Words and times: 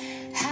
How 0.00 0.47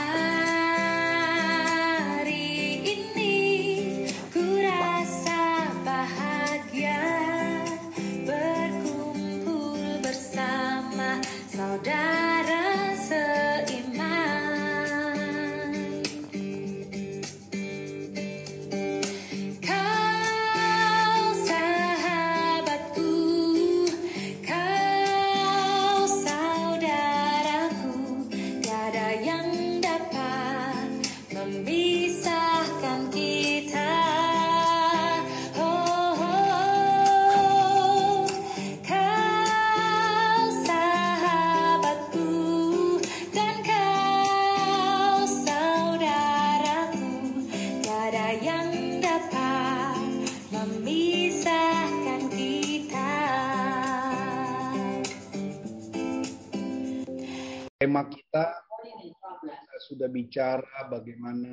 sudah 60.37 60.61
bicara 60.61 60.81
bagaimana 60.93 61.53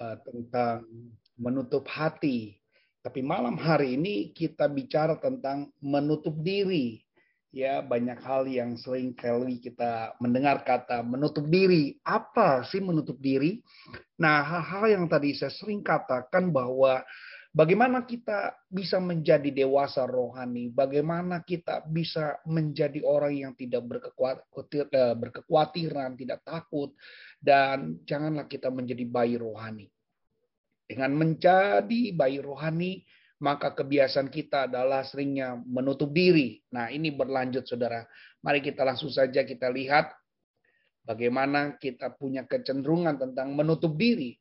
eh, 0.00 0.16
tentang 0.24 0.88
menutup 1.36 1.84
hati. 1.92 2.56
Tapi 3.04 3.20
malam 3.20 3.60
hari 3.60 4.00
ini 4.00 4.32
kita 4.32 4.64
bicara 4.64 5.20
tentang 5.20 5.68
menutup 5.84 6.32
diri. 6.40 7.04
Ya, 7.52 7.84
banyak 7.84 8.16
hal 8.24 8.48
yang 8.48 8.80
sering 8.80 9.12
kali 9.12 9.60
kita 9.60 10.16
mendengar 10.24 10.64
kata 10.64 11.04
menutup 11.04 11.44
diri. 11.52 12.00
Apa 12.00 12.64
sih 12.64 12.80
menutup 12.80 13.20
diri? 13.20 13.60
Nah, 14.16 14.40
hal-hal 14.40 15.00
yang 15.00 15.04
tadi 15.08 15.36
saya 15.36 15.52
sering 15.52 15.84
katakan 15.84 16.48
bahwa 16.48 17.04
bagaimana 17.58 18.06
kita 18.06 18.54
bisa 18.70 19.02
menjadi 19.02 19.50
dewasa 19.50 20.06
rohani, 20.06 20.70
bagaimana 20.70 21.42
kita 21.42 21.82
bisa 21.90 22.38
menjadi 22.46 23.02
orang 23.02 23.34
yang 23.34 23.52
tidak 23.58 23.82
berkekuat- 23.82 24.46
eh, 24.94 26.14
tidak 26.14 26.40
takut, 26.46 26.94
dan 27.42 27.98
janganlah 28.06 28.46
kita 28.46 28.70
menjadi 28.70 29.02
bayi 29.10 29.34
rohani. 29.34 29.90
Dengan 30.86 31.18
menjadi 31.18 32.14
bayi 32.14 32.38
rohani, 32.38 33.02
maka 33.42 33.74
kebiasaan 33.74 34.30
kita 34.30 34.70
adalah 34.70 35.02
seringnya 35.02 35.58
menutup 35.66 36.14
diri. 36.14 36.62
Nah, 36.70 36.94
ini 36.94 37.10
berlanjut, 37.10 37.66
saudara. 37.66 38.06
Mari 38.42 38.62
kita 38.62 38.86
langsung 38.86 39.10
saja 39.10 39.42
kita 39.42 39.66
lihat 39.70 40.14
bagaimana 41.02 41.74
kita 41.78 42.14
punya 42.14 42.46
kecenderungan 42.46 43.18
tentang 43.18 43.54
menutup 43.54 43.98
diri. 43.98 44.38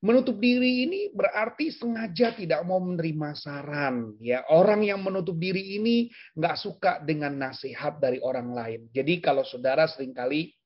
Menutup 0.00 0.40
diri 0.40 0.88
ini 0.88 1.12
berarti 1.12 1.68
sengaja 1.68 2.32
tidak 2.32 2.64
mau 2.64 2.80
menerima 2.80 3.36
saran. 3.36 4.16
Ya, 4.16 4.40
orang 4.48 4.80
yang 4.80 5.04
menutup 5.04 5.36
diri 5.36 5.76
ini 5.76 6.08
nggak 6.36 6.56
suka 6.56 6.92
dengan 7.04 7.36
nasihat 7.36 8.00
dari 8.00 8.16
orang 8.24 8.48
lain. 8.56 8.80
Jadi 8.96 9.20
kalau 9.20 9.44
saudara 9.44 9.84
sering 9.84 10.16
kali 10.16 10.56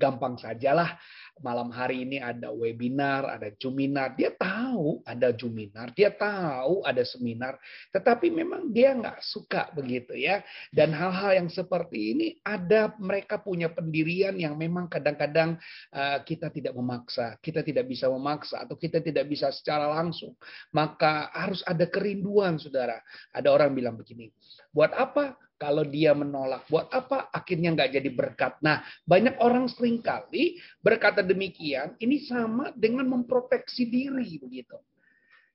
gampang 0.00 0.40
sajalah 0.40 0.96
malam 1.40 1.72
hari 1.72 2.04
ini 2.04 2.20
ada 2.20 2.52
webinar, 2.52 3.26
ada 3.26 3.48
juminar. 3.56 4.14
Dia 4.14 4.32
tahu 4.32 5.00
ada 5.08 5.32
juminar, 5.32 5.90
dia 5.96 6.12
tahu 6.12 6.84
ada 6.84 7.00
seminar, 7.02 7.56
tetapi 7.90 8.28
memang 8.30 8.70
dia 8.70 8.92
nggak 8.94 9.20
suka 9.24 9.72
begitu 9.72 10.14
ya. 10.14 10.44
Dan 10.70 10.92
hal-hal 10.92 11.44
yang 11.44 11.48
seperti 11.48 11.98
ini 12.14 12.28
ada 12.44 12.92
mereka 13.00 13.40
punya 13.40 13.72
pendirian 13.72 14.36
yang 14.36 14.54
memang 14.54 14.86
kadang-kadang 14.86 15.56
uh, 15.96 16.18
kita 16.22 16.52
tidak 16.52 16.76
memaksa, 16.76 17.40
kita 17.40 17.64
tidak 17.64 17.88
bisa 17.88 18.06
memaksa 18.06 18.62
atau 18.62 18.76
kita 18.76 19.00
tidak 19.00 19.26
bisa 19.26 19.48
secara 19.50 19.88
langsung. 19.90 20.36
Maka 20.76 21.32
harus 21.32 21.64
ada 21.64 21.88
kerinduan, 21.88 22.60
saudara. 22.60 23.00
Ada 23.32 23.48
orang 23.50 23.72
bilang 23.72 23.96
begini, 23.96 24.30
buat 24.70 24.92
apa 24.92 25.34
kalau 25.60 25.84
dia 25.84 26.16
menolak, 26.16 26.64
buat 26.72 26.88
apa 26.88 27.28
akhirnya 27.28 27.76
nggak 27.76 28.00
jadi 28.00 28.10
berkat? 28.16 28.56
Nah, 28.64 28.80
banyak 29.04 29.36
orang 29.44 29.68
sering 29.68 30.00
kali 30.00 30.56
berkata 30.80 31.20
demikian, 31.20 32.00
ini 32.00 32.24
sama 32.24 32.72
dengan 32.72 33.04
memproteksi 33.04 33.84
diri 33.84 34.40
begitu. 34.40 34.80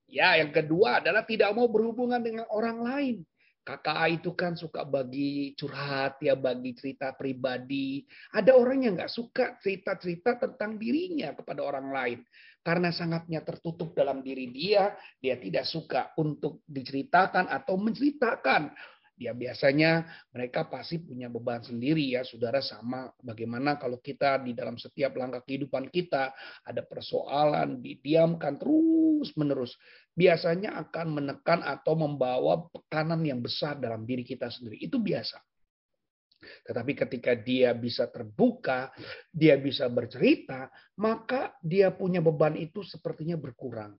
Ya, 0.06 0.38
yang 0.38 0.54
kedua 0.54 1.02
adalah 1.02 1.26
tidak 1.26 1.50
mau 1.58 1.66
berhubungan 1.66 2.22
dengan 2.22 2.46
orang 2.54 2.86
lain. 2.86 3.18
Kakak 3.66 3.98
A 3.98 4.06
itu 4.14 4.30
kan 4.38 4.54
suka 4.54 4.86
bagi 4.86 5.58
curhat 5.58 6.22
ya, 6.22 6.38
bagi 6.38 6.78
cerita 6.78 7.18
pribadi. 7.18 8.06
Ada 8.30 8.54
orang 8.54 8.86
yang 8.86 8.94
nggak 8.94 9.10
suka 9.10 9.58
cerita-cerita 9.58 10.38
tentang 10.38 10.78
dirinya 10.78 11.34
kepada 11.34 11.66
orang 11.66 11.90
lain. 11.90 12.20
Karena 12.62 12.94
sangatnya 12.94 13.42
tertutup 13.42 13.98
dalam 13.98 14.22
diri 14.22 14.54
dia, 14.54 14.94
dia 15.18 15.42
tidak 15.42 15.66
suka 15.66 16.14
untuk 16.22 16.62
diceritakan 16.70 17.50
atau 17.50 17.74
menceritakan 17.78 18.70
dia 19.16 19.32
biasanya 19.32 20.04
mereka 20.36 20.68
pasti 20.68 21.00
punya 21.00 21.32
beban 21.32 21.64
sendiri 21.64 22.20
ya 22.20 22.28
saudara 22.28 22.60
sama 22.60 23.08
bagaimana 23.24 23.80
kalau 23.80 24.04
kita 24.04 24.44
di 24.44 24.52
dalam 24.52 24.76
setiap 24.76 25.16
langkah 25.16 25.40
kehidupan 25.48 25.88
kita 25.88 26.36
ada 26.68 26.84
persoalan 26.84 27.80
didiamkan 27.80 28.60
terus 28.60 29.32
menerus 29.40 29.72
biasanya 30.12 30.76
akan 30.84 31.08
menekan 31.16 31.64
atau 31.64 31.96
membawa 31.96 32.68
tekanan 32.76 33.24
yang 33.24 33.40
besar 33.40 33.80
dalam 33.80 34.04
diri 34.04 34.28
kita 34.28 34.52
sendiri 34.52 34.84
itu 34.84 35.00
biasa 35.00 35.40
tetapi 36.46 36.94
ketika 36.94 37.34
dia 37.34 37.74
bisa 37.74 38.06
terbuka, 38.06 38.94
dia 39.34 39.58
bisa 39.58 39.90
bercerita, 39.90 40.70
maka 41.02 41.58
dia 41.58 41.90
punya 41.90 42.22
beban 42.22 42.54
itu 42.54 42.86
sepertinya 42.86 43.34
berkurang. 43.34 43.98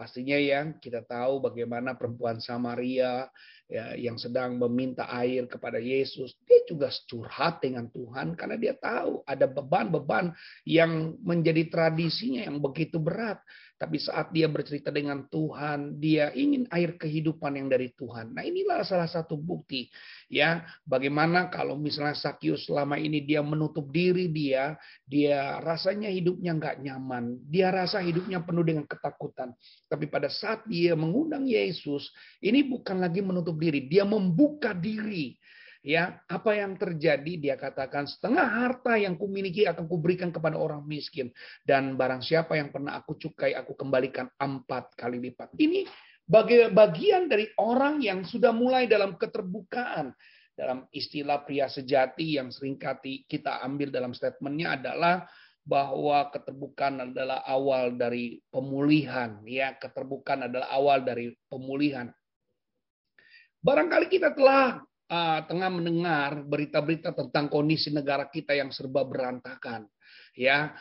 Pastinya 0.00 0.40
yang 0.40 0.80
kita 0.80 1.04
tahu 1.04 1.44
bagaimana 1.44 1.92
perempuan 1.92 2.40
Samaria 2.40 3.28
ya, 3.68 3.92
yang 4.00 4.16
sedang 4.16 4.56
meminta 4.56 5.04
air 5.12 5.44
kepada 5.44 5.76
Yesus, 5.76 6.32
dia 6.48 6.64
juga 6.64 6.88
curhat 7.04 7.60
dengan 7.60 7.84
Tuhan 7.92 8.32
karena 8.32 8.56
dia 8.56 8.72
tahu 8.80 9.20
ada 9.28 9.44
beban-beban 9.44 10.32
yang 10.64 11.20
menjadi 11.20 11.68
tradisinya 11.68 12.48
yang 12.48 12.64
begitu 12.64 12.96
berat. 12.96 13.44
Tapi 13.80 13.96
saat 13.96 14.28
dia 14.28 14.44
bercerita 14.44 14.92
dengan 14.92 15.24
Tuhan, 15.32 15.96
dia 15.96 16.28
ingin 16.36 16.68
air 16.68 17.00
kehidupan 17.00 17.56
yang 17.56 17.72
dari 17.72 17.88
Tuhan. 17.96 18.36
Nah 18.36 18.44
inilah 18.44 18.84
salah 18.84 19.08
satu 19.08 19.40
bukti 19.40 19.88
ya 20.28 20.60
bagaimana 20.84 21.48
kalau 21.48 21.80
misalnya 21.80 22.12
Sakyus 22.12 22.68
selama 22.68 23.00
ini 23.00 23.24
dia 23.24 23.40
menutup 23.40 23.88
diri 23.88 24.28
dia, 24.28 24.76
dia 25.08 25.56
rasanya 25.64 26.12
hidupnya 26.12 26.60
nggak 26.60 26.76
nyaman, 26.84 27.40
dia 27.48 27.72
rasa 27.72 28.04
hidupnya 28.04 28.44
penuh 28.44 28.68
dengan 28.68 28.84
ketakutan. 28.84 29.56
Tapi 29.88 30.04
pada 30.12 30.28
saat 30.28 30.68
dia 30.68 30.92
mengundang 30.92 31.48
Yesus, 31.48 32.12
ini 32.44 32.60
bukan 32.60 33.00
lagi 33.00 33.24
menutup 33.24 33.56
diri, 33.56 33.88
dia 33.88 34.04
membuka 34.04 34.76
diri 34.76 35.40
ya 35.80 36.20
apa 36.28 36.56
yang 36.56 36.76
terjadi? 36.76 37.32
Dia 37.40 37.56
katakan 37.56 38.04
setengah 38.08 38.44
harta 38.44 38.96
yang 39.00 39.16
kumiliki 39.16 39.64
akan 39.64 39.88
kuberikan 39.88 40.28
kepada 40.30 40.56
orang 40.56 40.84
miskin. 40.84 41.32
Dan 41.64 41.96
barang 41.96 42.20
siapa 42.20 42.56
yang 42.56 42.68
pernah 42.72 43.00
aku 43.00 43.16
cukai 43.16 43.56
aku 43.56 43.76
kembalikan 43.76 44.28
empat 44.36 44.96
kali 44.96 45.20
lipat. 45.20 45.56
Ini 45.56 45.88
bagian 46.70 47.26
dari 47.26 47.50
orang 47.58 47.98
yang 48.04 48.22
sudah 48.22 48.54
mulai 48.54 48.86
dalam 48.86 49.18
keterbukaan. 49.18 50.12
Dalam 50.54 50.84
istilah 50.92 51.40
pria 51.48 51.72
sejati 51.72 52.36
yang 52.36 52.52
sering 52.52 52.76
kali 52.76 53.24
kita 53.24 53.64
ambil 53.64 53.88
dalam 53.88 54.12
statementnya 54.12 54.76
adalah 54.76 55.24
bahwa 55.64 56.28
keterbukaan 56.28 57.08
adalah 57.08 57.40
awal 57.48 57.96
dari 57.96 58.44
pemulihan. 58.52 59.40
Ya 59.48 59.72
keterbukaan 59.72 60.52
adalah 60.52 60.68
awal 60.68 61.00
dari 61.00 61.32
pemulihan. 61.48 62.12
Barangkali 63.64 64.12
kita 64.12 64.36
telah 64.36 64.84
uh, 65.10 65.44
tengah 65.44 65.68
mendengar 65.68 66.46
berita-berita 66.46 67.12
tentang 67.12 67.50
kondisi 67.50 67.90
negara 67.90 68.30
kita 68.30 68.54
yang 68.54 68.70
serba 68.70 69.02
berantakan. 69.02 69.90
Ya, 70.38 70.72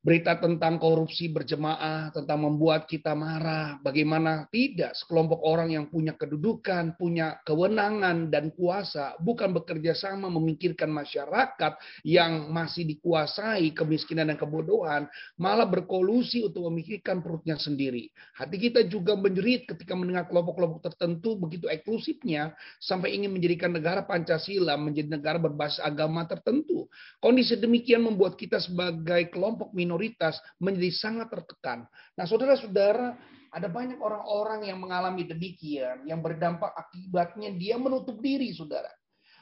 berita 0.00 0.32
tentang 0.40 0.80
korupsi 0.80 1.28
berjemaah, 1.28 2.08
tentang 2.08 2.48
membuat 2.48 2.88
kita 2.88 3.12
marah. 3.12 3.76
Bagaimana 3.84 4.48
tidak 4.48 4.96
sekelompok 4.96 5.44
orang 5.44 5.76
yang 5.76 5.92
punya 5.92 6.16
kedudukan, 6.16 6.96
punya 6.96 7.36
kewenangan 7.44 8.32
dan 8.32 8.48
kuasa, 8.56 9.20
bukan 9.20 9.52
bekerja 9.52 9.92
sama 9.92 10.32
memikirkan 10.32 10.88
masyarakat 10.88 11.76
yang 12.08 12.48
masih 12.48 12.88
dikuasai 12.88 13.76
kemiskinan 13.76 14.32
dan 14.32 14.40
kebodohan, 14.40 15.04
malah 15.36 15.68
berkolusi 15.68 16.48
untuk 16.48 16.64
memikirkan 16.72 17.20
perutnya 17.20 17.60
sendiri. 17.60 18.08
Hati 18.40 18.56
kita 18.56 18.88
juga 18.88 19.12
menjerit 19.20 19.68
ketika 19.68 19.92
mendengar 19.92 20.24
kelompok-kelompok 20.32 20.80
tertentu 20.80 21.36
begitu 21.36 21.68
eksklusifnya 21.68 22.56
sampai 22.80 23.12
ingin 23.12 23.36
menjadikan 23.36 23.68
negara 23.68 24.00
Pancasila 24.00 24.80
menjadi 24.80 25.12
negara 25.12 25.36
berbasis 25.36 25.84
agama 25.84 26.24
tertentu. 26.24 26.88
Kondisi 27.20 27.60
demikian 27.60 28.00
membuat 28.00 28.40
kita 28.40 28.56
sebagai 28.64 29.28
kelompok 29.28 29.76
minoritas 29.76 29.89
minoritas 29.90 30.38
menjadi 30.62 30.94
sangat 30.94 31.34
tertekan. 31.34 31.90
Nah, 32.14 32.22
saudara-saudara, 32.30 33.18
ada 33.50 33.66
banyak 33.66 33.98
orang-orang 33.98 34.70
yang 34.70 34.78
mengalami 34.78 35.26
demikian, 35.26 36.06
yang 36.06 36.22
berdampak 36.22 36.70
akibatnya 36.78 37.50
dia 37.50 37.74
menutup 37.74 38.22
diri, 38.22 38.54
saudara. 38.54 38.94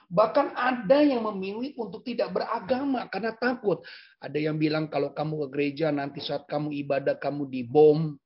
Bahkan 0.08 0.56
ada 0.56 1.04
yang 1.04 1.20
memilih 1.20 1.76
untuk 1.76 2.00
tidak 2.00 2.32
beragama 2.32 3.04
karena 3.12 3.36
takut. 3.36 3.84
Ada 4.24 4.40
yang 4.40 4.56
bilang 4.56 4.88
kalau 4.88 5.12
kamu 5.12 5.44
ke 5.44 5.46
gereja 5.52 5.92
nanti 5.92 6.24
saat 6.24 6.48
kamu 6.48 6.72
ibadah 6.88 7.20
kamu 7.20 7.44
dibom. 7.44 8.16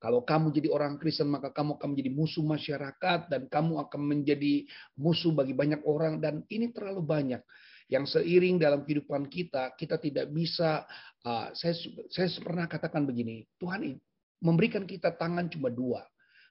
Kalau 0.00 0.24
kamu 0.24 0.56
jadi 0.56 0.68
orang 0.72 0.96
Kristen 0.96 1.28
maka 1.28 1.52
kamu 1.52 1.76
akan 1.76 1.88
menjadi 1.92 2.12
musuh 2.12 2.44
masyarakat 2.44 3.28
dan 3.28 3.44
kamu 3.52 3.76
akan 3.88 4.00
menjadi 4.04 4.64
musuh 4.96 5.36
bagi 5.36 5.52
banyak 5.52 5.84
orang 5.84 6.20
dan 6.20 6.44
ini 6.48 6.72
terlalu 6.72 7.04
banyak 7.04 7.40
yang 7.88 8.08
seiring 8.08 8.56
dalam 8.56 8.82
kehidupan 8.82 9.28
kita, 9.28 9.76
kita 9.76 10.00
tidak 10.00 10.32
bisa. 10.32 10.84
Uh, 11.24 11.52
saya 11.56 11.72
saya 12.12 12.28
pernah 12.40 12.68
katakan 12.68 13.04
begini, 13.08 13.48
Tuhan 13.56 13.96
memberikan 14.44 14.84
kita 14.84 15.16
tangan 15.16 15.48
cuma 15.48 15.72
dua. 15.72 16.04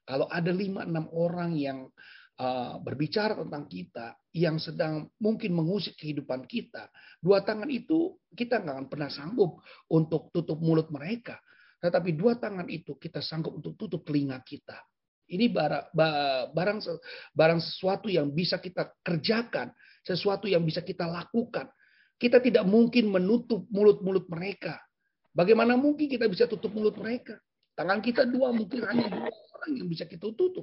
Kalau 0.04 0.28
ada 0.28 0.50
lima 0.50 0.84
enam 0.84 1.08
orang 1.14 1.56
yang 1.56 1.88
uh, 2.42 2.76
berbicara 2.82 3.38
tentang 3.38 3.70
kita, 3.70 4.18
yang 4.34 4.58
sedang 4.58 5.08
mungkin 5.22 5.54
mengusik 5.54 5.96
kehidupan 5.98 6.50
kita, 6.50 6.90
dua 7.22 7.46
tangan 7.46 7.70
itu 7.70 8.18
kita 8.34 8.62
nggak 8.62 8.74
akan 8.74 8.88
pernah 8.90 9.10
sanggup 9.14 9.62
untuk 9.94 10.34
tutup 10.34 10.58
mulut 10.58 10.90
mereka. 10.90 11.38
Tetapi 11.84 12.16
dua 12.16 12.40
tangan 12.40 12.66
itu 12.72 12.96
kita 12.96 13.20
sanggup 13.20 13.60
untuk 13.60 13.76
tutup 13.76 14.08
telinga 14.08 14.40
kita. 14.42 14.80
Ini 15.24 15.50
barang, 15.50 15.96
barang, 16.52 16.80
barang 17.32 17.60
sesuatu 17.64 18.12
yang 18.12 18.32
bisa 18.36 18.60
kita 18.60 18.92
kerjakan 19.02 19.72
sesuatu 20.04 20.46
yang 20.46 20.62
bisa 20.68 20.84
kita 20.84 21.08
lakukan. 21.08 21.72
Kita 22.20 22.40
tidak 22.40 22.64
mungkin 22.68 23.10
menutup 23.10 23.66
mulut-mulut 23.72 24.30
mereka. 24.30 24.80
Bagaimana 25.34 25.74
mungkin 25.74 26.06
kita 26.06 26.30
bisa 26.30 26.46
tutup 26.46 26.72
mulut 26.76 26.94
mereka? 27.00 27.40
Tangan 27.74 28.06
kita 28.06 28.30
dua 28.30 28.54
mungkin 28.54 28.86
hanya 28.86 29.10
dua 29.10 29.34
orang 29.34 29.72
yang 29.82 29.90
bisa 29.90 30.06
kita 30.06 30.30
tutup. 30.30 30.62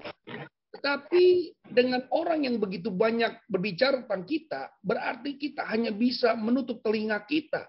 Tetapi 0.71 1.59
dengan 1.67 2.07
orang 2.15 2.47
yang 2.47 2.63
begitu 2.63 2.95
banyak 2.95 3.51
berbicara 3.51 4.07
tentang 4.07 4.23
kita, 4.23 4.71
berarti 4.79 5.35
kita 5.35 5.67
hanya 5.67 5.91
bisa 5.91 6.39
menutup 6.39 6.79
telinga 6.87 7.19
kita. 7.27 7.67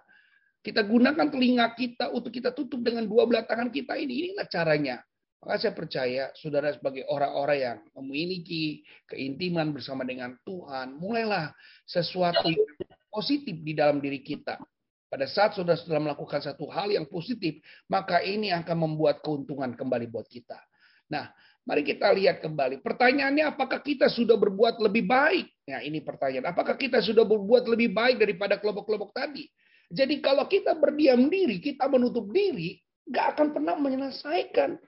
Kita 0.62 0.86
gunakan 0.86 1.26
telinga 1.26 1.74
kita 1.74 2.14
untuk 2.14 2.30
kita 2.30 2.54
tutup 2.54 2.86
dengan 2.86 3.10
dua 3.10 3.26
belah 3.26 3.42
tangan 3.50 3.74
kita 3.74 3.98
ini. 3.98 4.30
Inilah 4.30 4.46
caranya. 4.46 5.02
Maka 5.42 5.58
saya 5.58 5.74
percaya 5.74 6.24
saudara 6.38 6.70
sebagai 6.70 7.02
orang-orang 7.10 7.58
yang 7.58 7.78
memiliki 7.98 8.86
keintiman 9.10 9.74
bersama 9.74 10.06
dengan 10.06 10.38
Tuhan, 10.46 11.02
mulailah 11.02 11.50
sesuatu 11.82 12.46
yang 12.46 12.62
positif 13.10 13.58
di 13.58 13.74
dalam 13.74 13.98
diri 13.98 14.22
kita. 14.22 14.62
Pada 15.10 15.26
saat 15.26 15.58
saudara 15.58 15.82
sudah 15.82 15.98
melakukan 15.98 16.46
satu 16.46 16.70
hal 16.70 16.94
yang 16.94 17.10
positif, 17.10 17.58
maka 17.90 18.22
ini 18.22 18.54
akan 18.54 18.86
membuat 18.86 19.26
keuntungan 19.26 19.74
kembali 19.74 20.14
buat 20.14 20.30
kita. 20.30 20.62
Nah, 21.10 21.34
mari 21.66 21.84
kita 21.90 22.14
lihat 22.14 22.40
kembali. 22.46 22.80
Pertanyaannya, 22.86 23.50
apakah 23.50 23.82
kita 23.82 24.14
sudah 24.14 24.38
berbuat 24.38 24.78
lebih 24.78 25.10
baik? 25.10 25.50
Nah, 25.68 25.82
ini 25.82 26.06
pertanyaan. 26.06 26.54
Apakah 26.54 26.78
kita 26.78 27.02
sudah 27.02 27.26
berbuat 27.26 27.66
lebih 27.66 27.92
baik 27.92 28.22
daripada 28.22 28.62
kelompok-kelompok 28.62 29.10
tadi? 29.12 29.50
Jadi 29.92 30.22
kalau 30.24 30.46
kita 30.46 30.78
berdiam 30.78 31.28
diri, 31.28 31.60
kita 31.60 31.90
menutup 31.90 32.30
diri, 32.32 32.80
nggak 33.10 33.26
akan 33.36 33.48
pernah 33.52 33.76
menyelesaikan 33.76 34.80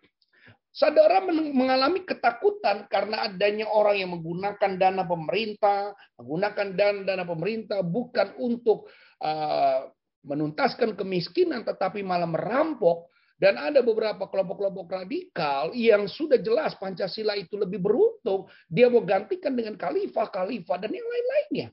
Saudara 0.74 1.22
mengalami 1.54 2.02
ketakutan 2.02 2.90
karena 2.90 3.30
adanya 3.30 3.70
orang 3.70 3.94
yang 3.94 4.10
menggunakan 4.18 4.72
dana 4.82 5.06
pemerintah, 5.06 5.94
menggunakan 6.18 6.68
dana 6.74 7.00
dana 7.06 7.26
pemerintah 7.30 7.86
bukan 7.86 8.34
untuk 8.42 8.90
uh, 9.22 9.94
menuntaskan 10.26 10.98
kemiskinan, 10.98 11.62
tetapi 11.62 12.02
malah 12.02 12.26
merampok. 12.26 13.14
Dan 13.38 13.60
ada 13.60 13.86
beberapa 13.86 14.26
kelompok-kelompok 14.26 14.88
radikal 14.90 15.76
yang 15.78 16.10
sudah 16.10 16.40
jelas 16.42 16.74
Pancasila 16.80 17.38
itu 17.38 17.54
lebih 17.60 17.78
beruntung, 17.78 18.48
dia 18.72 18.88
mau 18.88 19.04
gantikan 19.04 19.54
dengan 19.54 19.78
khalifah, 19.78 20.32
khalifah 20.32 20.78
dan 20.80 20.90
yang 20.96 21.04
lain-lainnya. 21.04 21.68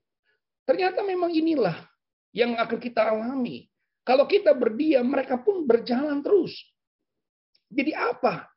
Ternyata 0.66 1.00
memang 1.06 1.30
inilah 1.30 1.78
yang 2.34 2.58
akan 2.58 2.74
kita 2.74 3.14
alami. 3.14 3.70
Kalau 4.02 4.26
kita 4.26 4.50
berdiam, 4.50 5.06
mereka 5.06 5.38
pun 5.38 5.62
berjalan 5.62 6.18
terus. 6.20 6.52
Jadi 7.70 7.94
apa 7.94 8.49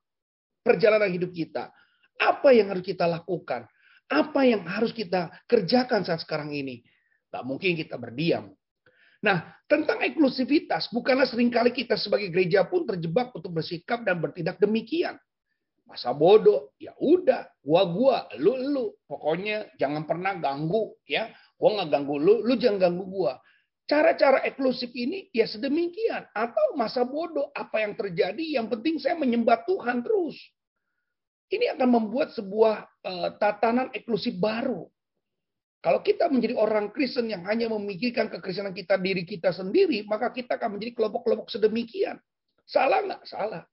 perjalanan 0.63 1.11
hidup 1.11 1.35
kita. 1.35 1.69
Apa 2.17 2.55
yang 2.55 2.71
harus 2.71 2.81
kita 2.87 3.03
lakukan? 3.05 3.67
Apa 4.07 4.47
yang 4.47 4.63
harus 4.63 4.95
kita 4.95 5.29
kerjakan 5.45 6.07
saat 6.07 6.23
sekarang 6.23 6.55
ini? 6.55 6.81
Gak 7.29 7.43
mungkin 7.43 7.75
kita 7.75 7.99
berdiam. 7.99 8.55
Nah, 9.23 9.55
tentang 9.71 10.03
eksklusivitas, 10.03 10.91
bukanlah 10.91 11.23
sering 11.23 11.47
kali 11.47 11.71
kita 11.71 11.95
sebagai 11.95 12.27
gereja 12.27 12.67
pun 12.67 12.83
terjebak 12.83 13.31
untuk 13.31 13.55
bersikap 13.55 14.03
dan 14.03 14.19
bertindak 14.19 14.59
demikian. 14.59 15.15
Masa 15.87 16.11
bodoh, 16.11 16.75
ya 16.75 16.91
udah, 16.99 17.47
gua 17.63 17.87
gua, 17.87 18.17
lu 18.39 18.55
lu, 18.55 18.85
pokoknya 19.07 19.71
jangan 19.79 20.03
pernah 20.03 20.35
ganggu 20.39 20.95
ya. 21.07 21.31
Gua 21.55 21.79
nggak 21.79 21.89
ganggu 21.91 22.15
lu, 22.19 22.33
lu 22.43 22.53
jangan 22.59 22.91
ganggu 22.91 23.03
gua. 23.07 23.39
Cara-cara 23.83 24.39
eksklusif 24.47 24.95
ini 24.95 25.27
ya 25.35 25.43
sedemikian. 25.43 26.23
Atau 26.31 26.79
masa 26.79 27.03
bodoh 27.03 27.51
apa 27.51 27.83
yang 27.83 27.99
terjadi, 27.99 28.55
yang 28.55 28.71
penting 28.71 28.95
saya 28.95 29.19
menyembah 29.19 29.67
Tuhan 29.67 29.99
terus. 29.99 30.39
Ini 31.51 31.75
akan 31.75 31.89
membuat 31.91 32.31
sebuah 32.31 32.75
uh, 33.03 33.29
tatanan 33.37 33.91
eksklusif 33.91 34.39
baru. 34.39 34.87
Kalau 35.83 35.99
kita 35.99 36.31
menjadi 36.31 36.55
orang 36.55 36.95
Kristen 36.95 37.27
yang 37.27 37.43
hanya 37.43 37.67
memikirkan 37.67 38.31
kekristenan 38.31 38.71
kita 38.71 38.95
diri 38.95 39.27
kita 39.27 39.51
sendiri, 39.51 40.07
maka 40.07 40.31
kita 40.31 40.55
akan 40.55 40.79
menjadi 40.79 40.95
kelompok-kelompok 40.95 41.51
sedemikian. 41.51 42.15
Salah 42.63 43.03
nggak? 43.03 43.27
Salah. 43.27 43.67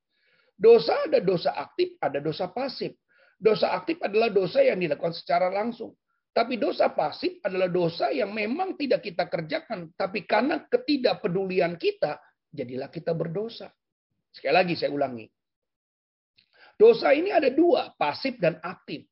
Dosa 0.59 1.07
ada 1.07 1.23
dosa 1.23 1.55
aktif, 1.55 1.95
ada 2.03 2.19
dosa 2.19 2.51
pasif. 2.51 2.99
Dosa 3.39 3.73
aktif 3.73 4.03
adalah 4.03 4.27
dosa 4.29 4.59
yang 4.59 4.83
dilakukan 4.83 5.15
secara 5.15 5.55
langsung. 5.55 5.95
Tapi 6.31 6.63
dosa 6.63 6.95
pasif 6.95 7.43
adalah 7.43 7.67
dosa 7.67 8.15
yang 8.15 8.31
memang 8.31 8.79
tidak 8.79 9.03
kita 9.03 9.27
kerjakan. 9.27 9.91
Tapi 9.99 10.23
karena 10.31 10.63
ketidakpedulian 10.63 11.75
kita, 11.75 12.23
jadilah 12.55 12.87
kita 12.87 13.11
berdosa. 13.11 13.67
Sekali 14.31 14.55
lagi 14.55 14.75
saya 14.79 14.95
ulangi. 14.95 15.27
Dosa 16.79 17.13
ini 17.13 17.35
ada 17.35 17.51
dua, 17.51 17.93
pasif 17.99 18.39
dan 18.39 18.63
aktif. 18.63 19.05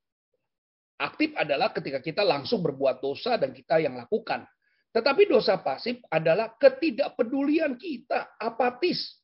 Aktif 0.99 1.35
adalah 1.35 1.75
ketika 1.75 1.99
kita 2.03 2.23
langsung 2.23 2.62
berbuat 2.62 3.03
dosa 3.03 3.35
dan 3.37 3.50
kita 3.50 3.82
yang 3.82 3.99
lakukan. 3.99 4.47
Tetapi 4.94 5.29
dosa 5.29 5.61
pasif 5.61 6.00
adalah 6.09 6.55
ketidakpedulian 6.56 7.76
kita, 7.76 8.35
apatis. 8.41 9.20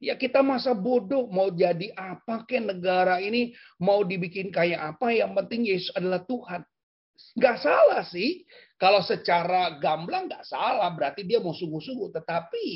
Ya 0.00 0.16
kita 0.16 0.40
masa 0.40 0.72
bodoh 0.72 1.28
mau 1.28 1.52
jadi 1.52 1.92
apa 1.92 2.48
ke 2.48 2.56
negara 2.56 3.20
ini, 3.20 3.52
mau 3.76 4.00
dibikin 4.00 4.48
kayak 4.48 4.96
apa, 4.96 5.12
yang 5.12 5.36
penting 5.36 5.68
Yesus 5.68 5.92
adalah 5.92 6.24
Tuhan. 6.24 6.64
Nggak 7.36 7.56
salah 7.62 8.02
sih. 8.06 8.44
Kalau 8.80 9.04
secara 9.04 9.76
gamblang 9.78 10.26
nggak 10.26 10.44
salah. 10.46 10.90
Berarti 10.92 11.24
dia 11.24 11.38
mau 11.38 11.54
sungguh-sungguh. 11.54 12.10
Tetapi 12.16 12.66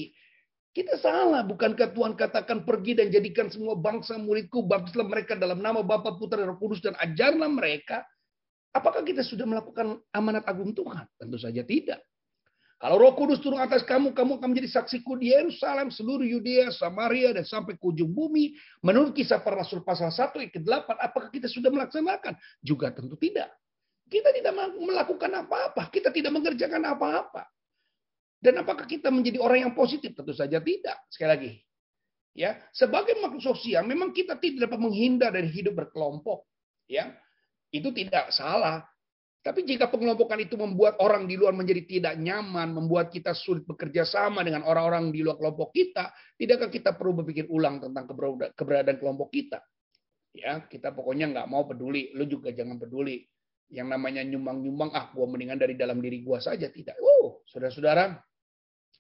kita 0.75 0.99
salah. 1.01 1.43
Bukankah 1.47 1.93
Tuhan 1.95 2.15
katakan 2.15 2.63
pergi 2.63 2.99
dan 2.99 3.09
jadikan 3.11 3.51
semua 3.51 3.75
bangsa 3.75 4.17
muridku. 4.17 4.65
Baptislah 4.65 5.07
mereka 5.07 5.35
dalam 5.39 5.61
nama 5.61 5.81
Bapa 5.81 6.17
Putra 6.17 6.43
dan 6.43 6.53
Roh 6.53 6.59
Kudus. 6.61 6.85
Dan 6.85 6.97
ajarlah 6.97 7.51
mereka. 7.51 8.05
Apakah 8.75 9.07
kita 9.07 9.23
sudah 9.23 9.47
melakukan 9.47 10.03
amanat 10.11 10.43
agung 10.51 10.75
Tuhan? 10.75 11.07
Tentu 11.15 11.39
saja 11.39 11.63
tidak. 11.63 12.03
Kalau 12.85 13.01
roh 13.01 13.15
kudus 13.17 13.41
turun 13.41 13.63
atas 13.63 13.81
kamu, 13.87 14.13
kamu 14.13 14.43
akan 14.43 14.49
menjadi 14.51 14.77
saksiku 14.77 15.17
di 15.17 15.33
Yerusalem, 15.33 15.89
seluruh 15.89 16.27
Yudea, 16.27 16.69
Samaria, 16.75 17.33
dan 17.33 17.47
sampai 17.47 17.79
ke 17.79 17.85
ujung 17.87 18.13
bumi. 18.13 18.53
Menurut 18.85 19.17
kisah 19.17 19.41
para 19.41 19.63
rasul 19.63 19.81
pasal 19.87 20.13
1 20.13 20.37
ayat 20.37 20.53
ke-8, 20.53 20.93
apakah 21.01 21.33
kita 21.33 21.49
sudah 21.49 21.73
melaksanakan? 21.73 22.37
Juga 22.61 22.93
tentu 22.93 23.17
tidak. 23.17 23.49
Kita 24.15 24.31
tidak 24.31 24.55
melakukan 24.79 25.43
apa-apa. 25.43 25.91
Kita 25.91 26.15
tidak 26.15 26.31
mengerjakan 26.31 26.87
apa-apa. 26.87 27.51
Dan 28.39 28.63
apakah 28.63 28.87
kita 28.87 29.11
menjadi 29.11 29.43
orang 29.43 29.67
yang 29.67 29.75
positif? 29.75 30.15
Tentu 30.15 30.31
saja 30.31 30.63
tidak. 30.63 31.03
Sekali 31.11 31.31
lagi. 31.35 31.53
Ya, 32.35 32.63
sebagai 32.75 33.19
makhluk 33.23 33.43
sosial 33.43 33.87
memang 33.87 34.11
kita 34.11 34.39
tidak 34.39 34.71
dapat 34.71 34.79
menghindar 34.79 35.35
dari 35.35 35.51
hidup 35.51 35.83
berkelompok. 35.83 36.47
Ya. 36.87 37.11
Itu 37.75 37.91
tidak 37.91 38.31
salah. 38.31 38.87
Tapi 39.43 39.67
jika 39.67 39.91
pengelompokan 39.91 40.41
itu 40.41 40.55
membuat 40.55 40.97
orang 41.03 41.27
di 41.27 41.35
luar 41.35 41.53
menjadi 41.53 41.83
tidak 41.85 42.15
nyaman, 42.17 42.71
membuat 42.71 43.11
kita 43.11 43.35
sulit 43.35 43.67
bekerja 43.67 44.07
sama 44.07 44.47
dengan 44.47 44.63
orang-orang 44.63 45.11
di 45.11 45.27
luar 45.27 45.37
kelompok 45.37 45.75
kita, 45.75 46.15
tidakkah 46.39 46.71
kita 46.71 46.95
perlu 46.95 47.19
berpikir 47.21 47.51
ulang 47.51 47.83
tentang 47.83 48.07
keberadaan 48.55 48.97
kelompok 48.97 49.35
kita? 49.35 49.59
Ya, 50.33 50.63
kita 50.65 50.95
pokoknya 50.95 51.29
nggak 51.35 51.47
mau 51.51 51.67
peduli, 51.67 52.15
lu 52.15 52.25
juga 52.25 52.55
jangan 52.57 52.79
peduli. 52.79 53.21
Yang 53.75 53.89
namanya 53.91 54.23
nyumbang-nyumbang, 54.23 54.95
ah 54.95 55.11
gua 55.11 55.27
mendingan 55.27 55.59
dari 55.59 55.75
dalam 55.75 55.99
diri 55.99 56.23
gua 56.23 56.39
saja. 56.39 56.71
Tidak. 56.71 56.95
Oh, 57.03 57.43
saudara-saudara, 57.51 58.15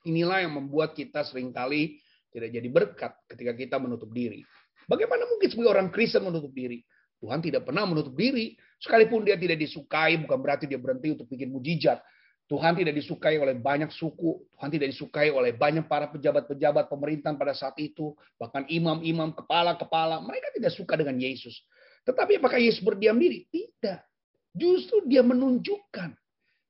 inilah 0.02 0.42
yang 0.42 0.58
membuat 0.58 0.98
kita 0.98 1.22
sering 1.22 1.54
kali 1.54 2.02
tidak 2.34 2.50
jadi 2.50 2.68
berkat 2.68 3.12
ketika 3.30 3.52
kita 3.54 3.76
menutup 3.78 4.10
diri. 4.10 4.42
Bagaimana 4.90 5.24
mungkin 5.30 5.46
sebagai 5.46 5.70
orang 5.70 5.88
Kristen 5.94 6.26
menutup 6.26 6.50
diri? 6.50 6.82
Tuhan 7.22 7.40
tidak 7.40 7.64
pernah 7.64 7.86
menutup 7.86 8.12
diri. 8.12 8.58
Sekalipun 8.82 9.24
dia 9.24 9.38
tidak 9.38 9.56
disukai, 9.62 10.18
bukan 10.18 10.38
berarti 10.42 10.66
dia 10.66 10.76
berhenti 10.76 11.14
untuk 11.14 11.30
bikin 11.30 11.48
mujizat. 11.54 12.02
Tuhan 12.44 12.76
tidak 12.76 12.92
disukai 12.92 13.40
oleh 13.40 13.56
banyak 13.56 13.88
suku. 13.88 14.44
Tuhan 14.52 14.68
tidak 14.68 14.92
disukai 14.92 15.32
oleh 15.32 15.56
banyak 15.56 15.88
para 15.88 16.12
pejabat-pejabat 16.12 16.92
pemerintahan 16.92 17.40
pada 17.40 17.56
saat 17.56 17.72
itu. 17.80 18.12
Bahkan 18.36 18.68
imam-imam, 18.68 19.32
kepala-kepala. 19.32 20.20
Mereka 20.20 20.52
tidak 20.52 20.76
suka 20.76 21.00
dengan 21.00 21.16
Yesus. 21.16 21.64
Tetapi 22.04 22.36
apakah 22.36 22.60
Yesus 22.60 22.84
berdiam 22.84 23.16
diri? 23.16 23.48
Tidak. 23.48 24.13
Justru 24.54 25.02
dia 25.10 25.20
menunjukkan 25.26 26.14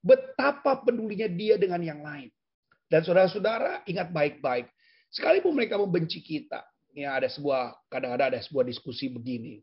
betapa 0.01 0.81
pedulinya 0.83 1.29
dia 1.29 1.61
dengan 1.61 1.85
yang 1.85 2.01
lain. 2.01 2.33
Dan 2.89 3.05
saudara-saudara 3.05 3.85
ingat 3.85 4.09
baik-baik. 4.09 4.69
Sekalipun 5.13 5.53
mereka 5.53 5.77
membenci 5.77 6.25
kita. 6.25 6.65
Ya 6.97 7.15
ada 7.15 7.29
sebuah 7.29 7.77
kadang-kadang 7.91 8.35
ada 8.35 8.41
sebuah 8.41 8.65
diskusi 8.67 9.11
begini 9.11 9.61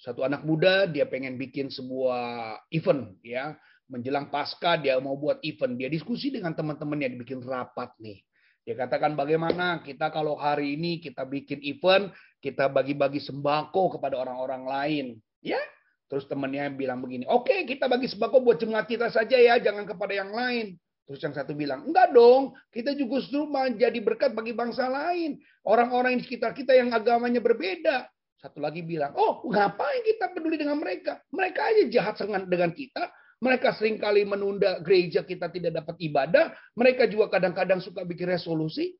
satu 0.00 0.26
anak 0.26 0.42
muda 0.42 0.90
dia 0.90 1.06
pengen 1.06 1.38
bikin 1.38 1.70
sebuah 1.70 2.58
event 2.74 3.14
ya 3.22 3.54
menjelang 3.86 4.32
pasca 4.32 4.80
dia 4.80 4.98
mau 4.98 5.14
buat 5.14 5.38
event 5.44 5.78
dia 5.78 5.88
diskusi 5.92 6.34
dengan 6.34 6.56
teman-temannya 6.56 7.14
dibikin 7.14 7.44
rapat 7.44 7.94
nih 8.00 8.18
dia 8.64 8.74
katakan 8.80 9.12
bagaimana 9.12 9.84
kita 9.84 10.08
kalau 10.08 10.40
hari 10.40 10.74
ini 10.74 10.98
kita 10.98 11.22
bikin 11.28 11.60
event 11.62 12.10
kita 12.40 12.66
bagi-bagi 12.66 13.20
sembako 13.22 13.98
kepada 13.98 14.18
orang-orang 14.18 14.62
lain 14.64 15.06
ya 15.44 15.60
terus 16.08 16.24
temannya 16.28 16.72
bilang 16.74 17.00
begini 17.00 17.24
oke 17.28 17.48
okay, 17.48 17.64
kita 17.68 17.88
bagi 17.88 18.08
sembako 18.10 18.44
buat 18.44 18.60
jemaat 18.60 18.86
kita 18.88 19.08
saja 19.08 19.36
ya 19.36 19.60
jangan 19.60 19.88
kepada 19.88 20.12
yang 20.12 20.30
lain 20.30 20.76
Terus 21.04 21.20
yang 21.20 21.36
satu 21.36 21.52
bilang, 21.52 21.84
enggak 21.84 22.16
dong, 22.16 22.56
kita 22.72 22.96
juga 22.96 23.20
justru 23.20 23.44
menjadi 23.44 24.00
berkat 24.00 24.32
bagi 24.32 24.56
bangsa 24.56 24.88
lain. 24.88 25.36
Orang-orang 25.68 26.16
di 26.16 26.24
sekitar 26.24 26.56
kita 26.56 26.72
yang 26.72 26.96
agamanya 26.96 27.44
berbeda. 27.44 28.08
Satu 28.40 28.60
lagi 28.60 28.80
bilang, 28.80 29.12
oh 29.12 29.44
ngapain 29.44 30.00
kita 30.00 30.32
peduli 30.32 30.56
dengan 30.56 30.80
mereka? 30.80 31.20
Mereka 31.28 31.60
aja 31.60 31.82
jahat 31.92 32.16
dengan 32.48 32.72
kita. 32.72 33.12
Mereka 33.44 33.76
sering 33.76 34.00
kali 34.00 34.24
menunda 34.24 34.80
gereja 34.80 35.20
kita 35.20 35.52
tidak 35.52 35.84
dapat 35.84 36.00
ibadah. 36.00 36.56
Mereka 36.72 37.04
juga 37.12 37.36
kadang-kadang 37.36 37.84
suka 37.84 38.00
bikin 38.08 38.32
resolusi. 38.32 38.96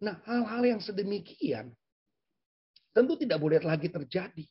Nah 0.00 0.24
hal-hal 0.24 0.64
yang 0.64 0.80
sedemikian 0.80 1.76
tentu 2.96 3.20
tidak 3.20 3.36
boleh 3.36 3.60
lagi 3.60 3.92
terjadi. 3.92 4.44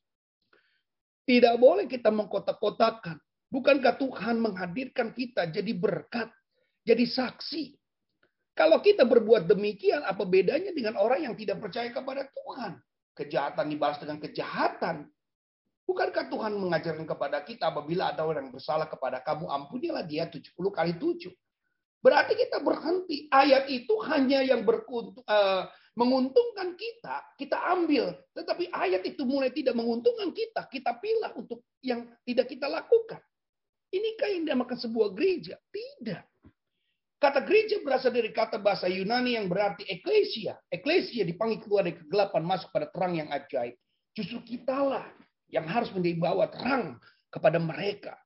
Tidak 1.23 1.55
boleh 1.55 1.87
kita 1.87 2.11
mengkotak-kotakan. 2.11 3.17
Bukankah 3.47 3.95
Tuhan 4.01 4.41
menghadirkan 4.41 5.13
kita 5.13 5.47
jadi 5.47 5.71
berkat, 5.77 6.27
jadi 6.83 7.05
saksi? 7.05 7.77
Kalau 8.53 8.81
kita 8.81 9.05
berbuat 9.05 9.49
demikian, 9.49 10.03
apa 10.03 10.25
bedanya 10.25 10.73
dengan 10.73 10.97
orang 10.99 11.25
yang 11.25 11.35
tidak 11.37 11.61
percaya 11.61 11.89
kepada 11.89 12.27
Tuhan? 12.33 12.81
kejahatan 13.13 13.65
dibalas 13.69 14.01
dengan 14.01 14.17
kejahatan. 14.19 15.07
Bukankah 15.83 16.31
Tuhan 16.31 16.53
mengajarkan 16.57 17.05
kepada 17.05 17.43
kita 17.43 17.69
apabila 17.69 18.15
ada 18.15 18.23
orang 18.23 18.49
yang 18.49 18.55
bersalah 18.55 18.87
kepada 18.87 19.19
kamu, 19.21 19.51
ampunilah 19.51 20.03
dia 20.07 20.25
70 20.25 20.55
kali 20.71 20.95
7. 20.95 21.29
Berarti 22.03 22.33
kita 22.35 22.63
berhenti. 22.63 23.27
Ayat 23.31 23.67
itu 23.67 23.95
hanya 24.07 24.43
yang 24.43 24.63
berkuntung, 24.63 25.23
uh, 25.27 25.67
menguntungkan 25.93 26.73
kita, 26.73 27.15
kita 27.37 27.57
ambil. 27.73 28.17
Tetapi 28.33 28.73
ayat 28.73 29.05
itu 29.05 29.21
mulai 29.25 29.53
tidak 29.53 29.77
menguntungkan 29.77 30.33
kita, 30.33 30.65
kita 30.69 30.97
pilih 30.97 31.31
untuk 31.37 31.61
yang 31.85 32.09
tidak 32.25 32.49
kita 32.49 32.65
lakukan. 32.65 33.21
Inikah 33.93 34.29
yang 34.33 34.49
dinamakan 34.49 34.77
sebuah 34.81 35.13
gereja? 35.13 35.53
Tidak. 35.69 36.23
Kata 37.21 37.39
gereja 37.45 37.79
berasal 37.79 38.11
dari 38.11 38.35
kata 38.35 38.59
bahasa 38.59 38.89
Yunani 38.89 39.39
yang 39.39 39.47
berarti 39.47 39.87
eklesia. 39.87 40.59
Eklesia 40.67 41.23
dipanggil 41.23 41.63
keluar 41.63 41.87
dari 41.87 41.95
kegelapan 41.95 42.43
masuk 42.43 42.67
pada 42.73 42.89
terang 42.91 43.15
yang 43.15 43.31
ajaib. 43.31 43.77
Justru 44.11 44.43
kitalah 44.43 45.07
yang 45.47 45.63
harus 45.69 45.93
menjadi 45.93 46.19
bawa 46.19 46.51
terang 46.51 46.99
kepada 47.31 47.61
mereka. 47.61 48.17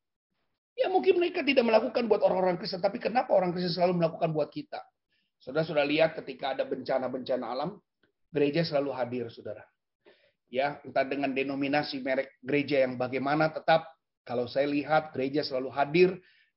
Ya 0.73 0.89
mungkin 0.89 1.19
mereka 1.19 1.45
tidak 1.45 1.67
melakukan 1.67 2.09
buat 2.09 2.25
orang-orang 2.25 2.57
Kristen, 2.57 2.81
tapi 2.81 2.97
kenapa 2.97 3.33
orang 3.37 3.53
Kristen 3.53 3.75
selalu 3.75 4.01
melakukan 4.01 4.33
buat 4.33 4.49
kita? 4.49 4.81
Saudara 5.47 5.63
sudah 5.63 5.87
lihat 5.87 6.11
ketika 6.19 6.51
ada 6.51 6.67
bencana-bencana 6.67 7.47
alam, 7.47 7.79
gereja 8.35 8.67
selalu 8.67 8.91
hadir, 8.91 9.25
saudara. 9.31 9.63
Ya, 10.51 10.83
entah 10.83 11.07
dengan 11.07 11.31
denominasi 11.31 12.03
merek 12.03 12.35
gereja 12.43 12.83
yang 12.83 12.99
bagaimana, 12.99 13.47
tetap 13.55 13.87
kalau 14.27 14.43
saya 14.51 14.67
lihat 14.67 15.15
gereja 15.15 15.47
selalu 15.47 15.71
hadir 15.71 16.09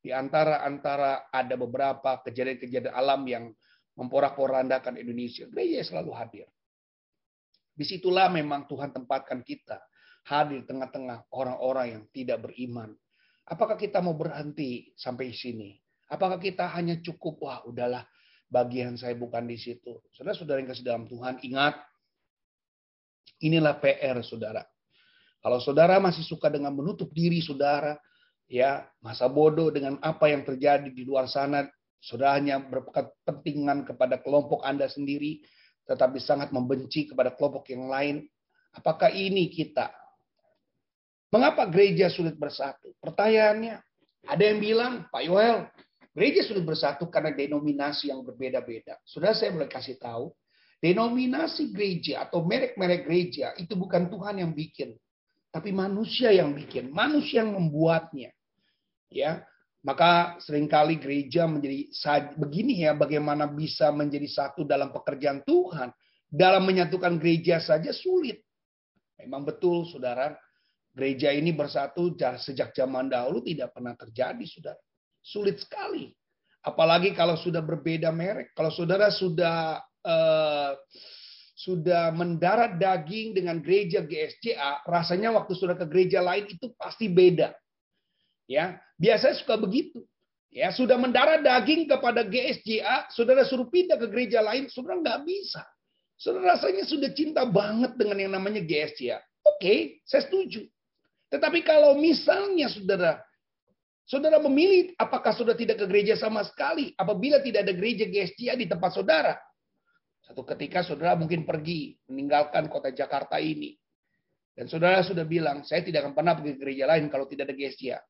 di 0.02 0.10
antara 0.10 0.66
antara 0.66 1.30
ada 1.30 1.54
beberapa 1.54 2.18
kejadian-kejadian 2.26 2.90
alam 2.90 3.22
yang 3.30 3.54
memporak-porandakan 3.94 4.98
Indonesia. 4.98 5.46
Gereja 5.46 5.86
selalu 5.86 6.10
hadir. 6.10 6.46
Di 7.70 7.86
situlah 7.86 8.26
memang 8.26 8.66
Tuhan 8.66 8.90
tempatkan 8.90 9.46
kita 9.46 9.78
hadir 10.26 10.62
di 10.62 10.66
tengah-tengah 10.66 11.30
orang-orang 11.30 11.86
yang 11.94 12.02
tidak 12.10 12.42
beriman. 12.42 12.90
Apakah 13.46 13.78
kita 13.78 14.02
mau 14.02 14.18
berhenti 14.18 14.90
sampai 14.98 15.30
sini? 15.30 15.78
Apakah 16.10 16.42
kita 16.42 16.66
hanya 16.74 16.98
cukup, 16.98 17.38
wah 17.46 17.62
udahlah 17.62 18.02
bagian 18.50 18.98
saya 18.98 19.14
bukan 19.14 19.46
di 19.46 19.56
situ. 19.56 20.02
Saudara-saudara 20.12 20.58
yang 20.60 20.68
kasih 20.68 20.84
dalam 20.84 21.04
Tuhan, 21.06 21.38
ingat, 21.46 21.78
inilah 23.40 23.78
PR 23.78 24.18
saudara. 24.26 24.66
Kalau 25.40 25.62
saudara 25.62 25.96
masih 26.02 26.26
suka 26.26 26.52
dengan 26.52 26.74
menutup 26.76 27.08
diri 27.14 27.40
saudara, 27.40 27.96
ya 28.50 28.82
masa 28.98 29.30
bodoh 29.30 29.70
dengan 29.70 29.96
apa 30.02 30.26
yang 30.26 30.42
terjadi 30.42 30.90
di 30.90 31.06
luar 31.06 31.30
sana 31.30 31.70
sudah 32.02 32.34
hanya 32.34 32.58
berkepentingan 32.58 33.86
kepada 33.86 34.18
kelompok 34.18 34.66
Anda 34.66 34.90
sendiri 34.90 35.46
tetapi 35.86 36.18
sangat 36.18 36.50
membenci 36.50 37.06
kepada 37.06 37.30
kelompok 37.38 37.70
yang 37.70 37.86
lain 37.86 38.26
apakah 38.74 39.14
ini 39.14 39.46
kita 39.54 39.94
mengapa 41.30 41.70
gereja 41.70 42.10
sulit 42.10 42.34
bersatu 42.34 42.90
pertanyaannya 42.98 43.78
ada 44.26 44.42
yang 44.42 44.58
bilang 44.58 44.92
Pak 45.14 45.22
Yoel 45.22 45.70
gereja 46.14 46.42
sulit 46.46 46.66
bersatu 46.66 47.06
karena 47.06 47.30
denominasi 47.30 48.10
yang 48.10 48.22
berbeda-beda. 48.26 48.98
Sudah 49.06 49.34
saya 49.34 49.54
mulai 49.54 49.70
kasih 49.70 49.98
tahu 49.98 50.34
denominasi 50.80 51.70
gereja 51.76 52.24
atau 52.24 52.40
merek-merek 52.40 53.04
gereja 53.04 53.52
itu 53.60 53.76
bukan 53.76 54.08
Tuhan 54.08 54.40
yang 54.40 54.56
bikin 54.56 54.96
tapi 55.50 55.74
manusia 55.74 56.30
yang 56.30 56.54
bikin, 56.54 56.94
manusia 56.94 57.42
yang 57.42 57.58
membuatnya. 57.58 58.30
Ya 59.10 59.42
maka 59.80 60.36
sering 60.44 60.68
kali 60.68 61.00
gereja 61.00 61.48
menjadi 61.48 61.88
begini 62.36 62.84
ya 62.84 62.94
bagaimana 62.94 63.48
bisa 63.50 63.90
menjadi 63.90 64.28
satu 64.30 64.62
dalam 64.62 64.94
pekerjaan 64.94 65.42
Tuhan. 65.42 65.90
Dalam 66.30 66.62
menyatukan 66.62 67.18
gereja 67.18 67.58
saja 67.58 67.90
sulit. 67.90 68.38
Memang 69.18 69.42
betul 69.42 69.82
saudara 69.90 70.38
gereja 70.94 71.34
ini 71.34 71.50
bersatu 71.50 72.14
sejak 72.38 72.70
zaman 72.70 73.10
dahulu 73.10 73.42
tidak 73.42 73.74
pernah 73.74 73.98
terjadi 73.98 74.44
saudara 74.46 74.78
sulit 75.20 75.60
sekali 75.60 76.12
apalagi 76.64 77.12
kalau 77.12 77.36
sudah 77.36 77.60
berbeda 77.60 78.08
merek 78.12 78.52
kalau 78.56 78.72
saudara 78.72 79.08
sudah 79.08 79.80
uh, 80.04 80.72
sudah 81.60 82.08
mendarat 82.16 82.80
daging 82.80 83.36
dengan 83.36 83.60
gereja 83.60 84.00
GSCA, 84.00 84.80
rasanya 84.88 85.36
waktu 85.36 85.52
sudah 85.52 85.76
ke 85.76 85.84
gereja 85.92 86.24
lain 86.24 86.48
itu 86.48 86.72
pasti 86.80 87.12
beda. 87.12 87.52
Ya, 88.48 88.80
biasanya 88.96 89.36
suka 89.36 89.60
begitu. 89.60 90.00
Ya, 90.50 90.72
sudah 90.72 90.98
mendarah 90.98 91.38
daging 91.38 91.86
kepada 91.86 92.26
GSJA, 92.26 93.12
saudara 93.14 93.46
suruh 93.46 93.70
pindah 93.70 94.00
ke 94.00 94.08
gereja 94.10 94.42
lain, 94.42 94.66
saudara 94.66 94.98
nggak 94.98 95.20
bisa. 95.22 95.62
Saudara 96.18 96.58
rasanya 96.58 96.82
sudah 96.88 97.12
cinta 97.12 97.44
banget 97.46 97.94
dengan 97.94 98.18
yang 98.18 98.32
namanya 98.34 98.64
GSJA. 98.64 99.20
Oke, 99.46 100.02
saya 100.08 100.26
setuju. 100.26 100.64
Tetapi 101.30 101.62
kalau 101.62 101.94
misalnya 102.00 102.66
saudara 102.72 103.22
Saudara 104.10 104.42
memilih 104.42 104.90
apakah 104.98 105.30
sudah 105.30 105.54
tidak 105.54 105.78
ke 105.78 105.86
gereja 105.86 106.18
sama 106.18 106.42
sekali 106.42 106.90
apabila 106.98 107.38
tidak 107.38 107.62
ada 107.62 107.70
gereja 107.78 108.10
GSJA 108.10 108.58
di 108.58 108.66
tempat 108.66 108.90
saudara. 108.90 109.38
Satu 110.26 110.42
ketika 110.42 110.82
saudara 110.82 111.14
mungkin 111.14 111.46
pergi 111.46 111.94
meninggalkan 112.10 112.66
kota 112.66 112.90
Jakarta 112.90 113.38
ini. 113.38 113.78
Dan 114.50 114.66
saudara 114.66 115.06
sudah 115.06 115.22
bilang, 115.22 115.62
saya 115.62 115.86
tidak 115.86 116.10
akan 116.10 116.14
pernah 116.18 116.34
pergi 116.34 116.58
ke 116.58 116.58
gereja 116.58 116.90
lain 116.90 117.06
kalau 117.06 117.30
tidak 117.30 117.46
ada 117.46 117.54
GSJA. 117.54 118.02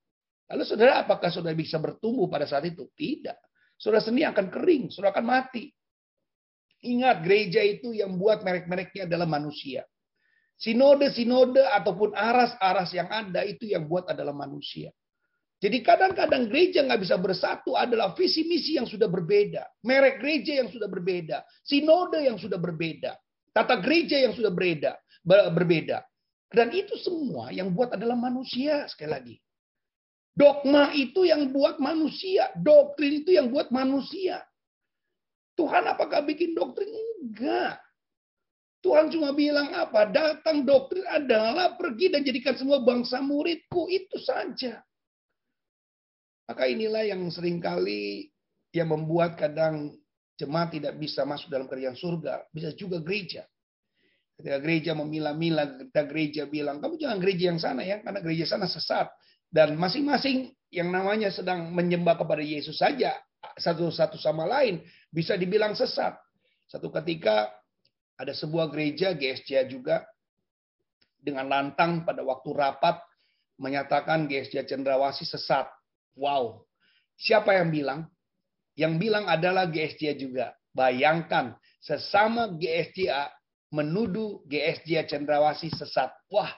Lalu 0.57 0.63
saudara, 0.65 1.05
apakah 1.05 1.29
saudara 1.29 1.53
bisa 1.53 1.77
bertumbuh 1.77 2.33
pada 2.33 2.49
saat 2.49 2.65
itu? 2.65 2.89
Tidak. 2.97 3.37
Saudara 3.77 4.01
sendiri 4.01 4.25
akan 4.33 4.47
kering, 4.49 4.89
saudara 4.89 5.21
akan 5.21 5.27
mati. 5.29 5.69
Ingat, 6.81 7.21
gereja 7.21 7.61
itu 7.61 7.93
yang 7.93 8.17
buat 8.17 8.41
merek-mereknya 8.41 9.05
adalah 9.05 9.29
manusia. 9.29 9.85
Sinode-sinode 10.57 11.61
ataupun 11.61 12.17
aras-aras 12.17 12.89
yang 12.97 13.13
ada 13.13 13.45
itu 13.45 13.69
yang 13.69 13.85
buat 13.85 14.09
adalah 14.09 14.33
manusia. 14.33 14.89
Jadi 15.61 15.85
kadang-kadang 15.85 16.49
gereja 16.49 16.81
nggak 16.81 17.05
bisa 17.05 17.21
bersatu 17.21 17.77
adalah 17.77 18.17
visi 18.17 18.49
misi 18.49 18.81
yang 18.81 18.89
sudah 18.89 19.13
berbeda, 19.13 19.85
merek 19.85 20.17
gereja 20.17 20.57
yang 20.65 20.73
sudah 20.73 20.89
berbeda, 20.89 21.45
sinode 21.61 22.17
yang 22.17 22.41
sudah 22.41 22.57
berbeda, 22.57 23.13
tata 23.53 23.77
gereja 23.85 24.25
yang 24.25 24.33
sudah 24.33 24.49
berbeda, 24.49 24.97
berbeda. 25.29 26.01
Dan 26.49 26.73
itu 26.73 26.97
semua 26.97 27.53
yang 27.53 27.77
buat 27.77 27.93
adalah 27.93 28.17
manusia 28.17 28.89
sekali 28.89 29.11
lagi. 29.13 29.37
Dogma 30.33 30.97
itu 30.97 31.29
yang 31.29 31.53
buat 31.53 31.77
manusia, 31.77 32.49
doktrin 32.57 33.21
itu 33.21 33.37
yang 33.37 33.53
buat 33.53 33.69
manusia. 33.69 34.41
Tuhan 35.61 35.85
apakah 35.93 36.25
bikin 36.25 36.57
doktrin? 36.57 36.89
Enggak. 37.21 37.77
Tuhan 38.81 39.13
cuma 39.13 39.37
bilang 39.37 39.77
apa? 39.77 40.09
Datang 40.09 40.65
doktrin 40.65 41.05
adalah 41.05 41.77
pergi 41.77 42.17
dan 42.17 42.25
jadikan 42.25 42.57
semua 42.57 42.81
bangsa 42.81 43.21
muridku. 43.21 43.93
Itu 43.93 44.17
saja. 44.17 44.81
Maka 46.51 46.67
inilah 46.67 47.07
yang 47.07 47.23
sering 47.31 47.63
kali 47.63 48.27
yang 48.75 48.91
membuat 48.91 49.39
kadang 49.39 49.95
jemaat 50.35 50.75
tidak 50.75 50.99
bisa 50.99 51.23
masuk 51.23 51.47
dalam 51.47 51.71
kerjaan 51.71 51.95
surga. 51.95 52.51
Bisa 52.51 52.75
juga 52.75 52.99
gereja. 52.99 53.47
Ketika 54.35 54.59
gereja 54.59 54.99
memilah-milah, 54.99 55.79
ketika 55.79 56.03
gereja 56.11 56.43
bilang, 56.51 56.83
kamu 56.83 56.99
jangan 56.99 57.23
gereja 57.23 57.55
yang 57.55 57.63
sana 57.63 57.87
ya, 57.87 58.03
karena 58.03 58.19
gereja 58.19 58.51
sana 58.51 58.67
sesat. 58.67 59.07
Dan 59.47 59.79
masing-masing 59.79 60.51
yang 60.75 60.91
namanya 60.91 61.31
sedang 61.31 61.71
menyembah 61.71 62.19
kepada 62.19 62.43
Yesus 62.43 62.83
saja, 62.83 63.15
satu-satu 63.55 64.19
sama 64.19 64.43
lain, 64.43 64.83
bisa 65.07 65.39
dibilang 65.39 65.79
sesat. 65.79 66.19
Satu 66.67 66.91
ketika 66.91 67.47
ada 68.19 68.35
sebuah 68.35 68.75
gereja, 68.75 69.15
GSJ 69.15 69.71
juga, 69.71 70.03
dengan 71.15 71.47
lantang 71.47 72.03
pada 72.03 72.27
waktu 72.27 72.51
rapat, 72.51 72.99
menyatakan 73.55 74.27
GSJ 74.27 74.67
Cendrawasi 74.67 75.23
sesat 75.23 75.71
Wow. 76.17 76.67
Siapa 77.21 77.59
yang 77.59 77.69
bilang? 77.69 78.01
Yang 78.79 78.95
bilang 78.97 79.25
adalah 79.29 79.69
GSJ 79.69 80.17
juga. 80.17 80.57
Bayangkan, 80.73 81.59
sesama 81.83 82.49
GSJA 82.55 83.29
menuduh 83.71 84.43
GSJ 84.51 85.07
Cendrawasi 85.07 85.71
sesat. 85.71 86.11
Wah, 86.31 86.51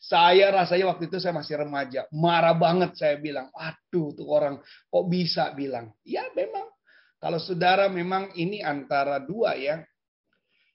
saya 0.00 0.48
rasanya 0.52 0.96
waktu 0.96 1.12
itu 1.12 1.20
saya 1.20 1.36
masih 1.36 1.60
remaja. 1.60 2.08
Marah 2.12 2.56
banget 2.56 2.96
saya 2.96 3.20
bilang, 3.20 3.52
aduh 3.52 4.12
tuh 4.16 4.28
orang 4.28 4.60
kok 4.64 5.06
bisa 5.08 5.52
bilang. 5.52 5.92
Ya 6.04 6.24
memang, 6.32 6.68
kalau 7.20 7.40
saudara 7.40 7.88
memang 7.88 8.32
ini 8.36 8.64
antara 8.64 9.20
dua 9.20 9.56
ya. 9.56 9.84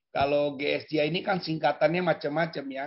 Kalau 0.09 0.57
GSJ 0.57 1.13
ini 1.13 1.21
kan 1.21 1.37
singkatannya 1.37 2.01
macam-macam 2.01 2.65
ya. 2.69 2.85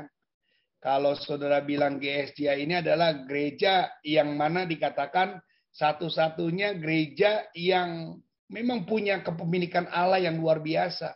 Kalau 0.83 1.15
saudara 1.15 1.63
bilang 1.63 2.03
GSJ 2.03 2.59
ini 2.59 2.83
adalah 2.83 3.23
gereja 3.23 3.87
yang 4.03 4.35
mana 4.35 4.67
dikatakan 4.67 5.39
satu-satunya 5.71 6.75
gereja 6.75 7.47
yang 7.55 8.19
memang 8.51 8.83
punya 8.83 9.23
kepemilikan 9.23 9.87
Allah 9.95 10.19
yang 10.19 10.43
luar 10.43 10.59
biasa. 10.59 11.15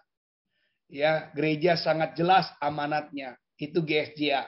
Ya, 0.87 1.35
gereja 1.35 1.75
sangat 1.75 2.15
jelas 2.15 2.47
amanatnya. 2.63 3.35
Itu 3.59 3.83
GSJ. 3.83 4.47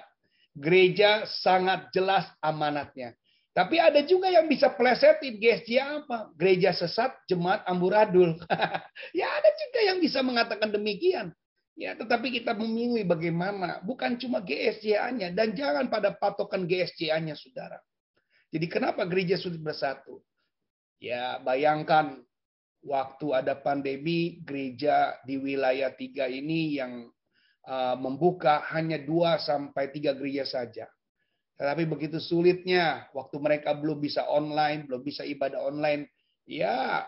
Gereja 0.55 1.27
sangat 1.27 1.91
jelas 1.91 2.31
amanatnya. 2.39 3.19
Tapi 3.59 3.83
ada 3.83 3.99
juga 4.07 4.31
yang 4.31 4.47
bisa 4.47 4.71
plesetin 4.71 5.43
GSJ 5.43 5.83
apa? 5.83 6.31
Gereja 6.39 6.71
sesat, 6.71 7.11
jemaat 7.27 7.67
amburadul. 7.67 8.39
ya 9.19 9.27
ada 9.27 9.51
juga 9.51 9.81
yang 9.83 9.99
bisa 9.99 10.23
mengatakan 10.23 10.71
demikian. 10.71 11.35
Ya, 11.79 11.95
tetapi 11.95 12.35
kita 12.35 12.59
memilih 12.59 13.07
bagaimana, 13.07 13.79
bukan 13.87 14.19
cuma 14.19 14.43
GSJA-nya 14.43 15.31
dan 15.31 15.55
jangan 15.55 15.87
pada 15.87 16.11
patokan 16.11 16.67
GSJA-nya, 16.67 17.39
Saudara. 17.39 17.79
Jadi 18.51 18.67
kenapa 18.67 19.07
gereja 19.07 19.39
sulit 19.39 19.63
bersatu? 19.63 20.19
Ya, 20.99 21.39
bayangkan 21.39 22.19
waktu 22.83 23.27
ada 23.31 23.55
pandemi, 23.55 24.43
gereja 24.43 25.23
di 25.23 25.39
wilayah 25.39 25.95
tiga 25.95 26.27
ini 26.27 26.83
yang 26.83 27.07
uh, 27.71 27.95
membuka 27.95 28.67
hanya 28.75 28.99
dua 28.99 29.39
sampai 29.39 29.95
tiga 29.95 30.19
gereja 30.19 30.51
saja. 30.51 30.91
Tetapi 31.63 31.87
begitu 31.87 32.19
sulitnya, 32.19 33.07
waktu 33.15 33.39
mereka 33.39 33.79
belum 33.79 34.03
bisa 34.03 34.27
online, 34.27 34.91
belum 34.91 35.07
bisa 35.07 35.23
ibadah 35.23 35.63
online, 35.63 36.11
ya 36.43 37.07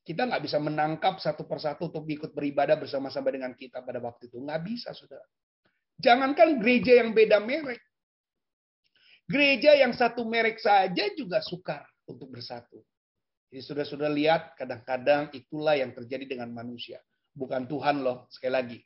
kita 0.00 0.26
nggak 0.26 0.42
bisa 0.42 0.56
menangkap 0.56 1.20
satu 1.20 1.44
persatu 1.44 1.92
untuk 1.92 2.08
ikut 2.08 2.32
beribadah 2.32 2.80
bersama-sama 2.80 3.28
dengan 3.28 3.52
kita 3.52 3.84
pada 3.84 4.00
waktu 4.00 4.32
itu. 4.32 4.40
Nggak 4.40 4.60
bisa, 4.64 4.90
saudara. 4.96 5.24
Jangankan 6.00 6.56
gereja 6.58 7.04
yang 7.04 7.12
beda 7.12 7.38
merek. 7.44 7.80
Gereja 9.28 9.76
yang 9.78 9.92
satu 9.94 10.26
merek 10.26 10.58
saja 10.58 11.12
juga 11.14 11.38
sukar 11.44 11.84
untuk 12.08 12.32
bersatu. 12.32 12.82
Jadi 13.50 13.62
sudah-sudah 13.62 14.10
lihat, 14.10 14.54
kadang-kadang 14.58 15.30
itulah 15.36 15.76
yang 15.76 15.94
terjadi 15.94 16.34
dengan 16.34 16.50
manusia. 16.50 16.98
Bukan 17.30 17.66
Tuhan 17.70 18.02
loh, 18.02 18.26
sekali 18.32 18.54
lagi. 18.54 18.78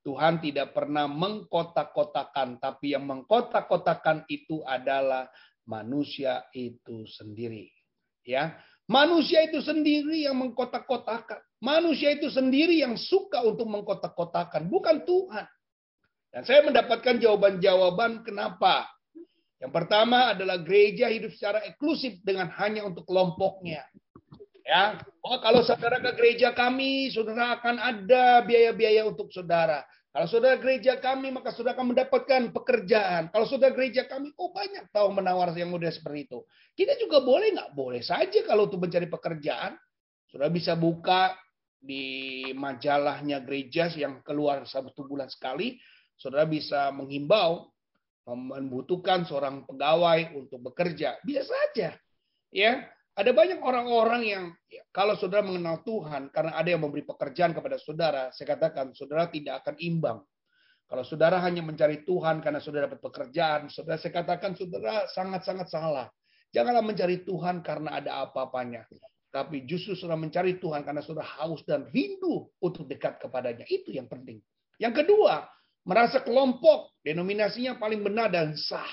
Tuhan 0.00 0.40
tidak 0.40 0.72
pernah 0.72 1.04
mengkotak-kotakan, 1.04 2.56
tapi 2.56 2.96
yang 2.96 3.04
mengkotak-kotakan 3.04 4.24
itu 4.32 4.64
adalah 4.64 5.28
manusia 5.68 6.48
itu 6.56 7.04
sendiri. 7.04 7.68
Ya, 8.24 8.56
Manusia 8.90 9.46
itu 9.46 9.62
sendiri 9.62 10.26
yang 10.26 10.34
mengkotak-kotakan. 10.42 11.38
Manusia 11.62 12.10
itu 12.10 12.26
sendiri 12.26 12.82
yang 12.82 12.98
suka 12.98 13.38
untuk 13.46 13.70
mengkotak-kotakan, 13.70 14.66
bukan 14.66 15.06
Tuhan. 15.06 15.46
Dan 16.34 16.42
saya 16.42 16.66
mendapatkan 16.66 17.22
jawaban-jawaban 17.22 18.26
kenapa. 18.26 18.90
Yang 19.62 19.72
pertama 19.78 20.34
adalah 20.34 20.58
gereja 20.58 21.06
hidup 21.06 21.30
secara 21.38 21.62
eksklusif 21.70 22.18
dengan 22.26 22.50
hanya 22.58 22.82
untuk 22.82 23.06
kelompoknya. 23.06 23.86
Ya, 24.66 24.98
oh 25.22 25.38
kalau 25.38 25.62
saudara 25.62 26.02
ke 26.02 26.10
gereja 26.18 26.50
kami, 26.50 27.14
saudara 27.14 27.62
akan 27.62 27.78
ada 27.78 28.42
biaya-biaya 28.42 29.06
untuk 29.06 29.30
saudara. 29.30 29.86
Kalau 30.10 30.26
saudara 30.26 30.58
gereja 30.58 30.98
kami, 30.98 31.30
maka 31.30 31.54
saudara 31.54 31.78
akan 31.78 31.94
mendapatkan 31.94 32.50
pekerjaan. 32.50 33.30
Kalau 33.30 33.46
saudara 33.46 33.70
gereja 33.70 34.10
kami, 34.10 34.34
oh 34.34 34.50
banyak 34.50 34.90
tahu 34.90 35.14
menawar 35.14 35.54
yang 35.54 35.70
mudah 35.70 35.86
seperti 35.94 36.26
itu. 36.26 36.42
Kita 36.74 36.98
juga 36.98 37.22
boleh 37.22 37.54
nggak? 37.54 37.70
Boleh 37.78 38.02
saja 38.02 38.42
kalau 38.42 38.66
untuk 38.66 38.82
mencari 38.82 39.06
pekerjaan. 39.06 39.78
Saudara 40.26 40.50
bisa 40.50 40.74
buka 40.74 41.38
di 41.78 42.42
majalahnya 42.58 43.38
gereja 43.46 43.86
yang 43.94 44.18
keluar 44.26 44.66
satu 44.66 45.06
bulan 45.06 45.30
sekali. 45.30 45.78
Saudara 46.18 46.42
bisa 46.42 46.90
menghimbau 46.90 47.70
membutuhkan 48.26 49.22
seorang 49.26 49.62
pegawai 49.62 50.34
untuk 50.34 50.58
bekerja. 50.70 51.22
Biasa 51.22 51.50
saja. 51.50 51.94
Ya, 52.50 52.82
ada 53.20 53.36
banyak 53.36 53.60
orang-orang 53.60 54.22
yang 54.24 54.44
ya, 54.72 54.80
kalau 54.88 55.12
saudara 55.20 55.44
mengenal 55.44 55.84
Tuhan 55.84 56.32
karena 56.32 56.56
ada 56.56 56.68
yang 56.72 56.80
memberi 56.80 57.04
pekerjaan 57.04 57.52
kepada 57.52 57.76
saudara, 57.76 58.32
saya 58.32 58.56
katakan 58.56 58.96
saudara 58.96 59.28
tidak 59.28 59.60
akan 59.60 59.76
imbang. 59.76 60.18
Kalau 60.88 61.04
saudara 61.04 61.38
hanya 61.44 61.60
mencari 61.60 62.02
Tuhan 62.02 62.40
karena 62.40 62.58
saudara 62.58 62.88
dapat 62.88 63.04
pekerjaan, 63.04 63.68
saudara 63.68 64.00
saya 64.00 64.10
katakan 64.16 64.56
saudara 64.56 65.04
sangat-sangat 65.12 65.68
salah. 65.68 66.08
Janganlah 66.50 66.82
mencari 66.82 67.22
Tuhan 67.22 67.62
karena 67.62 68.00
ada 68.00 68.26
apa-apanya. 68.26 68.88
Tapi 69.30 69.62
justru 69.68 69.94
saudara 69.94 70.18
mencari 70.18 70.58
Tuhan 70.58 70.82
karena 70.82 70.98
saudara 71.04 71.28
haus 71.38 71.62
dan 71.62 71.86
rindu 71.94 72.50
untuk 72.58 72.90
dekat 72.90 73.22
kepadanya. 73.22 73.62
Itu 73.70 73.94
yang 73.94 74.10
penting. 74.10 74.42
Yang 74.82 75.06
kedua, 75.06 75.46
merasa 75.86 76.24
kelompok, 76.26 76.98
denominasinya 77.06 77.78
paling 77.78 78.02
benar 78.02 78.32
dan 78.32 78.58
sah. 78.58 78.90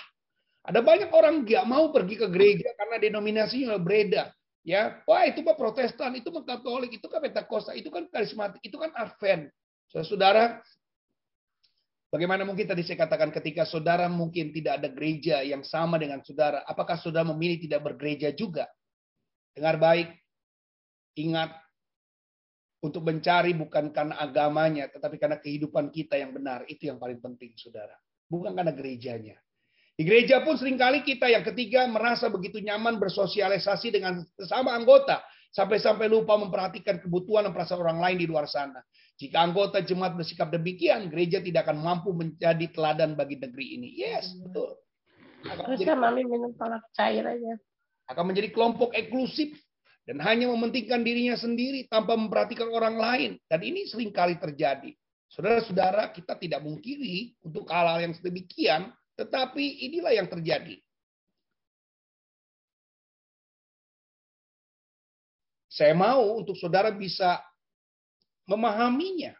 Ada 0.68 0.84
banyak 0.84 1.16
orang 1.16 1.48
nggak 1.48 1.64
mau 1.64 1.96
pergi 1.96 2.20
ke 2.20 2.28
gereja 2.28 2.76
karena 2.76 3.00
denominasinya 3.00 3.80
berbeda. 3.80 4.36
Ya, 4.68 5.00
wah 5.08 5.24
itu 5.24 5.40
mah 5.40 5.56
Protestan, 5.56 6.20
itu 6.20 6.28
mah 6.28 6.44
Katolik, 6.44 7.00
itu 7.00 7.08
kan 7.08 7.24
Pentakosta, 7.24 7.72
itu 7.72 7.88
kan 7.88 8.04
karismatik, 8.12 8.60
itu 8.60 8.76
kan 8.76 8.92
Advent. 9.00 9.48
Saudara, 9.88 10.60
bagaimana 12.12 12.44
mungkin 12.44 12.68
tadi 12.68 12.84
saya 12.84 13.00
katakan 13.08 13.32
ketika 13.32 13.64
saudara 13.64 14.12
mungkin 14.12 14.52
tidak 14.52 14.84
ada 14.84 14.92
gereja 14.92 15.40
yang 15.40 15.64
sama 15.64 15.96
dengan 15.96 16.20
saudara, 16.20 16.68
apakah 16.68 17.00
saudara 17.00 17.24
memilih 17.32 17.64
tidak 17.64 17.88
bergereja 17.88 18.36
juga? 18.36 18.68
Dengar 19.56 19.80
baik, 19.80 20.12
ingat 21.16 21.56
untuk 22.84 23.08
mencari 23.08 23.56
bukan 23.56 23.96
karena 23.96 24.20
agamanya, 24.20 24.92
tetapi 24.92 25.16
karena 25.16 25.40
kehidupan 25.40 25.96
kita 25.96 26.20
yang 26.20 26.36
benar. 26.36 26.68
Itu 26.68 26.92
yang 26.92 27.00
paling 27.00 27.24
penting, 27.24 27.56
saudara. 27.56 27.96
Bukan 28.28 28.52
karena 28.52 28.76
gerejanya. 28.76 29.40
Di 29.98 30.06
gereja 30.06 30.46
pun 30.46 30.54
sering 30.54 30.78
kali 30.78 31.02
kita 31.02 31.26
yang 31.26 31.42
ketiga 31.42 31.90
merasa 31.90 32.30
begitu 32.30 32.62
nyaman 32.62 33.02
bersosialisasi 33.02 33.98
dengan 33.98 34.22
sesama 34.38 34.78
anggota. 34.78 35.26
Sampai-sampai 35.50 36.06
lupa 36.06 36.38
memperhatikan 36.38 37.02
kebutuhan 37.02 37.50
dan 37.50 37.54
perasaan 37.58 37.82
orang 37.82 37.98
lain 37.98 38.18
di 38.22 38.30
luar 38.30 38.46
sana. 38.46 38.78
Jika 39.18 39.42
anggota 39.42 39.82
jemaat 39.82 40.14
bersikap 40.14 40.54
demikian, 40.54 41.10
gereja 41.10 41.42
tidak 41.42 41.66
akan 41.66 41.82
mampu 41.82 42.14
menjadi 42.14 42.70
teladan 42.70 43.18
bagi 43.18 43.42
negeri 43.42 43.82
ini. 43.82 43.90
Yes, 43.98 44.38
betul. 44.38 44.78
Akan 45.50 45.74
menjadi, 45.74 45.98
mami 45.98 46.22
minum 46.30 46.54
tolak 46.54 46.86
cair 46.94 47.26
aja. 47.26 47.58
Akan 48.06 48.30
menjadi 48.30 48.54
kelompok 48.54 48.94
eksklusif 48.94 49.58
dan 50.06 50.22
hanya 50.22 50.46
mementingkan 50.54 51.02
dirinya 51.02 51.34
sendiri 51.34 51.90
tanpa 51.90 52.14
memperhatikan 52.14 52.70
orang 52.70 53.02
lain. 53.02 53.32
Dan 53.50 53.66
ini 53.66 53.90
sering 53.90 54.14
kali 54.14 54.38
terjadi. 54.38 54.94
Saudara-saudara, 55.34 56.14
kita 56.14 56.38
tidak 56.38 56.62
mungkiri 56.62 57.34
untuk 57.42 57.66
hal-hal 57.74 57.98
yang 58.06 58.14
sedemikian 58.14 58.94
tetapi 59.18 59.90
inilah 59.90 60.14
yang 60.14 60.30
terjadi. 60.30 60.78
Saya 65.68 65.94
mau 65.94 66.42
untuk 66.42 66.58
saudara 66.58 66.90
bisa 66.90 67.42
memahaminya. 68.50 69.34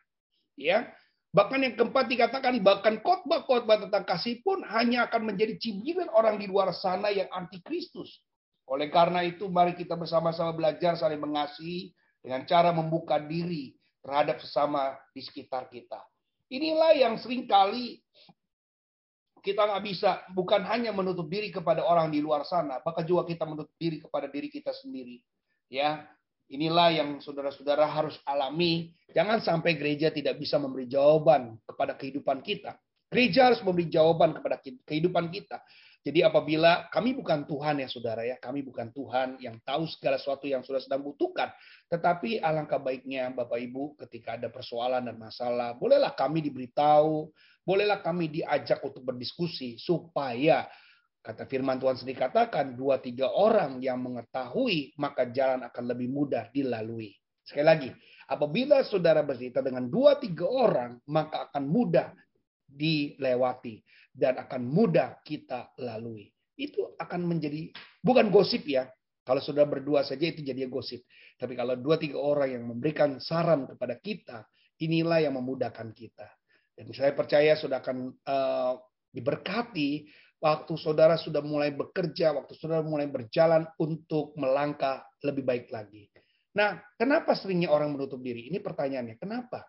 Ya, 0.58 0.90
Bahkan 1.38 1.60
yang 1.60 1.76
keempat 1.78 2.10
dikatakan 2.10 2.58
bahkan 2.66 2.98
khotbah-khotbah 3.04 3.86
tentang 3.86 4.10
kasih 4.10 4.42
pun 4.42 4.64
hanya 4.74 5.06
akan 5.06 5.30
menjadi 5.30 5.54
cibiran 5.62 6.10
orang 6.10 6.42
di 6.42 6.50
luar 6.50 6.74
sana 6.74 7.14
yang 7.14 7.30
antikristus. 7.30 8.24
Oleh 8.66 8.90
karena 8.90 9.22
itu 9.22 9.46
mari 9.46 9.78
kita 9.78 9.94
bersama-sama 9.94 10.56
belajar 10.58 10.98
saling 10.98 11.22
mengasihi 11.22 11.94
dengan 12.26 12.42
cara 12.50 12.74
membuka 12.74 13.22
diri 13.22 13.78
terhadap 14.02 14.42
sesama 14.42 14.98
di 15.14 15.22
sekitar 15.22 15.70
kita. 15.70 16.02
Inilah 16.50 16.98
yang 16.98 17.22
sering 17.22 17.46
kali 17.46 18.02
kita 19.44 19.68
nggak 19.68 19.84
bisa 19.84 20.24
bukan 20.32 20.64
hanya 20.68 20.94
menutup 20.94 21.28
diri 21.28 21.54
kepada 21.54 21.84
orang 21.84 22.14
di 22.14 22.22
luar 22.22 22.44
sana, 22.46 22.80
bahkan 22.82 23.04
juga 23.04 23.26
kita 23.28 23.44
menutup 23.46 23.74
diri 23.78 23.98
kepada 24.02 24.28
diri 24.32 24.48
kita 24.52 24.72
sendiri. 24.74 25.20
Ya, 25.68 26.08
Inilah 26.48 26.96
yang 26.96 27.10
saudara-saudara 27.20 27.84
harus 27.92 28.16
alami. 28.24 28.96
Jangan 29.12 29.44
sampai 29.44 29.76
gereja 29.76 30.08
tidak 30.16 30.40
bisa 30.40 30.56
memberi 30.56 30.88
jawaban 30.88 31.60
kepada 31.68 32.00
kehidupan 32.00 32.40
kita. 32.40 32.80
Gereja 33.12 33.52
harus 33.52 33.60
memberi 33.68 33.92
jawaban 33.92 34.32
kepada 34.32 34.56
kehidupan 34.64 35.28
kita. 35.28 35.60
Jadi 36.08 36.24
apabila 36.24 36.88
kami 36.88 37.20
bukan 37.20 37.44
Tuhan 37.44 37.84
ya 37.84 37.92
saudara 37.92 38.24
ya, 38.24 38.40
kami 38.40 38.64
bukan 38.64 38.96
Tuhan 38.96 39.44
yang 39.44 39.60
tahu 39.60 39.92
segala 39.92 40.16
sesuatu 40.16 40.48
yang 40.48 40.64
sudah 40.64 40.80
sedang 40.80 41.04
butuhkan. 41.04 41.52
Tetapi 41.92 42.40
alangkah 42.40 42.80
baiknya 42.80 43.28
Bapak 43.36 43.60
Ibu 43.60 44.00
ketika 44.08 44.40
ada 44.40 44.48
persoalan 44.48 45.04
dan 45.04 45.20
masalah, 45.20 45.76
bolehlah 45.76 46.16
kami 46.16 46.40
diberitahu, 46.48 47.28
bolehlah 47.68 48.00
kami 48.00 48.32
diajak 48.32 48.80
untuk 48.80 49.04
berdiskusi 49.04 49.76
supaya 49.76 50.64
Kata 51.28 51.44
firman 51.44 51.76
Tuhan 51.76 52.00
sendiri 52.00 52.24
katakan, 52.24 52.80
dua 52.80 53.04
tiga 53.04 53.28
orang 53.28 53.84
yang 53.84 54.00
mengetahui, 54.00 54.96
maka 54.96 55.28
jalan 55.28 55.60
akan 55.68 55.84
lebih 55.92 56.08
mudah 56.08 56.48
dilalui. 56.56 57.12
Sekali 57.44 57.68
lagi, 57.68 57.90
apabila 58.32 58.80
saudara 58.88 59.28
bercerita 59.28 59.60
dengan 59.60 59.92
dua 59.92 60.16
tiga 60.24 60.48
orang, 60.48 60.96
maka 61.12 61.52
akan 61.52 61.68
mudah 61.68 62.16
dilewati 62.64 63.84
dan 64.16 64.40
akan 64.40 64.72
mudah 64.72 65.20
kita 65.28 65.76
lalui. 65.84 66.32
Itu 66.56 66.96
akan 66.96 67.28
menjadi 67.28 67.76
bukan 68.00 68.32
gosip 68.32 68.64
ya. 68.64 68.88
Kalau 69.28 69.44
saudara 69.44 69.68
berdua 69.68 70.08
saja 70.08 70.32
itu 70.32 70.40
jadi 70.40 70.64
gosip. 70.72 71.04
Tapi 71.36 71.60
kalau 71.60 71.76
dua 71.76 72.00
tiga 72.00 72.24
orang 72.24 72.56
yang 72.56 72.64
memberikan 72.72 73.20
saran 73.20 73.68
kepada 73.68 74.00
kita, 74.00 74.48
inilah 74.80 75.28
yang 75.28 75.36
memudahkan 75.36 75.92
kita. 75.92 76.37
Dan 76.78 76.94
saya 76.94 77.18
percaya 77.18 77.58
sudah 77.58 77.82
akan 77.82 78.14
uh, 78.22 78.78
diberkati 79.10 80.06
waktu 80.38 80.74
saudara 80.78 81.18
sudah 81.18 81.42
mulai 81.42 81.74
bekerja, 81.74 82.38
waktu 82.38 82.54
saudara 82.54 82.86
mulai 82.86 83.10
berjalan 83.10 83.66
untuk 83.82 84.38
melangkah 84.38 85.02
lebih 85.26 85.42
baik 85.42 85.74
lagi. 85.74 86.06
Nah, 86.54 86.78
kenapa 86.98 87.34
seringnya 87.34 87.74
orang 87.74 87.98
menutup 87.98 88.22
diri? 88.22 88.50
Ini 88.50 88.62
pertanyaannya, 88.62 89.18
kenapa? 89.18 89.66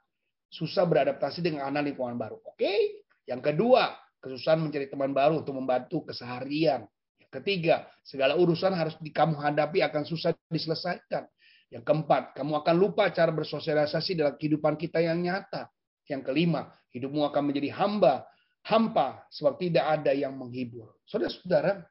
Susah 0.48 0.84
beradaptasi 0.88 1.44
dengan 1.44 1.68
anak 1.68 1.92
lingkungan 1.92 2.16
baru. 2.16 2.40
Oke. 2.44 3.04
Yang 3.28 3.52
kedua, 3.52 3.92
kesusahan 4.20 4.60
mencari 4.60 4.88
teman 4.88 5.12
baru 5.12 5.44
untuk 5.44 5.56
membantu 5.56 6.08
keseharian. 6.08 6.88
Yang 7.20 7.32
ketiga, 7.40 7.84
segala 8.00 8.40
urusan 8.40 8.72
harus 8.72 8.96
di 9.00 9.12
kamu 9.12 9.36
hadapi 9.36 9.84
akan 9.84 10.04
susah 10.08 10.32
diselesaikan. 10.48 11.28
Yang 11.68 11.84
keempat, 11.84 12.32
kamu 12.32 12.64
akan 12.64 12.74
lupa 12.80 13.12
cara 13.12 13.28
bersosialisasi 13.28 14.16
dalam 14.16 14.40
kehidupan 14.40 14.80
kita 14.80 15.04
yang 15.04 15.20
nyata. 15.20 15.68
Yang 16.08 16.32
kelima, 16.32 16.72
hidupmu 16.92 17.24
akan 17.28 17.42
menjadi 17.52 17.72
hamba 17.76 18.28
hampa 18.68 19.24
sebab 19.32 19.56
tidak 19.56 19.84
ada 19.86 20.12
yang 20.12 20.36
menghibur. 20.36 20.92
Saudara-saudara, 21.08 21.84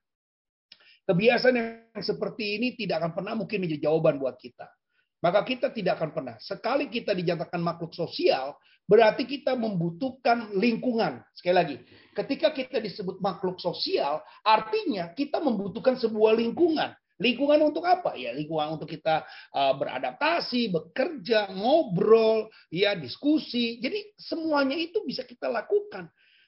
kebiasaan 1.10 1.55
yang 1.57 2.03
seperti 2.05 2.62
ini 2.62 2.77
tidak 2.77 3.01
akan 3.01 3.12
pernah 3.17 3.33
mungkin 3.33 3.57
menjadi 3.65 3.89
jawaban 3.89 4.21
buat 4.21 4.38
kita. 4.38 4.69
Maka 5.17 5.41
kita 5.41 5.73
tidak 5.73 5.97
akan 5.97 6.13
pernah. 6.13 6.36
Sekali 6.38 6.93
kita 6.93 7.17
dinyatakan 7.17 7.57
makhluk 7.57 7.89
sosial, 7.97 8.53
berarti 8.86 9.25
kita 9.25 9.57
membutuhkan 9.57 10.53
lingkungan. 10.53 11.25
Sekali 11.33 11.55
lagi, 11.57 11.77
ketika 12.13 12.53
kita 12.53 12.77
disebut 12.77 13.17
makhluk 13.17 13.57
sosial, 13.57 14.21
artinya 14.45 15.10
kita 15.17 15.41
membutuhkan 15.41 15.97
sebuah 15.97 16.38
lingkungan. 16.38 16.93
Lingkungan 17.17 17.73
untuk 17.73 17.82
apa? 17.82 18.13
Ya 18.13 18.30
lingkungan 18.30 18.77
untuk 18.77 18.93
kita 18.93 19.25
uh, 19.53 19.73
beradaptasi, 19.73 20.69
bekerja, 20.69 21.49
ngobrol, 21.49 22.45
ya 22.69 22.93
diskusi. 22.93 23.82
Jadi 23.82 24.13
semuanya 24.21 24.77
itu 24.77 25.01
bisa 25.01 25.25
kita 25.25 25.49
lakukan. 25.49 26.06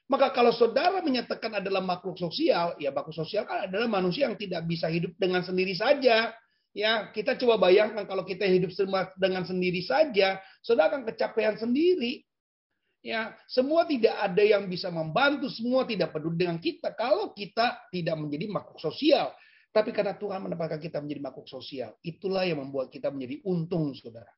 Maka 0.09 0.33
kalau 0.33 0.49
saudara 0.49 1.01
menyatakan 1.05 1.61
adalah 1.61 1.81
makhluk 1.85 2.17
sosial, 2.17 2.73
ya 2.81 2.89
makhluk 2.89 3.13
sosial 3.13 3.45
kan 3.45 3.69
adalah 3.69 3.85
manusia 3.85 4.25
yang 4.25 4.37
tidak 4.37 4.65
bisa 4.65 4.89
hidup 4.89 5.13
dengan 5.17 5.45
sendiri 5.45 5.73
saja. 5.77 6.33
Ya, 6.73 7.09
kita 7.13 7.33
coba 7.37 7.69
bayangkan 7.69 8.05
kalau 8.05 8.21
kita 8.21 8.45
hidup 8.45 8.69
dengan 9.17 9.41
sendiri 9.45 9.81
saja, 9.81 10.37
saudara 10.61 10.93
akan 10.93 11.01
kecapean 11.09 11.57
sendiri. 11.57 12.25
Ya, 13.01 13.33
semua 13.49 13.89
tidak 13.89 14.11
ada 14.21 14.43
yang 14.43 14.69
bisa 14.69 14.93
membantu, 14.93 15.49
semua 15.49 15.85
tidak 15.85 16.13
peduli 16.13 16.45
dengan 16.45 16.61
kita 16.61 16.93
kalau 16.93 17.31
kita 17.33 17.89
tidak 17.89 18.15
menjadi 18.21 18.45
makhluk 18.53 18.77
sosial. 18.81 19.33
Tapi 19.69 19.93
karena 19.93 20.17
Tuhan 20.17 20.41
menempatkan 20.41 20.81
kita 20.81 20.97
menjadi 20.97 21.21
makhluk 21.21 21.45
sosial, 21.45 21.93
itulah 22.01 22.41
yang 22.41 22.57
membuat 22.57 22.89
kita 22.89 23.13
menjadi 23.13 23.45
untung, 23.45 23.93
saudara. 23.93 24.33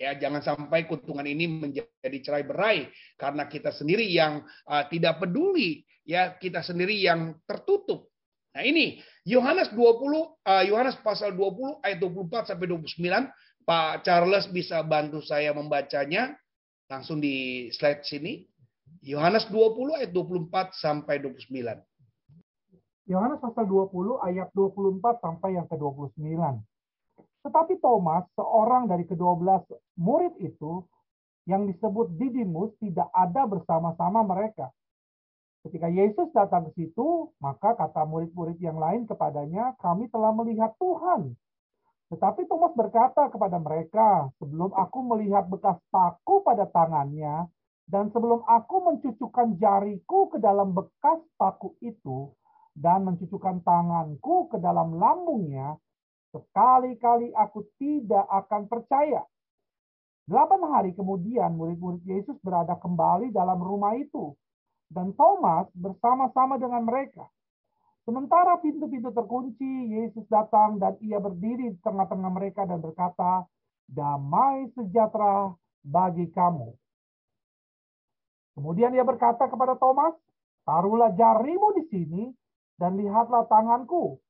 Ya, 0.00 0.16
jangan 0.16 0.40
sampai 0.40 0.88
keuntungan 0.88 1.28
ini 1.28 1.44
menjadi 1.44 2.18
cerai 2.24 2.48
berai 2.48 2.88
karena 3.20 3.44
kita 3.44 3.68
sendiri 3.68 4.08
yang 4.08 4.40
uh, 4.64 4.88
tidak 4.88 5.20
peduli, 5.20 5.84
ya 6.08 6.32
kita 6.40 6.64
sendiri 6.64 6.96
yang 6.96 7.36
tertutup. 7.44 8.08
Nah, 8.56 8.64
ini 8.64 9.00
Yohanes 9.28 9.68
20 9.72 9.76
uh, 9.76 10.64
Yohanes 10.64 10.96
pasal 11.04 11.36
20 11.36 11.84
ayat 11.84 12.00
24 12.00 12.52
sampai 12.52 12.66
29. 12.68 13.28
Pak 13.62 14.02
Charles 14.02 14.50
bisa 14.50 14.82
bantu 14.82 15.22
saya 15.22 15.54
membacanya 15.54 16.34
langsung 16.88 17.20
di 17.20 17.68
slide 17.76 18.02
sini. 18.02 18.48
Yohanes 19.04 19.46
20 19.52 20.02
ayat 20.02 20.10
24 20.10 20.72
sampai 20.72 21.20
29. 21.20 21.52
Yohanes 23.10 23.42
pasal 23.42 23.66
20 23.66 24.22
ayat 24.22 24.48
24 24.54 25.18
sampai 25.18 25.58
yang 25.58 25.66
ke-29. 25.66 26.22
Tetapi 27.42 27.74
Thomas, 27.82 28.22
seorang 28.38 28.86
dari 28.86 29.02
kedua 29.02 29.34
belas 29.34 29.66
murid 29.98 30.38
itu, 30.38 30.86
yang 31.50 31.66
disebut 31.66 32.14
Didimus, 32.14 32.70
tidak 32.78 33.10
ada 33.10 33.42
bersama-sama 33.50 34.22
mereka. 34.22 34.70
Ketika 35.66 35.90
Yesus 35.90 36.30
datang 36.30 36.70
ke 36.70 36.78
situ, 36.78 37.34
maka 37.42 37.74
kata 37.74 38.06
murid-murid 38.06 38.58
yang 38.62 38.78
lain 38.78 39.06
kepadanya, 39.10 39.74
kami 39.82 40.06
telah 40.10 40.30
melihat 40.30 40.74
Tuhan. 40.78 41.34
Tetapi 42.14 42.46
Thomas 42.46 42.74
berkata 42.78 43.30
kepada 43.30 43.58
mereka, 43.58 44.30
sebelum 44.38 44.70
aku 44.74 44.98
melihat 45.10 45.46
bekas 45.50 45.78
paku 45.90 46.46
pada 46.46 46.66
tangannya, 46.70 47.50
dan 47.90 48.10
sebelum 48.14 48.46
aku 48.46 48.76
mencucukkan 48.86 49.58
jariku 49.58 50.30
ke 50.30 50.38
dalam 50.38 50.70
bekas 50.70 51.18
paku 51.34 51.74
itu, 51.82 52.30
dan 52.72 53.04
mencucukkan 53.04 53.60
tanganku 53.62 54.48
ke 54.48 54.56
dalam 54.60 54.96
lambungnya, 54.96 55.76
Sekali-kali 56.32 57.28
aku 57.36 57.60
tidak 57.76 58.24
akan 58.24 58.64
percaya. 58.64 59.20
Delapan 60.24 60.64
hari 60.72 60.96
kemudian 60.96 61.52
murid-murid 61.60 62.00
Yesus 62.08 62.40
berada 62.40 62.72
kembali 62.80 63.28
dalam 63.36 63.60
rumah 63.60 63.92
itu. 64.00 64.32
Dan 64.88 65.12
Thomas 65.12 65.68
bersama-sama 65.76 66.56
dengan 66.56 66.88
mereka. 66.88 67.28
Sementara 68.08 68.56
pintu-pintu 68.64 69.12
terkunci, 69.12 69.92
Yesus 69.92 70.24
datang 70.32 70.80
dan 70.80 70.96
ia 71.04 71.20
berdiri 71.20 71.76
di 71.76 71.78
tengah-tengah 71.84 72.30
mereka 72.32 72.64
dan 72.64 72.80
berkata, 72.80 73.44
Damai 73.84 74.72
sejahtera 74.72 75.52
bagi 75.84 76.32
kamu. 76.32 76.72
Kemudian 78.56 78.96
ia 78.96 79.04
berkata 79.04 79.52
kepada 79.52 79.76
Thomas, 79.76 80.16
Taruhlah 80.64 81.12
jarimu 81.12 81.76
di 81.76 81.84
sini 81.92 82.22
dan 82.80 82.96
lihatlah 82.96 83.48
tanganku 83.48 84.22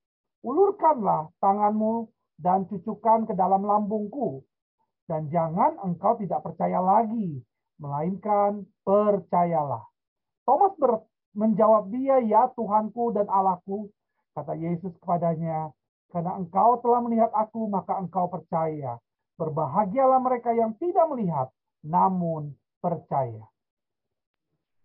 ulurkanlah 0.42 1.30
tanganmu 1.38 2.10
dan 2.42 2.66
cucukkan 2.66 3.30
ke 3.30 3.34
dalam 3.38 3.62
lambungku. 3.62 4.42
Dan 5.06 5.30
jangan 5.30 5.78
engkau 5.82 6.18
tidak 6.18 6.42
percaya 6.46 6.78
lagi, 6.78 7.42
melainkan 7.78 8.66
percayalah. 8.86 9.82
Thomas 10.46 10.74
ber, 10.78 11.02
menjawab 11.34 11.90
dia, 11.90 12.22
ya 12.22 12.50
Tuhanku 12.54 13.14
dan 13.14 13.26
Allahku. 13.26 13.90
Kata 14.32 14.54
Yesus 14.56 14.94
kepadanya, 15.02 15.74
karena 16.10 16.38
engkau 16.38 16.80
telah 16.80 17.02
melihat 17.02 17.30
aku, 17.34 17.66
maka 17.68 17.98
engkau 17.98 18.30
percaya. 18.30 18.96
Berbahagialah 19.36 20.22
mereka 20.22 20.54
yang 20.54 20.72
tidak 20.78 21.04
melihat, 21.10 21.50
namun 21.84 22.54
percaya. 22.78 23.42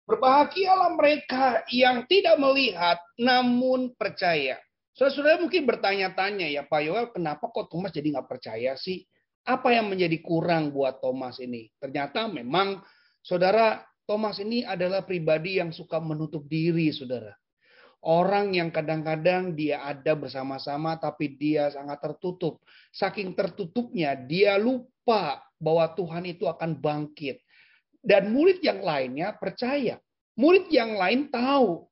Berbahagialah 0.07 0.95
mereka 0.95 1.67
yang 1.67 2.07
tidak 2.07 2.39
melihat, 2.39 2.95
namun 3.19 3.91
percaya. 3.99 4.55
Saudara-saudara 4.95 5.43
mungkin 5.43 5.67
bertanya-tanya 5.67 6.47
ya 6.47 6.63
Pak 6.63 6.81
Yoel, 6.81 7.11
kenapa 7.11 7.51
kok 7.51 7.67
Thomas 7.67 7.91
jadi 7.91 8.15
nggak 8.15 8.25
percaya 8.31 8.79
sih? 8.79 9.03
Apa 9.43 9.75
yang 9.75 9.91
menjadi 9.91 10.17
kurang 10.23 10.71
buat 10.71 11.03
Thomas 11.03 11.43
ini? 11.43 11.69
Ternyata 11.77 12.31
memang 12.31 12.81
saudara 13.19 13.83
Thomas 14.07 14.39
ini 14.39 14.63
adalah 14.63 15.03
pribadi 15.03 15.59
yang 15.59 15.75
suka 15.75 15.99
menutup 15.99 16.47
diri, 16.47 16.87
saudara. 16.95 17.35
Orang 17.99 18.55
yang 18.55 18.71
kadang-kadang 18.71 19.51
dia 19.59 19.83
ada 19.83 20.15
bersama-sama 20.15 20.95
tapi 20.95 21.35
dia 21.35 21.67
sangat 21.67 21.99
tertutup. 21.99 22.63
Saking 22.95 23.35
tertutupnya 23.35 24.15
dia 24.15 24.55
lupa 24.55 25.43
bahwa 25.59 25.83
Tuhan 25.91 26.23
itu 26.29 26.47
akan 26.47 26.79
bangkit. 26.79 27.43
Dan 28.01 28.31
murid 28.31 28.63
yang 28.63 28.81
lainnya 28.81 29.35
percaya. 29.35 29.99
Murid 30.37 30.69
yang 30.69 30.95
lain 30.95 31.27
tahu. 31.33 31.85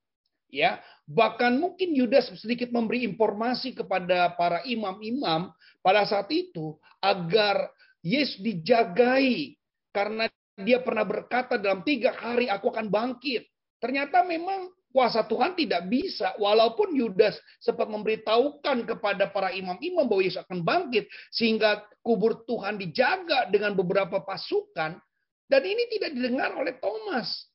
Ya, 0.53 0.79
bahkan 1.03 1.57
mungkin 1.59 1.91
Yudas 1.91 2.31
sedikit 2.39 2.71
memberi 2.71 3.03
informasi 3.03 3.75
kepada 3.75 4.31
para 4.39 4.63
imam-imam 4.63 5.51
pada 5.83 6.07
saat 6.07 6.31
itu 6.31 6.79
agar 7.03 7.67
Yesus 8.05 8.39
dijagai 8.39 9.57
karena 9.89 10.29
dia 10.55 10.79
pernah 10.79 11.03
berkata 11.03 11.59
dalam 11.59 11.83
tiga 11.83 12.15
hari 12.15 12.47
aku 12.47 12.71
akan 12.71 12.87
bangkit. 12.87 13.43
Ternyata 13.83 14.23
memang 14.23 14.71
kuasa 14.95 15.27
Tuhan 15.27 15.59
tidak 15.59 15.91
bisa. 15.91 16.31
Walaupun 16.39 16.95
Yudas 16.95 17.35
sempat 17.59 17.91
memberitahukan 17.91 18.87
kepada 18.87 19.27
para 19.27 19.51
imam-imam 19.51 20.07
bahwa 20.07 20.23
Yesus 20.23 20.39
akan 20.47 20.63
bangkit. 20.63 21.11
Sehingga 21.35 21.83
kubur 21.99 22.47
Tuhan 22.47 22.79
dijaga 22.79 23.51
dengan 23.51 23.75
beberapa 23.75 24.23
pasukan. 24.23 24.95
Dan 25.45 25.61
ini 25.61 25.85
tidak 25.93 26.11
didengar 26.17 26.57
oleh 26.57 26.77
Thomas. 26.81 27.49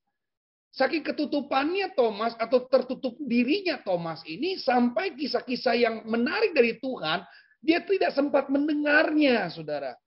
Saking 0.70 1.02
ketutupannya 1.02 1.90
Thomas 1.98 2.38
atau 2.38 2.70
tertutup 2.70 3.18
dirinya 3.26 3.82
Thomas 3.82 4.22
ini 4.22 4.54
sampai 4.54 5.18
kisah-kisah 5.18 5.74
yang 5.74 6.06
menarik 6.06 6.54
dari 6.54 6.78
Tuhan, 6.78 7.26
dia 7.58 7.82
tidak 7.82 8.14
sempat 8.14 8.46
mendengarnya, 8.46 9.50
Saudara. 9.50 9.98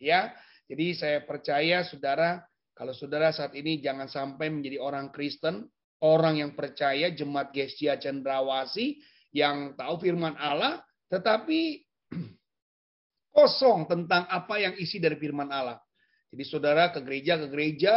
Ya. 0.00 0.32
Jadi 0.68 0.96
saya 0.96 1.24
percaya 1.24 1.84
Saudara, 1.84 2.44
kalau 2.76 2.92
Saudara 2.92 3.32
saat 3.32 3.56
ini 3.56 3.80
jangan 3.80 4.08
sampai 4.08 4.52
menjadi 4.52 4.80
orang 4.80 5.08
Kristen, 5.12 5.64
orang 6.04 6.40
yang 6.40 6.52
percaya 6.52 7.08
jemaat 7.08 7.50
Gestia 7.56 7.96
Cendrawasi 7.96 9.00
yang 9.32 9.76
tahu 9.76 10.00
firman 10.00 10.36
Allah 10.36 10.80
tetapi 11.08 11.84
kosong 13.36 13.88
tentang 13.88 14.28
apa 14.28 14.60
yang 14.60 14.74
isi 14.76 15.00
dari 15.00 15.16
firman 15.16 15.48
Allah. 15.48 15.80
Jadi 16.28 16.44
saudara 16.44 16.92
ke 16.92 17.00
gereja 17.00 17.40
ke 17.40 17.46
gereja 17.48 17.96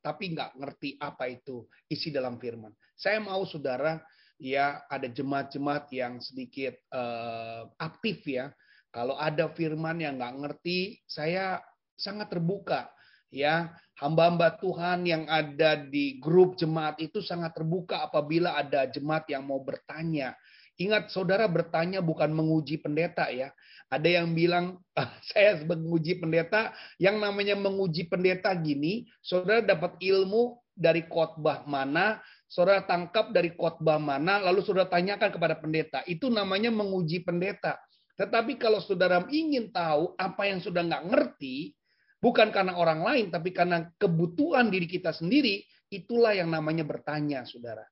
tapi 0.00 0.32
nggak 0.32 0.56
ngerti 0.56 0.96
apa 0.96 1.28
itu 1.28 1.68
isi 1.88 2.08
dalam 2.08 2.40
firman. 2.40 2.72
Saya 2.96 3.20
mau 3.20 3.44
saudara 3.44 4.00
ya 4.40 4.82
ada 4.88 5.10
jemaat-jemaat 5.10 5.90
yang 5.92 6.16
sedikit 6.22 6.74
uh, 6.94 7.68
aktif 7.76 8.24
ya. 8.24 8.48
Kalau 8.88 9.20
ada 9.20 9.52
firman 9.52 10.00
yang 10.00 10.16
nggak 10.16 10.36
ngerti, 10.40 11.04
saya 11.04 11.60
sangat 11.92 12.32
terbuka 12.32 12.88
ya 13.28 13.68
hamba-hamba 14.00 14.56
Tuhan 14.56 15.04
yang 15.04 15.28
ada 15.28 15.76
di 15.76 16.16
grup 16.16 16.56
jemaat 16.56 16.96
itu 17.02 17.20
sangat 17.20 17.52
terbuka 17.52 18.00
apabila 18.06 18.56
ada 18.56 18.88
jemaat 18.88 19.28
yang 19.28 19.44
mau 19.44 19.60
bertanya. 19.60 20.32
Ingat 20.78 21.10
saudara 21.10 21.50
bertanya 21.50 21.98
bukan 21.98 22.30
menguji 22.30 22.78
pendeta 22.78 23.26
ya. 23.34 23.50
Ada 23.90 24.22
yang 24.22 24.30
bilang, 24.30 24.78
ah, 24.94 25.10
saya 25.34 25.58
menguji 25.66 26.22
pendeta, 26.22 26.70
yang 27.02 27.18
namanya 27.18 27.58
menguji 27.58 28.06
pendeta 28.06 28.54
gini, 28.54 29.10
saudara 29.18 29.58
dapat 29.58 29.98
ilmu 29.98 30.62
dari 30.78 31.02
khotbah 31.10 31.66
mana, 31.66 32.22
saudara 32.46 32.86
tangkap 32.86 33.34
dari 33.34 33.58
khotbah 33.58 33.98
mana, 33.98 34.38
lalu 34.38 34.62
saudara 34.62 34.86
tanyakan 34.86 35.34
kepada 35.34 35.58
pendeta. 35.58 35.98
Itu 36.06 36.30
namanya 36.30 36.70
menguji 36.70 37.26
pendeta. 37.26 37.74
Tetapi 38.14 38.54
kalau 38.58 38.78
saudara 38.78 39.26
ingin 39.30 39.74
tahu 39.74 40.14
apa 40.14 40.46
yang 40.46 40.62
sudah 40.62 40.86
nggak 40.86 41.06
ngerti, 41.10 41.74
bukan 42.22 42.54
karena 42.54 42.78
orang 42.78 43.02
lain, 43.02 43.26
tapi 43.34 43.50
karena 43.50 43.90
kebutuhan 43.98 44.70
diri 44.70 44.86
kita 44.86 45.10
sendiri, 45.10 45.66
itulah 45.90 46.38
yang 46.38 46.54
namanya 46.54 46.86
bertanya, 46.86 47.42
saudara. 47.42 47.82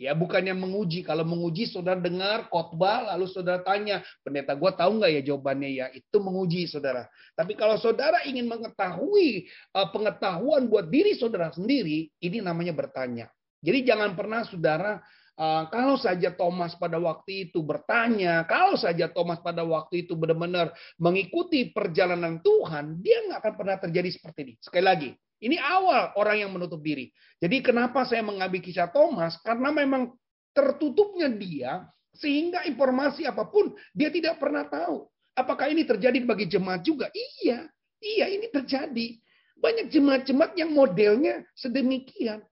Ya, 0.00 0.16
bukannya 0.16 0.56
menguji. 0.56 1.04
Kalau 1.04 1.28
menguji, 1.28 1.68
saudara 1.68 2.00
dengar 2.00 2.48
khotbah, 2.48 3.12
lalu 3.12 3.28
saudara 3.28 3.60
tanya, 3.60 4.00
pendeta 4.24 4.56
gue 4.56 4.72
tahu 4.72 4.96
nggak 4.96 5.12
ya 5.12 5.22
jawabannya 5.28 5.70
ya? 5.76 5.86
Itu 5.92 6.24
menguji, 6.24 6.64
saudara. 6.72 7.04
Tapi 7.36 7.52
kalau 7.52 7.76
saudara 7.76 8.24
ingin 8.24 8.48
mengetahui 8.48 9.52
uh, 9.76 9.92
pengetahuan 9.92 10.72
buat 10.72 10.88
diri 10.88 11.20
saudara 11.20 11.52
sendiri, 11.52 12.08
ini 12.16 12.40
namanya 12.40 12.72
bertanya. 12.72 13.28
Jadi 13.60 13.84
jangan 13.84 14.16
pernah 14.16 14.40
saudara 14.48 15.04
Uh, 15.40 15.64
kalau 15.72 15.96
saja 15.96 16.36
Thomas 16.36 16.76
pada 16.76 17.00
waktu 17.00 17.48
itu 17.48 17.64
bertanya, 17.64 18.44
kalau 18.44 18.76
saja 18.76 19.08
Thomas 19.08 19.40
pada 19.40 19.64
waktu 19.64 20.04
itu 20.04 20.12
benar-benar 20.12 20.76
mengikuti 21.00 21.72
perjalanan 21.72 22.44
Tuhan, 22.44 23.00
dia 23.00 23.24
nggak 23.24 23.40
akan 23.40 23.54
pernah 23.56 23.76
terjadi 23.80 24.20
seperti 24.20 24.38
ini. 24.44 24.54
Sekali 24.60 24.84
lagi, 24.84 25.10
ini 25.40 25.56
awal 25.56 26.12
orang 26.20 26.44
yang 26.44 26.50
menutup 26.52 26.84
diri. 26.84 27.08
Jadi 27.40 27.64
kenapa 27.64 28.04
saya 28.04 28.20
mengambil 28.20 28.60
kisah 28.60 28.92
Thomas? 28.92 29.40
Karena 29.40 29.72
memang 29.72 30.12
tertutupnya 30.52 31.32
dia 31.32 31.88
sehingga 32.12 32.68
informasi 32.68 33.24
apa 33.24 33.48
pun 33.48 33.72
dia 33.96 34.12
tidak 34.12 34.36
pernah 34.36 34.68
tahu. 34.68 35.08
Apakah 35.32 35.72
ini 35.72 35.88
terjadi 35.88 36.20
bagi 36.28 36.44
jemaat 36.44 36.84
juga? 36.84 37.08
Iya, 37.40 37.64
iya 38.04 38.26
ini 38.28 38.52
terjadi. 38.52 39.16
Banyak 39.56 39.88
jemaat-jemaat 39.88 40.52
yang 40.60 40.76
modelnya 40.76 41.48
sedemikian. 41.56 42.44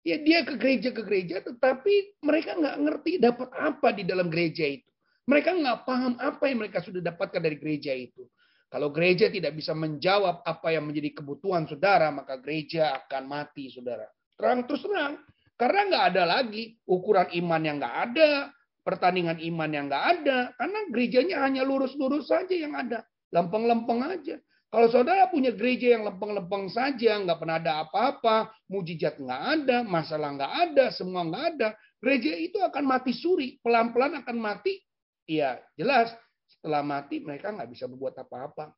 Ya 0.00 0.16
dia 0.16 0.46
ke 0.46 0.56
gereja 0.56 0.94
ke 0.94 1.02
gereja, 1.04 1.42
tetapi 1.44 2.22
mereka 2.24 2.56
nggak 2.56 2.76
ngerti 2.78 3.10
dapat 3.20 3.48
apa 3.52 3.88
di 3.92 4.06
dalam 4.06 4.30
gereja 4.30 4.64
itu. 4.64 4.88
Mereka 5.28 5.50
nggak 5.60 5.78
paham 5.84 6.14
apa 6.16 6.44
yang 6.48 6.58
mereka 6.62 6.80
sudah 6.80 7.02
dapatkan 7.04 7.42
dari 7.42 7.56
gereja 7.58 7.92
itu. 7.92 8.24
Kalau 8.70 8.94
gereja 8.94 9.26
tidak 9.26 9.58
bisa 9.58 9.74
menjawab 9.74 10.46
apa 10.46 10.70
yang 10.70 10.86
menjadi 10.86 11.18
kebutuhan 11.18 11.66
saudara, 11.66 12.06
maka 12.14 12.38
gereja 12.38 12.94
akan 13.02 13.26
mati, 13.26 13.66
saudara. 13.66 14.06
Terang 14.38 14.62
terus 14.70 14.86
terang. 14.86 15.18
Karena 15.58 15.80
nggak 15.90 16.04
ada 16.14 16.22
lagi 16.38 16.78
ukuran 16.86 17.26
iman 17.34 17.60
yang 17.66 17.76
nggak 17.82 17.96
ada, 18.14 18.54
pertandingan 18.86 19.42
iman 19.42 19.70
yang 19.74 19.90
nggak 19.90 20.06
ada. 20.22 20.38
Karena 20.54 20.78
gerejanya 20.86 21.36
hanya 21.42 21.66
lurus-lurus 21.66 22.30
saja 22.30 22.54
yang 22.54 22.78
ada. 22.78 23.02
Lempeng-lempeng 23.34 24.06
aja. 24.06 24.38
Kalau 24.70 24.86
saudara 24.86 25.26
punya 25.26 25.50
gereja 25.50 25.98
yang 25.98 26.06
lempeng-lempeng 26.06 26.70
saja, 26.70 27.18
nggak 27.18 27.42
pernah 27.42 27.58
ada 27.58 27.82
apa-apa, 27.82 28.54
mujizat 28.70 29.18
nggak 29.18 29.42
ada, 29.58 29.82
masalah 29.82 30.30
nggak 30.38 30.52
ada, 30.70 30.84
semua 30.94 31.26
nggak 31.26 31.44
ada, 31.58 31.68
gereja 31.98 32.38
itu 32.38 32.62
akan 32.62 32.86
mati 32.86 33.10
suri, 33.10 33.58
pelan-pelan 33.66 34.22
akan 34.22 34.38
mati. 34.38 34.78
Iya, 35.26 35.58
jelas 35.74 36.14
setelah 36.60 36.84
mati 36.84 37.24
mereka 37.24 37.56
nggak 37.56 37.72
bisa 37.72 37.88
berbuat 37.88 38.20
apa-apa. 38.20 38.68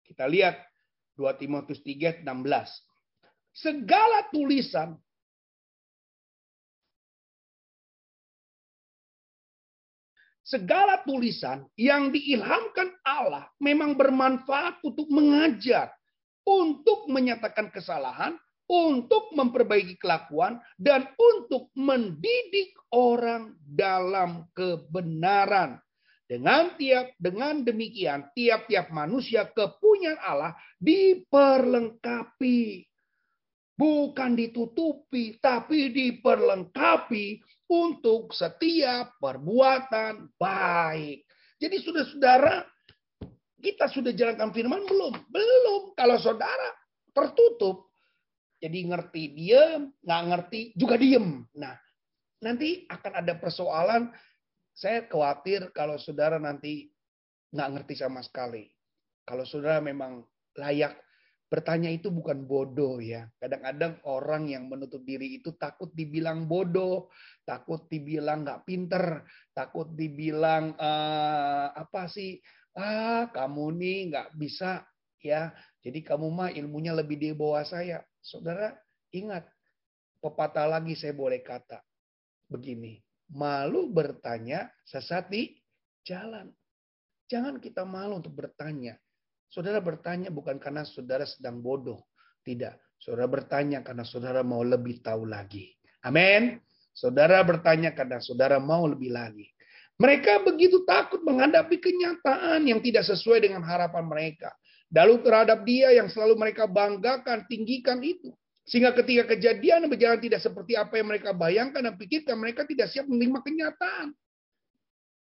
Kita 0.00 0.24
lihat 0.24 0.56
2 1.20 1.28
Timotius 1.36 1.84
3 1.84 2.24
16. 2.24 3.52
Segala 3.52 4.24
tulisan 4.32 4.96
segala 10.48 11.04
tulisan 11.04 11.68
yang 11.76 12.08
diilhamkan 12.08 12.96
Allah 13.04 13.52
memang 13.60 13.92
bermanfaat 13.92 14.80
untuk 14.80 15.12
mengajar, 15.12 15.92
untuk 16.48 17.04
menyatakan 17.12 17.68
kesalahan, 17.68 18.32
untuk 18.64 19.36
memperbaiki 19.36 20.00
kelakuan, 20.00 20.56
dan 20.80 21.12
untuk 21.20 21.68
mendidik 21.76 22.72
orang 22.88 23.52
dalam 23.60 24.48
kebenaran. 24.56 25.76
Dengan 26.28 26.76
tiap 26.76 27.16
dengan 27.16 27.64
demikian 27.64 28.28
tiap-tiap 28.36 28.92
manusia 28.92 29.48
kepunyaan 29.48 30.20
Allah 30.20 30.52
diperlengkapi. 30.76 32.84
Bukan 33.78 34.36
ditutupi, 34.36 35.40
tapi 35.40 35.88
diperlengkapi 35.88 37.40
untuk 37.72 38.34
setiap 38.34 39.16
perbuatan 39.22 40.34
baik. 40.36 41.24
Jadi 41.62 41.76
sudah 41.80 42.04
saudara, 42.04 42.66
kita 43.62 43.86
sudah 43.88 44.12
jalankan 44.12 44.50
firman 44.50 44.82
belum? 44.82 45.14
Belum. 45.30 45.94
Kalau 45.94 46.18
saudara 46.18 46.74
tertutup, 47.14 47.88
jadi 48.58 48.90
ngerti 48.90 49.22
diam, 49.32 49.94
nggak 50.02 50.22
ngerti 50.26 50.60
juga 50.74 50.98
diem. 50.98 51.46
Nah, 51.54 51.78
nanti 52.42 52.84
akan 52.90 53.22
ada 53.22 53.38
persoalan 53.38 54.10
saya 54.78 55.10
khawatir 55.10 55.74
kalau 55.74 55.98
saudara 55.98 56.38
nanti 56.38 56.86
nggak 57.50 57.70
ngerti 57.74 57.94
sama 57.98 58.22
sekali. 58.22 58.70
Kalau 59.26 59.42
saudara 59.42 59.82
memang 59.82 60.22
layak 60.54 60.94
bertanya 61.50 61.90
itu 61.90 62.14
bukan 62.14 62.46
bodoh 62.46 63.02
ya. 63.02 63.26
Kadang-kadang 63.42 63.98
orang 64.06 64.46
yang 64.46 64.70
menutup 64.70 65.02
diri 65.02 65.42
itu 65.42 65.58
takut 65.58 65.90
dibilang 65.90 66.46
bodoh, 66.46 67.10
takut 67.42 67.90
dibilang 67.90 68.46
nggak 68.46 68.62
pinter, 68.62 69.26
takut 69.50 69.90
dibilang 69.98 70.78
uh, 70.78 71.74
apa 71.74 72.06
sih? 72.06 72.38
Ah, 72.78 73.26
kamu 73.34 73.74
nih 73.74 73.98
nggak 74.14 74.28
bisa 74.38 74.86
ya. 75.18 75.50
Jadi 75.82 76.06
kamu 76.06 76.30
mah 76.30 76.54
ilmunya 76.54 76.94
lebih 76.94 77.18
di 77.18 77.34
bawah 77.34 77.66
saya. 77.66 77.98
Saudara 78.22 78.70
ingat 79.10 79.42
pepatah 80.22 80.70
lagi 80.70 80.94
saya 80.94 81.18
boleh 81.18 81.42
kata 81.42 81.82
begini 82.46 83.07
malu 83.32 83.88
bertanya 83.92 84.68
sesat 84.84 85.28
di 85.28 85.56
jalan. 86.04 86.48
Jangan 87.28 87.60
kita 87.60 87.84
malu 87.84 88.24
untuk 88.24 88.32
bertanya. 88.32 88.96
Saudara 89.48 89.80
bertanya 89.80 90.28
bukan 90.32 90.56
karena 90.60 90.84
saudara 90.84 91.24
sedang 91.28 91.60
bodoh. 91.60 92.08
Tidak. 92.44 93.00
Saudara 93.00 93.28
bertanya 93.28 93.84
karena 93.84 94.04
saudara 94.04 94.40
mau 94.40 94.64
lebih 94.64 95.04
tahu 95.04 95.28
lagi. 95.28 95.76
Amin. 96.04 96.60
Saudara 96.96 97.40
bertanya 97.44 97.92
karena 97.92 98.18
saudara 98.18 98.56
mau 98.58 98.88
lebih 98.88 99.12
lagi. 99.12 99.46
Mereka 99.98 100.46
begitu 100.46 100.86
takut 100.86 101.20
menghadapi 101.26 101.78
kenyataan 101.78 102.64
yang 102.70 102.78
tidak 102.78 103.02
sesuai 103.06 103.42
dengan 103.42 103.66
harapan 103.66 104.06
mereka. 104.06 104.54
Lalu 104.88 105.20
terhadap 105.20 105.68
dia 105.68 105.92
yang 105.92 106.08
selalu 106.08 106.38
mereka 106.38 106.64
banggakan, 106.64 107.44
tinggikan 107.50 108.00
itu. 108.00 108.32
Sehingga 108.68 108.92
ketika 108.92 109.32
kejadian 109.32 109.88
berjalan 109.88 110.20
tidak 110.20 110.44
seperti 110.44 110.76
apa 110.76 111.00
yang 111.00 111.08
mereka 111.08 111.32
bayangkan 111.32 111.80
dan 111.80 111.96
pikirkan, 111.96 112.36
mereka 112.36 112.68
tidak 112.68 112.92
siap 112.92 113.08
menerima 113.08 113.40
kenyataan. 113.40 114.12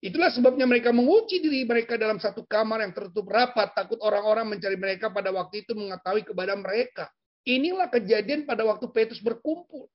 Itulah 0.01 0.33
sebabnya 0.33 0.65
mereka 0.65 0.93
mengunci 0.93 1.41
diri 1.41 1.65
mereka 1.65 1.97
dalam 1.97 2.21
satu 2.21 2.45
kamar 2.45 2.85
yang 2.85 2.93
tertutup 2.93 3.29
rapat, 3.33 3.73
takut 3.77 4.01
orang-orang 4.01 4.57
mencari 4.57 4.77
mereka 4.77 5.09
pada 5.13 5.33
waktu 5.33 5.65
itu 5.65 5.73
mengetahui 5.77 6.25
kepada 6.25 6.53
mereka. 6.57 7.05
Inilah 7.49 7.89
kejadian 7.89 8.45
pada 8.45 8.65
waktu 8.65 8.85
Petrus 8.93 9.21
berkumpul. 9.25 9.89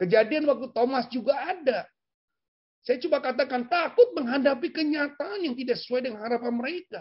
Kejadian 0.00 0.44
waktu 0.44 0.68
Thomas 0.72 1.08
juga 1.08 1.36
ada. 1.40 1.88
Saya 2.84 3.00
coba 3.00 3.24
katakan 3.24 3.64
takut 3.68 4.12
menghadapi 4.12 4.68
kenyataan 4.68 5.40
yang 5.40 5.56
tidak 5.56 5.80
sesuai 5.80 6.04
dengan 6.04 6.20
harapan 6.20 6.52
mereka. 6.52 7.00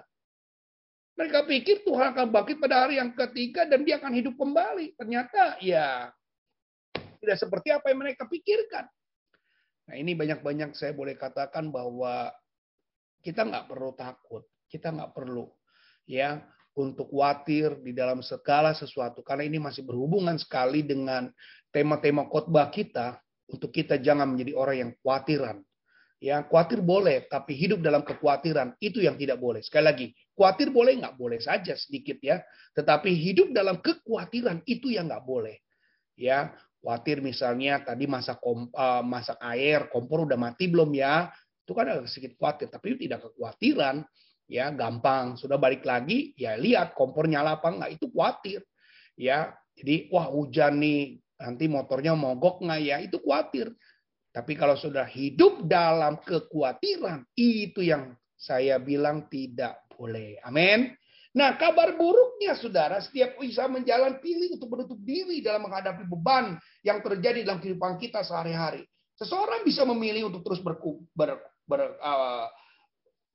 Mereka 1.14 1.46
pikir 1.46 1.86
Tuhan 1.86 2.18
akan 2.18 2.28
bangkit 2.34 2.58
pada 2.58 2.86
hari 2.86 2.98
yang 2.98 3.14
ketiga 3.14 3.70
dan 3.70 3.86
dia 3.86 4.02
akan 4.02 4.14
hidup 4.18 4.34
kembali. 4.34 4.98
Ternyata 4.98 5.62
ya 5.62 6.10
tidak 7.22 7.38
seperti 7.38 7.70
apa 7.70 7.94
yang 7.94 8.02
mereka 8.02 8.26
pikirkan. 8.26 8.90
Nah 9.88 9.96
ini 10.00 10.18
banyak-banyak 10.18 10.74
saya 10.74 10.96
boleh 10.96 11.14
katakan 11.14 11.70
bahwa 11.70 12.34
kita 13.22 13.46
nggak 13.46 13.70
perlu 13.70 13.94
takut. 13.94 14.44
Kita 14.66 14.90
nggak 14.90 15.14
perlu 15.14 15.46
ya 16.10 16.42
untuk 16.74 17.14
khawatir 17.14 17.78
di 17.86 17.94
dalam 17.94 18.26
segala 18.26 18.74
sesuatu 18.74 19.22
karena 19.22 19.46
ini 19.46 19.62
masih 19.62 19.86
berhubungan 19.86 20.36
sekali 20.42 20.82
dengan 20.82 21.30
tema-tema 21.70 22.26
khotbah 22.26 22.74
kita 22.74 23.22
untuk 23.46 23.70
kita 23.70 24.02
jangan 24.02 24.34
menjadi 24.34 24.58
orang 24.58 24.78
yang 24.78 24.92
khawatiran. 25.06 25.62
Ya, 26.24 26.40
khawatir 26.48 26.80
boleh, 26.80 27.28
tapi 27.28 27.52
hidup 27.52 27.84
dalam 27.84 28.00
kekhawatiran 28.08 28.80
itu 28.80 29.04
yang 29.04 29.20
tidak 29.20 29.44
boleh. 29.44 29.60
Sekali 29.60 29.84
lagi, 29.84 30.08
khawatir 30.40 30.72
boleh 30.72 30.96
nggak 31.04 31.20
boleh 31.20 31.44
saja 31.44 31.76
sedikit 31.76 32.16
ya, 32.24 32.40
tetapi 32.80 33.12
hidup 33.12 33.52
dalam 33.52 33.84
kekhawatiran 33.84 34.64
itu 34.64 34.88
yang 34.88 35.12
nggak 35.12 35.28
boleh. 35.28 35.60
Ya, 36.16 36.56
khawatir 36.80 37.20
misalnya 37.20 37.84
tadi 37.84 38.08
masak 38.08 38.40
kom, 38.40 38.72
uh, 38.72 39.04
masak 39.04 39.36
air, 39.44 39.92
kompor 39.92 40.24
udah 40.24 40.40
mati 40.40 40.72
belum 40.72 40.96
ya? 40.96 41.28
Itu 41.68 41.76
kan 41.76 41.92
agak 41.92 42.08
sedikit 42.08 42.40
khawatir, 42.40 42.72
tapi 42.72 42.96
tidak 42.96 43.28
kekhawatiran 43.28 44.08
ya 44.48 44.72
gampang 44.72 45.40
sudah 45.40 45.56
balik 45.56 45.88
lagi 45.88 46.36
ya 46.36 46.60
lihat 46.60 46.96
kompor 46.96 47.28
nyala 47.32 47.60
apa 47.60 47.68
enggak 47.72 47.92
itu 47.96 48.12
khawatir 48.12 48.60
ya 49.16 49.56
jadi 49.74 50.12
wah 50.12 50.28
hujan 50.28 50.84
nih 50.84 51.24
nanti 51.40 51.66
motornya 51.72 52.14
mogok 52.14 52.60
nggak 52.62 52.82
ya 52.84 52.98
itu 53.02 53.18
khawatir 53.24 53.72
tapi 54.34 54.58
kalau 54.58 54.74
sudah 54.74 55.06
hidup 55.06 55.62
dalam 55.70 56.18
kekhawatiran 56.26 57.22
itu 57.38 57.86
yang 57.86 58.18
saya 58.34 58.82
bilang 58.82 59.30
tidak 59.30 59.86
boleh. 59.94 60.42
Amin. 60.42 60.90
Nah 61.38 61.54
kabar 61.54 61.94
buruknya 61.94 62.58
saudara 62.58 62.98
setiap 62.98 63.38
bisa 63.38 63.70
menjalan 63.70 64.18
pilih 64.18 64.58
untuk 64.58 64.74
menutup 64.74 64.98
diri 65.06 65.42
dalam 65.46 65.70
menghadapi 65.70 66.10
beban 66.10 66.58
yang 66.82 67.06
terjadi 67.06 67.46
dalam 67.46 67.62
kehidupan 67.62 68.02
kita 68.02 68.26
sehari-hari. 68.26 68.82
Seseorang 69.22 69.62
bisa 69.62 69.86
memilih 69.86 70.34
untuk 70.34 70.42
terus 70.50 70.66
ber, 70.66 70.82
ber, 71.14 71.38
ber 71.70 71.82
uh, 72.02 72.50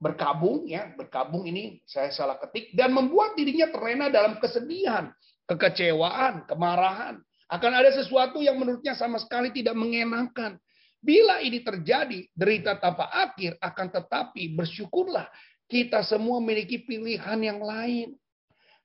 berkabung 0.02 0.66
ya. 0.66 0.90
Berkabung 0.98 1.46
ini 1.46 1.78
saya 1.86 2.10
salah 2.10 2.42
ketik. 2.42 2.74
Dan 2.74 2.90
membuat 2.90 3.38
dirinya 3.38 3.70
terlena 3.70 4.10
dalam 4.10 4.42
kesedihan 4.42 5.14
kekecewaan 5.46 6.46
kemarahan. 6.50 7.22
Akan 7.48 7.70
ada 7.70 7.88
sesuatu 7.94 8.42
yang 8.42 8.58
menurutnya 8.58 8.98
sama 8.98 9.22
sekali 9.22 9.54
tidak 9.54 9.78
mengenakan 9.78 10.58
bila 10.98 11.38
ini 11.42 11.62
terjadi 11.62 12.26
derita 12.34 12.78
tanpa 12.78 13.10
akhir 13.10 13.56
akan 13.62 13.88
tetapi 13.94 14.54
bersyukurlah 14.58 15.30
kita 15.70 16.02
semua 16.02 16.42
memiliki 16.42 16.82
pilihan 16.82 17.38
yang 17.38 17.60
lain 17.62 18.18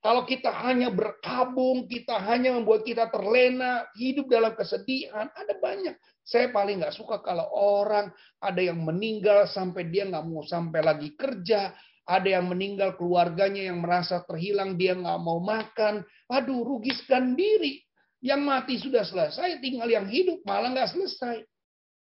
kalau 0.04 0.28
kita 0.28 0.52
hanya 0.52 0.92
berkabung, 0.92 1.88
kita 1.88 2.20
hanya 2.28 2.52
membuat 2.52 2.84
kita 2.84 3.08
terlena, 3.08 3.88
hidup 3.96 4.28
dalam 4.28 4.52
kesedihan, 4.52 5.32
ada 5.32 5.56
banyak. 5.64 5.96
Saya 6.28 6.52
paling 6.52 6.84
nggak 6.84 6.92
suka 6.92 7.24
kalau 7.24 7.48
orang 7.56 8.12
ada 8.44 8.60
yang 8.60 8.84
meninggal 8.84 9.48
sampai 9.48 9.88
dia 9.88 10.04
nggak 10.04 10.28
mau 10.28 10.44
sampai 10.44 10.84
lagi 10.84 11.16
kerja, 11.16 11.72
ada 12.04 12.28
yang 12.28 12.52
meninggal 12.52 13.00
keluarganya 13.00 13.72
yang 13.72 13.80
merasa 13.80 14.20
terhilang, 14.28 14.76
dia 14.76 14.92
nggak 14.92 15.20
mau 15.24 15.40
makan. 15.40 16.04
Aduh, 16.28 16.68
rugi 16.68 16.92
diri. 17.40 17.80
Yang 18.20 18.42
mati 18.44 18.74
sudah 18.84 19.08
selesai, 19.08 19.64
tinggal 19.64 19.88
yang 19.88 20.12
hidup 20.12 20.44
malah 20.44 20.68
nggak 20.76 20.92
selesai. 20.92 21.48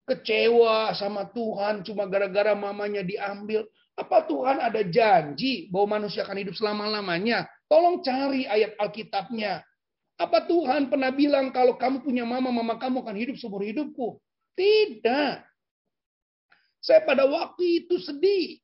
Kecewa 0.09 0.97
sama 0.97 1.29
Tuhan 1.29 1.85
cuma 1.85 2.09
gara-gara 2.09 2.57
mamanya 2.57 3.05
diambil. 3.05 3.69
Apa 3.99 4.25
Tuhan 4.25 4.57
ada 4.57 4.81
janji 4.87 5.69
bahwa 5.69 6.01
manusia 6.01 6.25
akan 6.25 6.39
hidup 6.41 6.57
selama-lamanya? 6.57 7.45
Tolong 7.69 8.01
cari 8.01 8.49
ayat 8.49 8.73
Alkitabnya. 8.81 9.61
Apa 10.17 10.49
Tuhan 10.49 10.89
pernah 10.89 11.13
bilang 11.13 11.53
kalau 11.53 11.77
kamu 11.77 12.01
punya 12.01 12.25
mama, 12.25 12.49
mama 12.49 12.81
kamu 12.81 13.05
akan 13.05 13.17
hidup 13.21 13.37
seumur 13.37 13.61
hidupku? 13.61 14.17
Tidak. 14.57 15.45
Saya 16.81 17.05
pada 17.05 17.29
waktu 17.29 17.85
itu 17.85 18.01
sedih. 18.01 18.59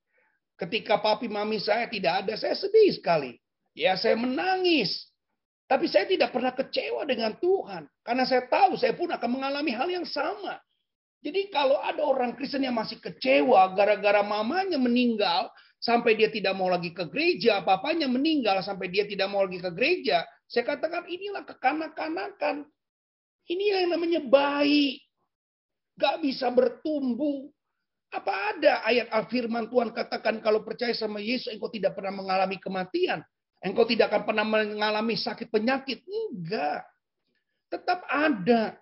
Ketika 0.54 1.02
papi 1.02 1.26
mami 1.26 1.59
saya 1.59 1.90
tidak 1.90 2.24
ada, 2.24 2.35
saya 2.38 2.54
sedih 2.57 2.94
sekali. 2.94 3.37
Ya, 3.74 3.98
saya 3.98 4.14
menangis. 4.14 5.11
Tapi 5.66 5.90
saya 5.90 6.07
tidak 6.07 6.30
pernah 6.30 6.54
kecewa 6.54 7.02
dengan 7.04 7.35
Tuhan. 7.37 7.90
Karena 8.07 8.22
saya 8.22 8.46
tahu 8.46 8.78
saya 8.78 8.94
pun 8.94 9.11
akan 9.11 9.30
mengalami 9.30 9.74
hal 9.74 9.90
yang 9.90 10.07
sama. 10.07 10.62
Jadi 11.25 11.49
kalau 11.49 11.81
ada 11.81 12.05
orang 12.05 12.37
Kristen 12.37 12.69
yang 12.69 12.77
masih 12.77 13.01
kecewa 13.01 13.73
gara-gara 13.73 14.21
mamanya 14.21 14.77
meninggal, 14.77 15.49
sampai 15.81 16.17
dia 16.17 16.29
tidak 16.29 16.53
mau 16.53 16.69
lagi 16.69 16.93
ke 16.93 17.09
gereja, 17.09 17.65
papanya 17.65 18.05
meninggal 18.09 18.61
sampai 18.61 18.93
dia 18.93 19.09
tidak 19.09 19.33
mau 19.33 19.45
lagi 19.45 19.61
ke 19.61 19.73
gereja, 19.73 20.25
saya 20.49 20.65
katakan 20.65 21.09
inilah 21.09 21.45
kekanak-kanakan. 21.49 22.69
Ini 23.45 23.65
yang 23.85 23.97
namanya 23.97 24.21
bayi. 24.25 25.01
Gak 25.97 26.25
bisa 26.25 26.49
bertumbuh. 26.49 27.49
Apa 28.13 28.57
ada 28.57 28.85
ayat 28.87 29.11
al-firman 29.11 29.69
Tuhan 29.69 29.91
katakan 29.93 30.39
kalau 30.41 30.63
percaya 30.63 30.95
sama 30.95 31.19
Yesus 31.21 31.51
engkau 31.53 31.69
tidak 31.69 31.99
pernah 31.99 32.15
mengalami 32.15 32.57
kematian. 32.57 33.21
Engkau 33.65 33.85
tidak 33.89 34.13
akan 34.13 34.23
pernah 34.25 34.47
mengalami 34.47 35.17
sakit 35.17 35.49
penyakit. 35.53 36.05
Enggak. 36.05 36.85
Tetap 37.69 38.05
ada. 38.09 38.77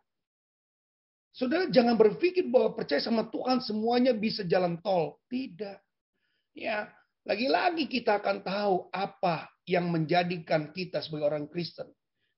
Saudara 1.33 1.65
jangan 1.73 1.97
berpikir 1.97 2.45
bahwa 2.53 2.77
percaya 2.77 3.01
sama 3.01 3.25
Tuhan 3.33 3.65
semuanya 3.65 4.13
bisa 4.13 4.45
jalan 4.45 4.77
tol. 4.85 5.17
Tidak. 5.33 5.81
Ya, 6.53 6.93
lagi-lagi 7.25 7.89
kita 7.89 8.21
akan 8.21 8.45
tahu 8.45 8.93
apa 8.93 9.49
yang 9.65 9.89
menjadikan 9.89 10.69
kita 10.77 11.01
sebagai 11.01 11.33
orang 11.33 11.49
Kristen. 11.49 11.89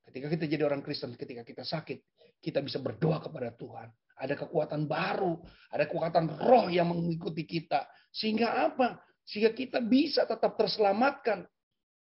Ketika 0.07 0.31
kita 0.31 0.45
jadi 0.47 0.63
orang 0.63 0.79
Kristen, 0.79 1.19
ketika 1.19 1.43
kita 1.43 1.67
sakit, 1.67 1.99
kita 2.39 2.63
bisa 2.63 2.79
berdoa 2.79 3.19
kepada 3.19 3.51
Tuhan. 3.59 3.91
Ada 4.15 4.39
kekuatan 4.39 4.87
baru, 4.87 5.43
ada 5.75 5.91
kekuatan 5.91 6.39
roh 6.39 6.71
yang 6.71 6.95
mengikuti 6.95 7.43
kita. 7.43 7.91
Sehingga 8.15 8.71
apa? 8.71 9.03
Sehingga 9.27 9.51
kita 9.51 9.83
bisa 9.83 10.23
tetap 10.23 10.55
terselamatkan. 10.55 11.43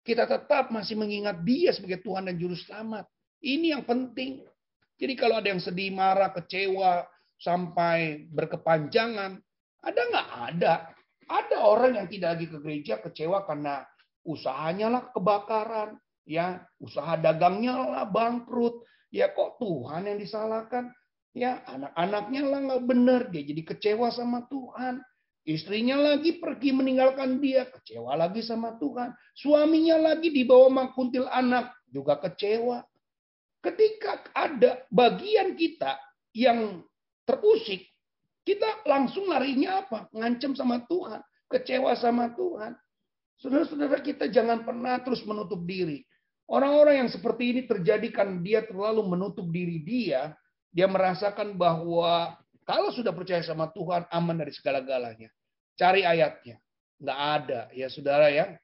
Kita 0.04 0.28
tetap 0.28 0.68
masih 0.68 0.98
mengingat 0.98 1.40
dia 1.46 1.72
sebagai 1.72 2.04
Tuhan 2.04 2.28
dan 2.28 2.36
Juru 2.36 2.58
Selamat. 2.58 3.08
Ini 3.40 3.78
yang 3.78 3.86
penting. 3.88 4.44
Jadi 5.00 5.14
kalau 5.18 5.40
ada 5.40 5.48
yang 5.50 5.62
sedih, 5.62 5.90
marah, 5.92 6.30
kecewa, 6.32 7.06
sampai 7.42 8.30
berkepanjangan, 8.30 9.38
ada 9.82 10.00
nggak? 10.12 10.28
Ada. 10.54 10.74
Ada 11.26 11.56
orang 11.64 11.98
yang 11.98 12.08
tidak 12.10 12.38
lagi 12.38 12.46
ke 12.50 12.58
gereja 12.62 12.94
kecewa 13.02 13.42
karena 13.48 13.82
usahanya 14.22 14.86
lah 14.92 15.02
kebakaran, 15.10 15.98
ya 16.22 16.62
usaha 16.78 17.18
dagangnya 17.18 17.74
lah 17.74 18.06
bangkrut, 18.06 18.86
ya 19.10 19.32
kok 19.34 19.58
Tuhan 19.58 20.06
yang 20.06 20.18
disalahkan, 20.22 20.94
ya 21.34 21.62
anak-anaknya 21.66 22.42
lah 22.46 22.60
nggak 22.62 22.84
benar, 22.86 23.20
dia 23.34 23.42
jadi 23.42 23.62
kecewa 23.74 24.12
sama 24.14 24.46
Tuhan. 24.46 25.02
Istrinya 25.42 25.98
lagi 25.98 26.38
pergi 26.38 26.70
meninggalkan 26.70 27.42
dia, 27.42 27.66
kecewa 27.66 28.14
lagi 28.14 28.46
sama 28.46 28.78
Tuhan. 28.78 29.10
Suaminya 29.34 29.98
lagi 29.98 30.30
dibawa 30.30 30.70
makuntil 30.70 31.26
anak, 31.26 31.74
juga 31.90 32.14
kecewa. 32.22 32.86
Ketika 33.62 34.26
ada 34.34 34.82
bagian 34.90 35.54
kita 35.54 35.94
yang 36.34 36.82
terusik, 37.22 37.86
kita 38.42 38.82
langsung 38.90 39.30
larinya 39.30 39.86
apa? 39.86 40.10
Ngancem 40.10 40.58
sama 40.58 40.82
Tuhan. 40.90 41.22
Kecewa 41.46 41.94
sama 41.94 42.34
Tuhan. 42.34 42.74
Saudara-saudara 43.38 44.02
kita 44.02 44.26
jangan 44.26 44.66
pernah 44.66 44.98
terus 45.02 45.22
menutup 45.22 45.62
diri. 45.62 46.02
Orang-orang 46.50 47.06
yang 47.06 47.10
seperti 47.10 47.54
ini 47.54 47.62
terjadi 47.70 48.08
kan 48.10 48.42
dia 48.42 48.66
terlalu 48.66 49.06
menutup 49.06 49.46
diri 49.46 49.78
dia. 49.78 50.34
Dia 50.74 50.90
merasakan 50.90 51.54
bahwa 51.54 52.34
kalau 52.66 52.90
sudah 52.90 53.14
percaya 53.14 53.42
sama 53.46 53.70
Tuhan 53.70 54.10
aman 54.10 54.36
dari 54.42 54.50
segala-galanya. 54.50 55.30
Cari 55.78 56.02
ayatnya. 56.02 56.58
Nggak 56.98 57.18
ada 57.18 57.60
ya 57.74 57.86
saudara 57.90 58.26
ya. 58.30 58.58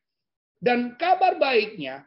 Dan 0.59 0.99
kabar 0.99 1.39
baiknya, 1.39 2.03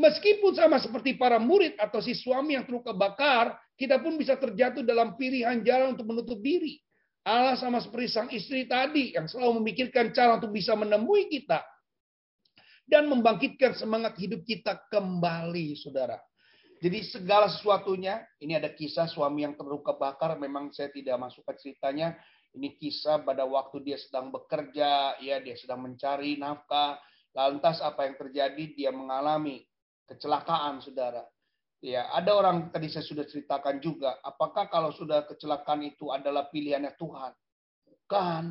meskipun 0.00 0.56
sama 0.56 0.80
seperti 0.80 1.20
para 1.20 1.36
murid 1.36 1.76
atau 1.76 2.00
si 2.00 2.16
suami 2.16 2.56
yang 2.56 2.64
terluka 2.64 2.96
bakar, 2.96 3.52
kita 3.76 4.00
pun 4.00 4.16
bisa 4.16 4.40
terjatuh 4.40 4.80
dalam 4.80 5.14
pilihan 5.20 5.60
jalan 5.60 5.92
untuk 5.92 6.08
menutup 6.08 6.40
diri. 6.40 6.80
Allah 7.20 7.60
sama 7.60 7.84
seperti 7.84 8.08
sang 8.08 8.32
istri 8.32 8.64
tadi 8.64 9.12
yang 9.12 9.28
selalu 9.28 9.60
memikirkan 9.60 10.08
cara 10.16 10.40
untuk 10.40 10.56
bisa 10.56 10.72
menemui 10.72 11.28
kita 11.28 11.60
dan 12.88 13.06
membangkitkan 13.06 13.76
semangat 13.76 14.16
hidup 14.16 14.42
kita 14.42 14.80
kembali, 14.88 15.76
saudara. 15.76 16.16
Jadi 16.80 17.04
segala 17.12 17.52
sesuatunya, 17.52 18.24
ini 18.40 18.56
ada 18.56 18.72
kisah 18.72 19.04
suami 19.04 19.44
yang 19.44 19.52
terluka 19.52 19.92
bakar, 19.92 20.40
memang 20.40 20.72
saya 20.72 20.88
tidak 20.88 21.20
masukkan 21.20 21.54
ceritanya. 21.60 22.16
Ini 22.56 22.74
kisah 22.80 23.22
pada 23.22 23.46
waktu 23.46 23.84
dia 23.84 24.00
sedang 24.00 24.32
bekerja, 24.32 25.20
ya 25.22 25.38
dia 25.38 25.54
sedang 25.60 25.86
mencari 25.86 26.40
nafkah. 26.40 26.98
Lantas 27.30 27.78
apa 27.84 28.10
yang 28.10 28.18
terjadi? 28.18 28.74
Dia 28.74 28.90
mengalami 28.90 29.69
kecelakaan, 30.10 30.82
saudara. 30.82 31.22
Ya, 31.80 32.12
ada 32.12 32.36
orang 32.36 32.68
tadi 32.68 32.92
saya 32.92 33.06
sudah 33.06 33.24
ceritakan 33.24 33.80
juga. 33.80 34.20
Apakah 34.20 34.68
kalau 34.68 34.92
sudah 34.92 35.24
kecelakaan 35.24 35.80
itu 35.86 36.12
adalah 36.12 36.52
pilihannya 36.52 36.92
Tuhan? 36.98 37.32
Bukan. 37.88 38.42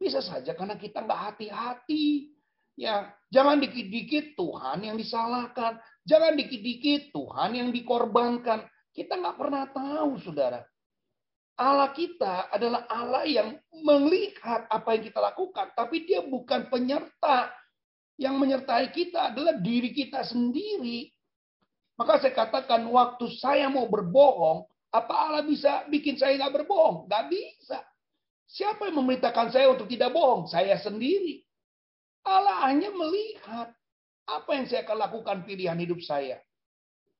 Bisa 0.00 0.24
saja 0.24 0.56
karena 0.56 0.80
kita 0.80 1.04
nggak 1.04 1.22
hati-hati. 1.34 2.32
Ya, 2.80 3.12
jangan 3.28 3.60
dikit-dikit 3.60 4.32
Tuhan 4.32 4.80
yang 4.80 4.96
disalahkan. 4.96 5.76
Jangan 6.08 6.32
dikit-dikit 6.40 7.12
Tuhan 7.12 7.52
yang 7.52 7.68
dikorbankan. 7.68 8.64
Kita 8.96 9.20
nggak 9.20 9.36
pernah 9.36 9.68
tahu, 9.68 10.16
saudara. 10.24 10.64
Allah 11.60 11.92
kita 11.92 12.48
adalah 12.48 12.88
Allah 12.88 13.28
yang 13.28 13.60
melihat 13.84 14.64
apa 14.72 14.96
yang 14.96 15.04
kita 15.04 15.20
lakukan, 15.20 15.76
tapi 15.76 16.08
Dia 16.08 16.24
bukan 16.24 16.72
penyerta. 16.72 17.52
Yang 18.20 18.34
menyertai 18.36 18.92
kita 18.92 19.32
adalah 19.32 19.56
diri 19.56 19.96
kita 19.96 20.20
sendiri. 20.28 21.08
Maka 21.96 22.20
saya 22.20 22.36
katakan, 22.36 22.84
waktu 22.84 23.32
saya 23.40 23.72
mau 23.72 23.88
berbohong, 23.88 24.68
apa 24.92 25.14
Allah 25.14 25.44
bisa 25.46 25.88
bikin 25.88 26.20
saya 26.20 26.36
nggak 26.36 26.60
berbohong? 26.60 27.08
Nggak 27.08 27.24
bisa. 27.32 27.80
Siapa 28.50 28.90
yang 28.90 29.00
memerintahkan 29.00 29.54
saya 29.54 29.72
untuk 29.72 29.88
tidak 29.88 30.12
bohong? 30.12 30.50
Saya 30.50 30.76
sendiri. 30.82 31.40
Allah 32.26 32.68
hanya 32.68 32.92
melihat 32.92 33.72
apa 34.28 34.50
yang 34.52 34.66
saya 34.68 34.84
akan 34.84 34.98
lakukan 35.00 35.38
pilihan 35.48 35.78
hidup 35.80 36.02
saya. 36.04 36.36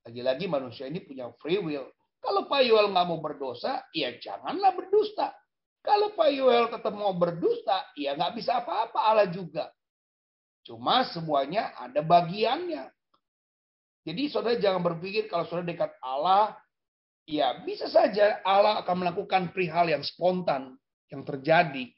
Lagi-lagi 0.04 0.50
manusia 0.50 0.90
ini 0.90 1.00
punya 1.00 1.30
free 1.40 1.60
will. 1.60 1.88
Kalau 2.20 2.44
Pak 2.44 2.60
Yoel 2.66 2.92
nggak 2.92 3.06
mau 3.08 3.20
berdosa, 3.22 3.88
ya 3.96 4.12
janganlah 4.20 4.76
berdusta. 4.76 5.32
Kalau 5.80 6.12
Pak 6.12 6.30
Yoel 6.36 6.68
tetap 6.68 6.92
mau 6.92 7.16
berdusta, 7.16 7.88
ya 7.96 8.12
nggak 8.12 8.36
bisa 8.36 8.60
apa-apa 8.60 9.00
Allah 9.00 9.28
juga. 9.32 9.72
Cuma 10.64 11.08
semuanya 11.08 11.72
ada 11.76 12.04
bagiannya. 12.04 12.88
Jadi 14.04 14.22
saudara 14.32 14.56
jangan 14.56 14.80
berpikir 14.80 15.28
kalau 15.28 15.44
saudara 15.48 15.72
dekat 15.72 15.92
Allah, 16.00 16.56
ya 17.28 17.60
bisa 17.64 17.88
saja 17.88 18.40
Allah 18.44 18.80
akan 18.80 19.06
melakukan 19.06 19.52
perihal 19.52 19.88
yang 19.92 20.04
spontan 20.04 20.76
yang 21.12 21.22
terjadi. 21.24 21.88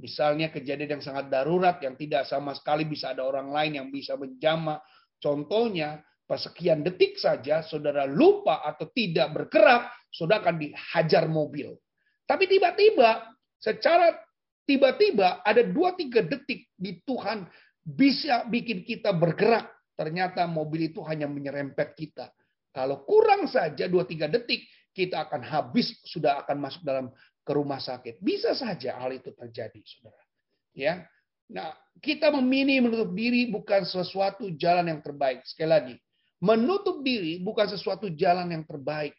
Misalnya 0.00 0.48
kejadian 0.48 0.98
yang 0.98 1.04
sangat 1.04 1.28
darurat 1.28 1.76
yang 1.84 1.92
tidak 1.98 2.24
sama 2.24 2.56
sekali 2.56 2.88
bisa 2.88 3.12
ada 3.12 3.26
orang 3.26 3.52
lain 3.52 3.72
yang 3.76 3.88
bisa 3.92 4.16
menjama. 4.16 4.80
Contohnya, 5.20 6.00
persekian 6.24 6.80
detik 6.80 7.20
saja 7.20 7.60
saudara 7.60 8.08
lupa 8.08 8.64
atau 8.64 8.88
tidak 8.94 9.34
bergerak, 9.34 9.92
saudara 10.08 10.40
akan 10.46 10.56
dihajar 10.56 11.28
mobil. 11.28 11.76
Tapi 12.24 12.48
tiba-tiba, 12.48 13.28
secara 13.60 14.16
tiba-tiba 14.64 15.42
ada 15.44 15.60
dua 15.66 15.92
tiga 15.98 16.24
detik 16.24 16.70
di 16.78 17.02
Tuhan 17.04 17.44
bisa 17.84 18.46
bikin 18.48 18.84
kita 18.84 19.12
bergerak. 19.12 19.70
Ternyata 19.96 20.48
mobil 20.48 20.88
itu 20.92 21.04
hanya 21.04 21.28
menyerempet 21.28 21.92
kita. 21.92 22.32
Kalau 22.72 23.04
kurang 23.04 23.44
saja 23.50 23.84
dua 23.90 24.08
tiga 24.08 24.30
detik, 24.30 24.64
kita 24.96 25.28
akan 25.28 25.42
habis, 25.44 26.00
sudah 26.06 26.40
akan 26.46 26.56
masuk 26.56 26.82
dalam 26.86 27.12
ke 27.44 27.52
rumah 27.52 27.82
sakit. 27.82 28.22
Bisa 28.22 28.56
saja 28.56 28.96
hal 28.96 29.12
itu 29.12 29.34
terjadi, 29.34 29.80
saudara. 29.84 30.24
Ya, 30.70 31.04
nah 31.50 31.74
kita 31.98 32.30
memilih 32.30 32.86
menutup 32.88 33.10
diri 33.12 33.50
bukan 33.50 33.82
sesuatu 33.84 34.48
jalan 34.54 34.86
yang 34.86 35.00
terbaik. 35.02 35.42
Sekali 35.44 35.70
lagi, 35.70 35.94
menutup 36.40 37.02
diri 37.02 37.42
bukan 37.42 37.68
sesuatu 37.68 38.08
jalan 38.14 38.48
yang 38.54 38.64
terbaik. 38.64 39.12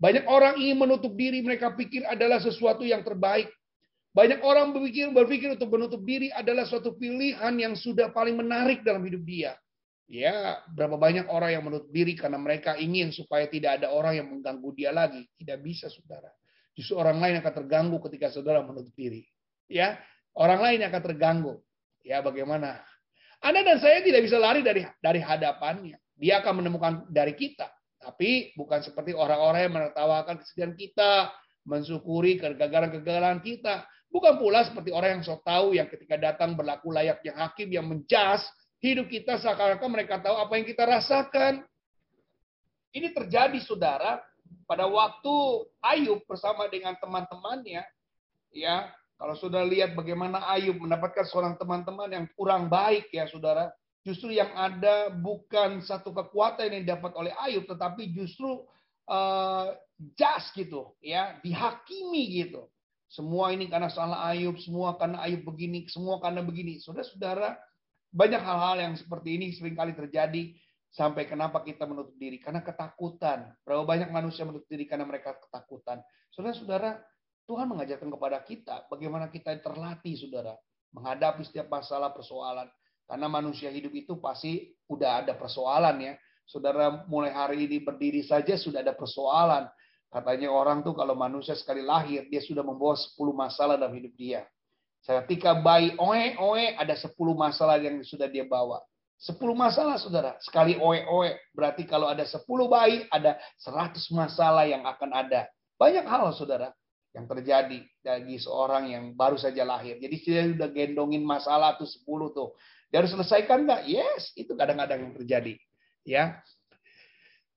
Banyak 0.00 0.26
orang 0.26 0.58
ingin 0.58 0.80
menutup 0.80 1.14
diri, 1.14 1.44
mereka 1.44 1.70
pikir 1.76 2.02
adalah 2.08 2.42
sesuatu 2.42 2.82
yang 2.82 3.06
terbaik. 3.06 3.46
Banyak 4.14 4.46
orang 4.46 4.70
berpikir 4.70 5.10
berpikir 5.10 5.48
untuk 5.58 5.74
menutup 5.74 5.98
diri 6.06 6.30
adalah 6.30 6.62
suatu 6.62 6.94
pilihan 6.94 7.50
yang 7.58 7.74
sudah 7.74 8.14
paling 8.14 8.38
menarik 8.38 8.86
dalam 8.86 9.02
hidup 9.02 9.26
dia. 9.26 9.58
Ya, 10.06 10.62
berapa 10.70 10.94
banyak 10.94 11.26
orang 11.26 11.50
yang 11.58 11.64
menutup 11.66 11.90
diri 11.90 12.14
karena 12.14 12.38
mereka 12.38 12.78
ingin 12.78 13.10
supaya 13.10 13.50
tidak 13.50 13.82
ada 13.82 13.90
orang 13.90 14.20
yang 14.20 14.28
mengganggu 14.30 14.70
dia 14.76 14.94
lagi. 14.94 15.26
Tidak 15.34 15.58
bisa, 15.58 15.90
saudara. 15.90 16.30
Justru 16.78 16.94
orang 16.94 17.18
lain 17.18 17.34
akan 17.42 17.52
terganggu 17.64 17.96
ketika 18.06 18.30
saudara 18.30 18.62
menutup 18.62 18.94
diri. 18.94 19.26
Ya, 19.66 19.98
orang 20.38 20.60
lain 20.62 20.80
akan 20.86 21.02
terganggu. 21.02 21.54
Ya, 22.04 22.22
bagaimana? 22.22 22.84
Anda 23.42 23.66
dan 23.66 23.80
saya 23.80 24.04
tidak 24.04 24.28
bisa 24.28 24.36
lari 24.38 24.60
dari 24.60 24.84
dari 25.00 25.18
hadapannya. 25.24 25.96
Dia 26.14 26.44
akan 26.44 26.62
menemukan 26.62 26.92
dari 27.10 27.34
kita. 27.34 27.66
Tapi 27.98 28.52
bukan 28.54 28.84
seperti 28.84 29.16
orang-orang 29.16 29.66
yang 29.66 29.74
menertawakan 29.74 30.36
kesedihan 30.44 30.76
kita, 30.76 31.32
mensyukuri 31.64 32.36
kegagalan-kegagalan 32.36 33.40
kita. 33.40 33.88
Bukan 34.14 34.38
pula 34.38 34.62
seperti 34.62 34.94
orang 34.94 35.18
yang 35.18 35.22
sok 35.26 35.42
tahu 35.42 35.74
yang 35.74 35.90
ketika 35.90 36.14
datang 36.14 36.54
berlaku 36.54 36.94
layaknya 36.94 37.34
hakim 37.34 37.66
yang 37.74 37.82
menjas 37.82 38.46
hidup 38.78 39.10
kita 39.10 39.42
seakan-akan 39.42 39.90
mereka 39.90 40.22
tahu 40.22 40.38
apa 40.38 40.54
yang 40.54 40.66
kita 40.70 40.86
rasakan. 40.86 41.66
Ini 42.94 43.10
terjadi 43.10 43.58
saudara 43.58 44.22
pada 44.70 44.86
waktu 44.86 45.34
Ayub 45.82 46.22
bersama 46.30 46.70
dengan 46.70 46.94
teman-temannya, 46.94 47.82
ya, 48.54 48.86
kalau 49.18 49.34
sudah 49.34 49.66
lihat 49.66 49.98
bagaimana 49.98 50.46
Ayub 50.46 50.78
mendapatkan 50.78 51.26
seorang 51.26 51.58
teman-teman 51.58 52.06
yang 52.06 52.26
kurang 52.38 52.70
baik 52.70 53.10
ya 53.10 53.26
saudara, 53.26 53.74
justru 54.06 54.30
yang 54.30 54.54
ada 54.54 55.10
bukan 55.10 55.82
satu 55.82 56.14
kekuatan 56.14 56.70
yang 56.70 56.86
dapat 56.86 57.10
oleh 57.18 57.34
Ayub, 57.42 57.66
tetapi 57.66 58.14
justru 58.14 58.62
uh, 59.10 59.74
jas 60.14 60.54
gitu, 60.54 60.94
ya, 61.02 61.34
dihakimi 61.42 62.46
gitu. 62.46 62.70
Semua 63.14 63.54
ini 63.54 63.70
karena 63.70 63.86
salah 63.86 64.26
Ayub, 64.26 64.58
semua 64.58 64.98
karena 64.98 65.22
Ayub 65.22 65.46
begini, 65.46 65.86
semua 65.86 66.18
karena 66.18 66.42
begini. 66.42 66.82
Saudara-saudara, 66.82 67.54
banyak 68.10 68.42
hal-hal 68.42 68.76
yang 68.82 68.94
seperti 68.98 69.38
ini 69.38 69.54
sering 69.54 69.78
kali 69.78 69.94
terjadi 69.94 70.50
Sampai 70.94 71.26
kenapa 71.26 71.58
kita 71.66 71.90
menutup 71.90 72.14
diri? 72.14 72.38
Karena 72.38 72.62
ketakutan. 72.62 73.50
Berapa 73.66 73.82
banyak 73.82 74.14
manusia 74.14 74.46
menutup 74.46 74.70
diri 74.70 74.86
karena 74.86 75.02
mereka 75.02 75.34
ketakutan. 75.42 75.98
Saudara-saudara, 76.30 77.02
Tuhan 77.50 77.66
mengajarkan 77.66 78.14
kepada 78.14 78.38
kita 78.46 78.86
bagaimana 78.86 79.26
kita 79.26 79.58
terlatih, 79.58 80.14
saudara. 80.14 80.54
Menghadapi 80.94 81.42
setiap 81.42 81.66
masalah 81.66 82.14
persoalan. 82.14 82.70
Karena 83.10 83.26
manusia 83.26 83.74
hidup 83.74 83.90
itu 83.90 84.22
pasti 84.22 84.70
udah 84.86 85.26
ada 85.26 85.34
persoalan 85.34 85.98
ya. 85.98 86.14
Saudara 86.46 87.02
mulai 87.10 87.34
hari 87.34 87.66
ini 87.66 87.82
berdiri 87.82 88.22
saja 88.22 88.54
sudah 88.54 88.86
ada 88.86 88.94
persoalan. 88.94 89.66
Katanya 90.14 90.54
orang 90.54 90.86
tuh 90.86 90.94
kalau 90.94 91.18
manusia 91.18 91.58
sekali 91.58 91.82
lahir, 91.82 92.30
dia 92.30 92.38
sudah 92.38 92.62
membawa 92.62 92.94
10 92.94 93.18
masalah 93.34 93.74
dalam 93.74 93.98
hidup 93.98 94.14
dia. 94.14 94.46
Ketika 95.02 95.58
bayi 95.58 95.98
oe 95.98 96.38
oe 96.38 96.78
ada 96.78 96.94
10 96.94 97.10
masalah 97.34 97.82
yang 97.82 97.98
sudah 98.06 98.30
dia 98.30 98.46
bawa. 98.46 98.78
Sepuluh 99.14 99.54
masalah, 99.54 99.96
saudara. 99.96 100.36
Sekali 100.42 100.76
oe-oe. 100.76 101.38
Berarti 101.54 101.86
kalau 101.86 102.10
ada 102.10 102.26
sepuluh 102.26 102.66
bayi, 102.66 103.06
ada 103.08 103.38
seratus 103.56 104.10
masalah 104.10 104.66
yang 104.66 104.82
akan 104.84 105.10
ada. 105.14 105.48
Banyak 105.80 106.04
hal, 106.04 106.28
saudara, 106.34 106.74
yang 107.14 107.24
terjadi 107.30 107.78
bagi 108.02 108.36
seorang 108.42 108.90
yang 108.90 109.04
baru 109.14 109.38
saja 109.38 109.62
lahir. 109.62 109.96
Jadi 110.02 110.16
dia 110.20 110.44
sudah 110.50 110.68
gendongin 110.68 111.22
masalah 111.22 111.78
tuh 111.78 111.86
sepuluh 111.86 112.34
tuh. 112.34 112.52
Dia 112.90 113.02
harus 113.02 113.14
selesaikan 113.14 113.64
nggak? 113.64 113.88
Yes, 113.88 114.34
itu 114.36 114.52
kadang-kadang 114.58 115.08
yang 115.08 115.14
terjadi. 115.16 115.54
Ya, 116.04 116.36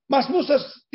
Mazmur 0.08 0.48
39 0.48 0.88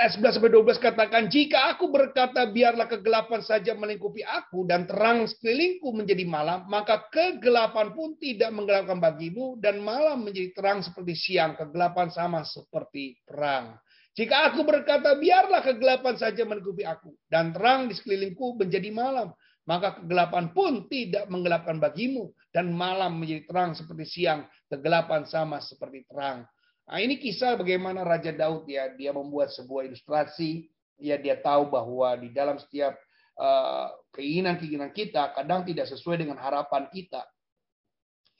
ayat 0.00 0.16
11 0.16 0.40
sampai 0.40 0.48
12 0.48 0.80
katakan, 0.80 1.28
"Jika 1.28 1.68
aku 1.76 1.92
berkata 1.92 2.48
biarlah 2.48 2.88
kegelapan 2.88 3.44
saja 3.44 3.76
melingkupi 3.76 4.24
aku 4.24 4.64
dan 4.64 4.88
terang 4.88 5.28
sekelilingku 5.28 5.92
menjadi 5.92 6.24
malam, 6.24 6.64
maka 6.64 7.12
kegelapan 7.12 7.92
pun 7.92 8.16
tidak 8.16 8.48
menggelapkan 8.56 8.96
bagimu 9.04 9.60
dan 9.60 9.84
malam 9.84 10.24
menjadi 10.24 10.56
terang 10.56 10.80
seperti 10.80 11.12
siang, 11.12 11.60
kegelapan 11.60 12.08
sama 12.08 12.40
seperti 12.40 13.20
terang." 13.28 13.76
Jika 14.16 14.48
aku 14.48 14.64
berkata 14.64 15.12
biarlah 15.20 15.60
kegelapan 15.60 16.16
saja 16.16 16.48
melingkupi 16.48 16.88
aku 16.88 17.12
dan 17.28 17.52
terang 17.52 17.92
di 17.92 18.00
sekelilingku 18.00 18.56
menjadi 18.56 18.88
malam, 18.88 19.28
maka 19.68 20.00
kegelapan 20.00 20.56
pun 20.56 20.88
tidak 20.88 21.28
menggelapkan 21.28 21.76
bagimu 21.76 22.32
dan 22.48 22.72
malam 22.72 23.20
menjadi 23.20 23.44
terang 23.44 23.76
seperti 23.76 24.08
siang, 24.08 24.48
kegelapan 24.72 25.28
sama 25.28 25.60
seperti 25.60 26.08
terang. 26.08 26.48
Nah, 26.88 27.04
ini 27.04 27.20
kisah 27.20 27.52
bagaimana 27.60 28.00
Raja 28.00 28.32
Daud 28.32 28.64
ya, 28.64 28.88
dia 28.96 29.12
membuat 29.12 29.52
sebuah 29.52 29.84
ilustrasi, 29.92 30.64
ya 30.96 31.20
dia 31.20 31.36
tahu 31.36 31.68
bahwa 31.68 32.16
di 32.16 32.32
dalam 32.32 32.56
setiap 32.56 32.96
uh, 33.36 33.92
keinginan-keinginan 34.16 34.96
kita 34.96 35.36
kadang 35.36 35.68
tidak 35.68 35.84
sesuai 35.92 36.24
dengan 36.24 36.40
harapan 36.40 36.88
kita. 36.88 37.28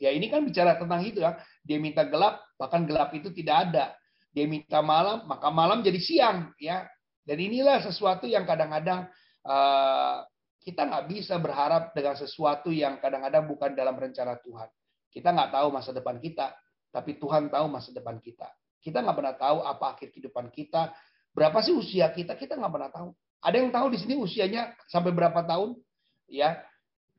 Ya 0.01 0.15
ini 0.15 0.33
kan 0.33 0.49
bicara 0.49 0.81
tentang 0.81 1.05
itu 1.05 1.21
ya. 1.21 1.37
Dia 1.61 1.77
minta 1.77 2.09
gelap, 2.09 2.41
bahkan 2.57 2.89
gelap 2.89 3.13
itu 3.13 3.29
tidak 3.37 3.69
ada. 3.69 3.93
Dia 4.33 4.49
minta 4.49 4.81
malam, 4.81 5.29
maka 5.29 5.53
malam 5.53 5.85
jadi 5.85 6.01
siang 6.01 6.55
ya. 6.57 6.89
Dan 7.29 7.45
inilah 7.45 7.85
sesuatu 7.85 8.25
yang 8.25 8.49
kadang-kadang 8.49 9.11
uh, 9.45 10.25
kita 10.65 10.89
nggak 10.89 11.05
bisa 11.11 11.37
berharap 11.37 11.93
dengan 11.93 12.17
sesuatu 12.17 12.73
yang 12.73 12.97
kadang-kadang 13.03 13.45
bukan 13.45 13.77
dalam 13.77 13.93
rencana 13.99 14.41
Tuhan. 14.41 14.71
Kita 15.13 15.37
nggak 15.37 15.51
tahu 15.53 15.69
masa 15.69 15.91
depan 15.93 16.17
kita, 16.23 16.55
tapi 16.99 17.15
Tuhan 17.15 17.47
tahu 17.47 17.71
masa 17.71 17.95
depan 17.95 18.19
kita. 18.19 18.51
Kita 18.83 18.99
nggak 19.07 19.15
pernah 19.15 19.35
tahu 19.39 19.59
apa 19.63 19.95
akhir 19.95 20.11
kehidupan 20.11 20.51
kita, 20.51 20.91
berapa 21.31 21.55
sih 21.63 21.71
usia 21.71 22.11
kita, 22.11 22.35
kita 22.35 22.59
nggak 22.59 22.73
pernah 22.75 22.91
tahu. 22.91 23.15
Ada 23.39 23.57
yang 23.63 23.71
tahu 23.71 23.87
di 23.95 24.03
sini 24.03 24.19
usianya 24.19 24.75
sampai 24.91 25.15
berapa 25.15 25.47
tahun? 25.47 25.79
Ya, 26.27 26.59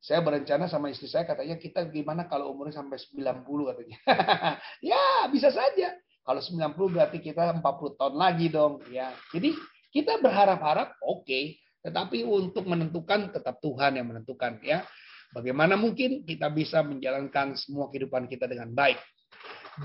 saya 0.03 0.19
berencana 0.19 0.67
sama 0.67 0.91
istri 0.91 1.07
saya 1.07 1.23
katanya 1.23 1.55
kita 1.55 1.87
gimana 1.87 2.27
kalau 2.27 2.51
umurnya 2.51 2.83
sampai 2.83 2.99
90 2.99 3.43
katanya. 3.71 3.97
ya, 4.91 5.31
bisa 5.31 5.47
saja. 5.47 5.95
Kalau 6.27 6.43
90 6.43 6.75
berarti 6.75 7.23
kita 7.23 7.55
40 7.55 7.63
tahun 7.95 8.15
lagi 8.19 8.51
dong, 8.51 8.83
ya. 8.91 9.15
Jadi 9.31 9.55
kita 9.95 10.19
berharap-harap 10.19 10.99
oke, 10.99 11.23
okay. 11.23 11.55
tetapi 11.79 12.27
untuk 12.27 12.67
menentukan 12.67 13.31
tetap 13.31 13.63
Tuhan 13.63 13.95
yang 13.95 14.11
menentukan 14.11 14.59
ya. 14.59 14.83
Bagaimana 15.29 15.77
mungkin 15.77 16.25
kita 16.25 16.49
bisa 16.49 16.81
menjalankan 16.81 17.53
semua 17.53 17.87
kehidupan 17.93 18.25
kita 18.27 18.49
dengan 18.49 18.73
baik? 18.73 18.97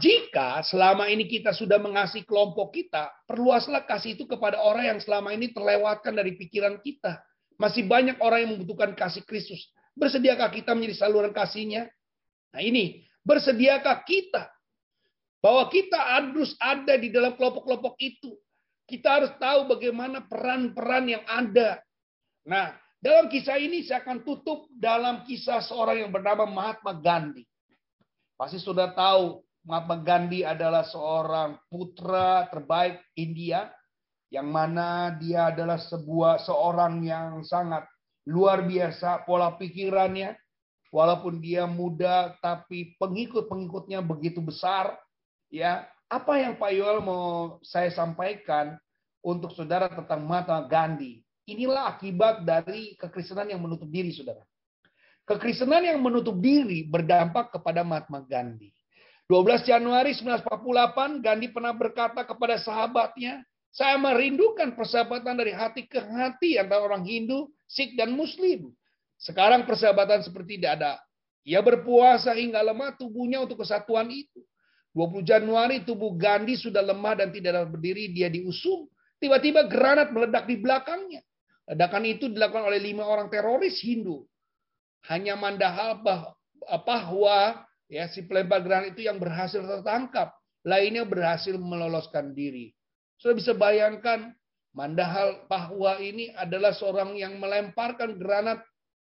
Jika 0.03 0.65
selama 0.67 1.07
ini 1.07 1.31
kita 1.31 1.55
sudah 1.55 1.79
mengasihi 1.79 2.27
kelompok 2.27 2.75
kita, 2.75 3.15
perluaslah 3.31 3.87
kasih 3.87 4.19
itu 4.19 4.27
kepada 4.27 4.59
orang 4.59 4.97
yang 4.97 5.01
selama 5.01 5.31
ini 5.31 5.55
terlewatkan 5.55 6.15
dari 6.15 6.35
pikiran 6.35 6.83
kita. 6.83 7.23
Masih 7.55 7.87
banyak 7.87 8.19
orang 8.19 8.47
yang 8.47 8.51
membutuhkan 8.59 8.99
kasih 8.99 9.23
Kristus. 9.23 9.71
Bersediakah 9.95 10.51
kita 10.51 10.75
menjadi 10.75 11.07
saluran 11.07 11.31
kasihnya? 11.31 11.87
Nah 12.51 12.63
ini, 12.63 13.07
bersediakah 13.23 14.03
kita 14.03 14.51
bahwa 15.39 15.71
kita 15.71 16.01
harus 16.01 16.59
ada 16.59 16.99
di 16.99 17.15
dalam 17.15 17.39
kelompok-kelompok 17.39 17.95
itu. 18.03 18.35
Kita 18.91 19.23
harus 19.23 19.33
tahu 19.39 19.71
bagaimana 19.71 20.27
peran-peran 20.27 21.05
yang 21.09 21.25
ada. 21.31 21.79
Nah, 22.45 22.75
dalam 22.99 23.31
kisah 23.31 23.61
ini 23.61 23.85
saya 23.85 24.03
akan 24.03 24.25
tutup 24.25 24.67
dalam 24.75 25.23
kisah 25.29 25.61
seorang 25.61 26.05
yang 26.05 26.11
bernama 26.11 26.49
Mahatma 26.49 26.97
Gandhi. 26.97 27.45
Pasti 28.35 28.59
sudah 28.59 28.91
tahu 28.93 29.45
Mahatma 29.65 29.97
Gandhi 30.05 30.45
adalah 30.45 30.85
seorang 30.85 31.57
putra 31.73 32.45
terbaik 32.53 33.01
India 33.17 33.73
yang 34.29 34.53
mana 34.53 35.17
dia 35.17 35.49
adalah 35.49 35.81
sebuah 35.81 36.45
seorang 36.45 37.01
yang 37.01 37.41
sangat 37.49 37.89
luar 38.29 38.69
biasa 38.69 39.25
pola 39.25 39.57
pikirannya. 39.57 40.37
Walaupun 40.95 41.43
dia 41.43 41.67
muda 41.67 42.39
tapi 42.39 42.95
pengikut-pengikutnya 43.03 44.05
begitu 44.05 44.39
besar 44.45 44.95
ya. 45.49 45.89
Apa 46.13 46.39
yang 46.39 46.61
Pak 46.61 46.71
Yoel 46.71 47.01
mau 47.03 47.59
saya 47.65 47.91
sampaikan 47.91 48.79
untuk 49.25 49.51
saudara 49.57 49.91
tentang 49.91 50.23
Mahatma 50.23 50.69
Gandhi? 50.69 51.25
Inilah 51.49 51.97
akibat 51.97 52.45
dari 52.47 52.95
kekristenan 53.01 53.51
yang 53.51 53.65
menutup 53.65 53.89
diri 53.89 54.13
saudara. 54.13 54.45
Kekristenan 55.25 55.83
yang 55.83 55.99
menutup 56.05 56.37
diri 56.39 56.87
berdampak 56.87 57.51
kepada 57.51 57.83
Mahatma 57.83 58.23
Gandhi 58.23 58.71
12 59.25 59.65
Januari 59.65 60.13
1948, 60.13 61.25
Gandhi 61.25 61.49
pernah 61.49 61.73
berkata 61.73 62.29
kepada 62.29 62.61
sahabatnya, 62.61 63.41
saya 63.73 63.97
merindukan 63.97 64.77
persahabatan 64.77 65.41
dari 65.41 65.51
hati 65.51 65.89
ke 65.89 65.97
hati 65.99 66.61
antara 66.61 66.85
orang 66.85 67.03
Hindu, 67.03 67.49
Sikh, 67.65 67.97
dan 67.97 68.13
Muslim. 68.13 68.71
Sekarang 69.17 69.65
persahabatan 69.65 70.21
seperti 70.23 70.61
tidak 70.61 70.79
ada. 70.79 70.93
Ia 71.49 71.65
berpuasa 71.65 72.37
hingga 72.37 72.61
lemah 72.61 72.95
tubuhnya 73.01 73.41
untuk 73.41 73.65
kesatuan 73.65 74.13
itu. 74.13 74.45
20 74.95 75.27
Januari 75.27 75.83
tubuh 75.83 76.15
Gandhi 76.15 76.55
sudah 76.55 76.85
lemah 76.85 77.19
dan 77.19 77.35
tidak 77.35 77.59
dapat 77.59 77.71
berdiri, 77.75 78.13
dia 78.13 78.31
diusung. 78.31 78.87
Tiba-tiba 79.19 79.67
granat 79.67 80.13
meledak 80.13 80.47
di 80.47 80.61
belakangnya. 80.61 81.25
Ledakan 81.65 82.05
itu 82.05 82.29
dilakukan 82.29 82.69
oleh 82.69 82.79
lima 82.79 83.09
orang 83.09 83.33
teroris 83.33 83.81
Hindu. 83.81 84.29
Hanya 85.09 85.35
Mandahal 85.35 86.05
Pahwa 86.85 87.65
Ya, 87.89 88.09
si 88.09 88.25
pelempar 88.25 88.65
granat 88.65 88.97
itu 88.97 89.05
yang 89.05 89.21
berhasil 89.21 89.61
tertangkap, 89.61 90.33
lainnya 90.65 91.05
berhasil 91.05 91.55
meloloskan 91.61 92.33
diri. 92.33 92.73
Sudah 93.21 93.37
bisa 93.37 93.53
bayangkan, 93.53 94.33
Mandahal 94.75 95.47
Pahwa 95.47 96.03
ini 96.03 96.35
adalah 96.35 96.75
seorang 96.75 97.15
yang 97.15 97.39
melemparkan 97.39 98.19
granat 98.19 98.65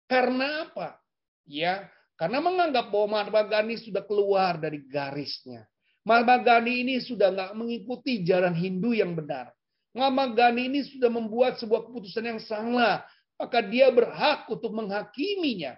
karena 0.07 0.69
apa? 0.69 0.95
Ya, 1.43 1.91
karena 2.15 2.39
menganggap 2.39 2.87
bahwa 2.87 3.21
Mahatma 3.21 3.67
sudah 3.75 4.03
keluar 4.07 4.55
dari 4.57 4.81
garisnya. 4.87 5.67
Mahatma 6.07 6.63
ini 6.63 7.03
sudah 7.03 7.35
nggak 7.35 7.53
mengikuti 7.53 8.23
jalan 8.23 8.55
Hindu 8.55 8.95
yang 8.95 9.11
benar. 9.13 9.51
Mahatma 9.91 10.31
ini 10.55 10.87
sudah 10.87 11.11
membuat 11.11 11.59
sebuah 11.59 11.91
keputusan 11.91 12.23
yang 12.25 12.39
salah. 12.39 13.03
Maka 13.37 13.61
dia 13.61 13.93
berhak 13.93 14.49
untuk 14.49 14.73
menghakiminya. 14.73 15.77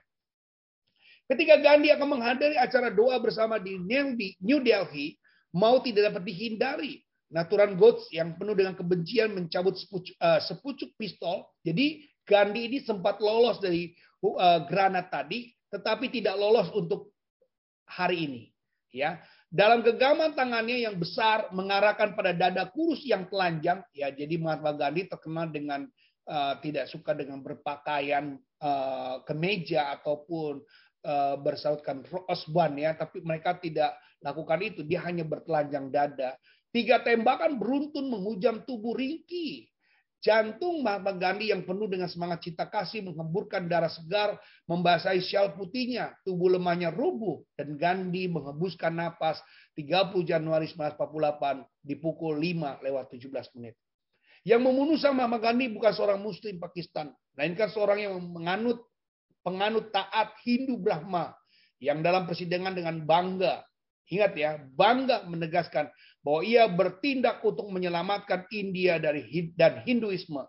Ketika 1.30 1.62
Gandhi 1.62 1.94
akan 1.94 2.18
menghadiri 2.18 2.58
acara 2.58 2.90
doa 2.90 3.22
bersama 3.22 3.62
di 3.62 3.78
New 4.42 4.60
Delhi, 4.66 5.14
mau 5.54 5.78
tidak 5.78 6.10
dapat 6.10 6.26
dihindari. 6.26 7.06
Naturan 7.30 7.78
Gods 7.78 8.10
yang 8.10 8.34
penuh 8.42 8.58
dengan 8.58 8.74
kebencian 8.74 9.38
mencabut 9.38 9.78
sepucuk, 9.78 10.18
uh, 10.18 10.42
sepucuk 10.42 10.90
pistol. 10.98 11.46
Jadi 11.62 12.02
Gandhi 12.26 12.66
ini 12.66 12.78
sempat 12.82 13.22
lolos 13.22 13.62
dari 13.62 13.94
uh, 14.26 14.66
granat 14.66 15.14
tadi, 15.14 15.54
tetapi 15.70 16.10
tidak 16.10 16.34
lolos 16.34 16.74
untuk 16.74 17.14
hari 17.86 18.26
ini. 18.26 18.44
Ya, 18.90 19.22
dalam 19.54 19.86
genggaman 19.86 20.34
tangannya 20.34 20.82
yang 20.82 20.98
besar 20.98 21.54
mengarahkan 21.54 22.18
pada 22.18 22.34
dada 22.34 22.66
kurus 22.74 23.06
yang 23.06 23.30
telanjang. 23.30 23.86
Ya, 23.94 24.10
jadi 24.10 24.42
Mahatma 24.42 24.74
Gandhi 24.74 25.06
terkenal 25.06 25.54
dengan 25.54 25.86
uh, 26.26 26.58
tidak 26.58 26.90
suka 26.90 27.14
dengan 27.14 27.46
berpakaian 27.46 28.42
uh, 28.62 29.22
kemeja 29.30 29.94
ataupun 30.02 30.66
bersautkan 31.40 32.04
Osban 32.28 32.76
ya, 32.76 32.96
tapi 32.96 33.24
mereka 33.24 33.56
tidak 33.56 33.96
lakukan 34.20 34.60
itu. 34.64 34.82
Dia 34.84 35.04
hanya 35.08 35.24
bertelanjang 35.24 35.88
dada. 35.92 36.36
Tiga 36.70 37.02
tembakan 37.02 37.58
beruntun 37.58 38.12
menghujam 38.12 38.62
tubuh 38.68 38.94
Ringki. 38.94 39.66
Jantung 40.20 40.84
Mahatma 40.84 41.16
Gandhi 41.16 41.48
yang 41.48 41.64
penuh 41.64 41.88
dengan 41.88 42.12
semangat 42.12 42.44
cinta 42.44 42.68
kasih 42.68 43.08
mengemburkan 43.08 43.72
darah 43.72 43.88
segar, 43.88 44.36
membasahi 44.68 45.24
syal 45.24 45.56
putihnya, 45.56 46.12
tubuh 46.28 46.52
lemahnya 46.52 46.92
rubuh, 46.92 47.40
dan 47.56 47.80
Gandhi 47.80 48.28
menghembuskan 48.28 49.00
napas 49.00 49.40
30 49.80 50.28
Januari 50.28 50.68
1948 50.68 51.64
di 51.80 51.96
pukul 51.96 52.36
5 52.36 52.84
lewat 52.84 53.06
17 53.16 53.56
menit. 53.56 53.80
Yang 54.44 54.62
membunuh 54.68 55.00
sama 55.00 55.24
Mahatma 55.24 55.40
Gandhi 55.40 55.72
bukan 55.72 55.92
seorang 55.96 56.20
muslim 56.20 56.60
Pakistan, 56.60 57.16
melainkan 57.40 57.72
seorang 57.72 58.04
yang 58.04 58.20
menganut 58.20 58.89
penganut 59.46 59.92
taat 59.92 60.36
Hindu 60.44 60.80
Brahma 60.80 61.36
yang 61.80 62.04
dalam 62.04 62.28
persidangan 62.28 62.76
dengan 62.76 63.04
bangga, 63.08 63.64
ingat 64.12 64.32
ya, 64.36 64.60
bangga 64.76 65.24
menegaskan 65.28 65.88
bahwa 66.20 66.42
ia 66.44 66.68
bertindak 66.68 67.40
untuk 67.46 67.72
menyelamatkan 67.72 68.44
India 68.52 69.00
dari 69.00 69.24
dan 69.56 69.84
Hinduisme. 69.88 70.44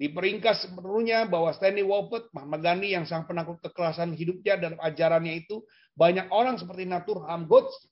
Diperingkas 0.00 0.64
sepenuhnya 0.64 1.28
bahwa 1.28 1.52
Stanley 1.52 1.84
Wolford, 1.84 2.32
Mahatma 2.32 2.56
Gandhi 2.56 2.96
yang 2.96 3.04
sang 3.04 3.28
penakut 3.28 3.60
kekerasan 3.60 4.16
hidupnya 4.16 4.56
dan 4.56 4.72
ajarannya 4.80 5.44
itu, 5.44 5.60
banyak 5.92 6.30
orang 6.32 6.56
seperti 6.56 6.88
Naturham 6.88 7.44
Godse 7.44 7.90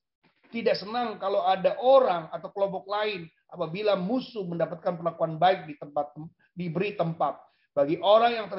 tidak 0.49 0.81
senang 0.81 1.21
kalau 1.21 1.45
ada 1.45 1.77
orang 1.77 2.33
atau 2.33 2.49
kelompok 2.49 2.89
lain 2.89 3.29
apabila 3.53 3.97
musuh 4.01 4.45
mendapatkan 4.49 4.97
perlakuan 4.97 5.37
baik 5.37 5.69
di 5.69 5.77
tempat 5.77 6.17
diberi 6.57 6.97
tempat. 6.97 7.37
Bagi 7.79 7.95
orang 8.03 8.35
yang 8.35 8.51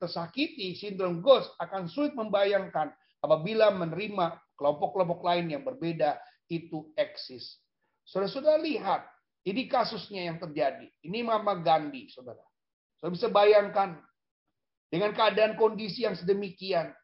tersakiti, 0.00 0.72
sindrom 0.72 1.20
ghost 1.20 1.52
akan 1.60 1.92
sulit 1.92 2.16
membayangkan 2.16 2.88
apabila 3.20 3.68
menerima 3.68 4.40
kelompok-kelompok 4.56 5.20
lain 5.28 5.52
yang 5.52 5.60
berbeda 5.60 6.16
itu 6.48 6.88
eksis. 6.96 7.60
Saudara-saudara 8.08 8.56
lihat, 8.64 9.04
ini 9.44 9.68
kasusnya 9.68 10.24
yang 10.24 10.40
terjadi. 10.40 10.88
Ini 11.04 11.20
Mama 11.20 11.60
Gandhi, 11.60 12.08
saudara. 12.08 12.40
Saudara 12.96 13.12
bisa 13.12 13.28
bayangkan 13.28 14.00
dengan 14.88 15.12
keadaan 15.12 15.52
kondisi 15.60 16.08
yang 16.08 16.16
sedemikian. 16.16 16.96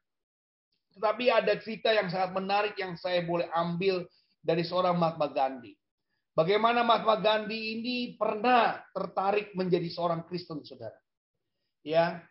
Tetapi 0.97 1.29
ada 1.29 1.53
cerita 1.61 1.93
yang 1.93 2.09
sangat 2.09 2.33
menarik 2.33 2.81
yang 2.81 2.97
saya 2.97 3.21
boleh 3.29 3.45
ambil 3.53 4.09
dari 4.41 4.65
seorang 4.65 4.97
Mahatma 4.97 5.29
Gandhi. 5.37 5.77
Bagaimana 6.33 6.81
Mahatma 6.81 7.21
Gandhi 7.21 7.77
ini 7.77 8.17
pernah 8.17 8.81
tertarik 8.97 9.53
menjadi 9.53 9.93
seorang 9.93 10.25
Kristen, 10.25 10.65
saudara 10.65 10.97
ya 11.83 12.23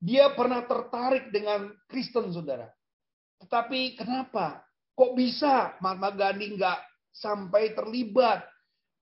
dia 0.00 0.32
pernah 0.32 0.64
tertarik 0.64 1.28
dengan 1.28 1.68
Kristen 1.84 2.32
saudara. 2.32 2.72
Tetapi 3.44 4.00
kenapa? 4.00 4.64
Kok 4.96 5.12
bisa 5.16 5.76
Mahatma 5.84 6.12
Gandhi 6.12 6.56
nggak 6.56 6.78
sampai 7.12 7.76
terlibat? 7.76 8.44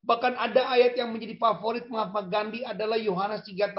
Bahkan 0.02 0.34
ada 0.38 0.70
ayat 0.74 0.94
yang 0.98 1.10
menjadi 1.14 1.38
favorit 1.38 1.86
Mahatma 1.86 2.26
Gandhi 2.26 2.62
adalah 2.66 2.98
Yohanes 2.98 3.46
3:16 3.46 3.74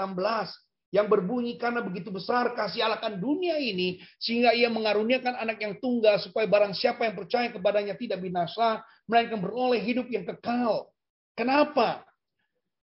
yang 0.90 1.06
berbunyi 1.06 1.54
karena 1.54 1.80
begitu 1.80 2.10
besar 2.10 2.50
kasih 2.52 2.82
Allah 2.82 2.98
akan 2.98 3.22
dunia 3.22 3.56
ini 3.62 4.02
sehingga 4.18 4.50
ia 4.50 4.66
mengaruniakan 4.66 5.38
anak 5.38 5.62
yang 5.62 5.78
tunggal 5.78 6.18
supaya 6.18 6.50
barang 6.50 6.74
siapa 6.74 7.06
yang 7.06 7.14
percaya 7.14 7.46
kepadanya 7.54 7.94
tidak 7.94 8.18
binasa 8.18 8.82
melainkan 9.06 9.38
beroleh 9.38 9.78
hidup 9.78 10.10
yang 10.10 10.26
kekal. 10.26 10.90
Kenapa? 11.38 12.04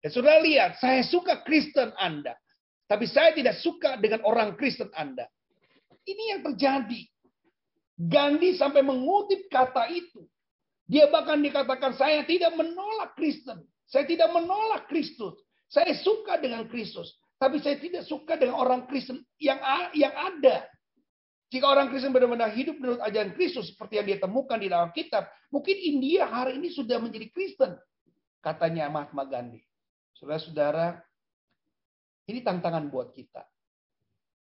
Dan 0.00 0.10
saudara 0.16 0.40
lihat, 0.40 0.80
saya 0.80 1.04
suka 1.04 1.44
Kristen 1.44 1.92
Anda. 2.00 2.39
Tapi 2.90 3.06
saya 3.06 3.30
tidak 3.30 3.62
suka 3.62 3.94
dengan 4.02 4.26
orang 4.26 4.58
Kristen 4.58 4.90
Anda. 4.98 5.30
Ini 6.02 6.34
yang 6.34 6.40
terjadi. 6.42 7.06
Gandhi 7.94 8.58
sampai 8.58 8.82
mengutip 8.82 9.46
kata 9.46 9.86
itu. 9.94 10.26
Dia 10.90 11.06
bahkan 11.06 11.38
dikatakan, 11.38 11.94
saya 11.94 12.26
tidak 12.26 12.50
menolak 12.58 13.14
Kristen. 13.14 13.62
Saya 13.86 14.10
tidak 14.10 14.34
menolak 14.34 14.90
Kristus. 14.90 15.38
Saya 15.70 15.94
suka 16.02 16.42
dengan 16.42 16.66
Kristus. 16.66 17.14
Tapi 17.38 17.62
saya 17.62 17.78
tidak 17.78 18.10
suka 18.10 18.34
dengan 18.34 18.58
orang 18.58 18.90
Kristen 18.90 19.22
yang 19.38 19.62
yang 19.94 20.10
ada. 20.10 20.66
Jika 21.50 21.66
orang 21.66 21.94
Kristen 21.94 22.10
benar-benar 22.10 22.50
hidup 22.54 22.78
menurut 22.78 23.02
ajaran 23.06 23.34
Kristus 23.38 23.70
seperti 23.70 24.02
yang 24.02 24.06
dia 24.06 24.18
temukan 24.18 24.58
di 24.58 24.66
dalam 24.66 24.90
kitab, 24.90 25.30
mungkin 25.50 25.78
India 25.78 26.26
hari 26.26 26.58
ini 26.58 26.74
sudah 26.74 26.98
menjadi 26.98 27.30
Kristen. 27.30 27.78
Katanya 28.42 28.90
Mahatma 28.90 29.26
Gandhi. 29.26 29.62
Saudara-saudara, 30.18 31.00
ini 32.26 32.40
tantangan 32.44 32.90
buat 32.92 33.16
kita. 33.16 33.46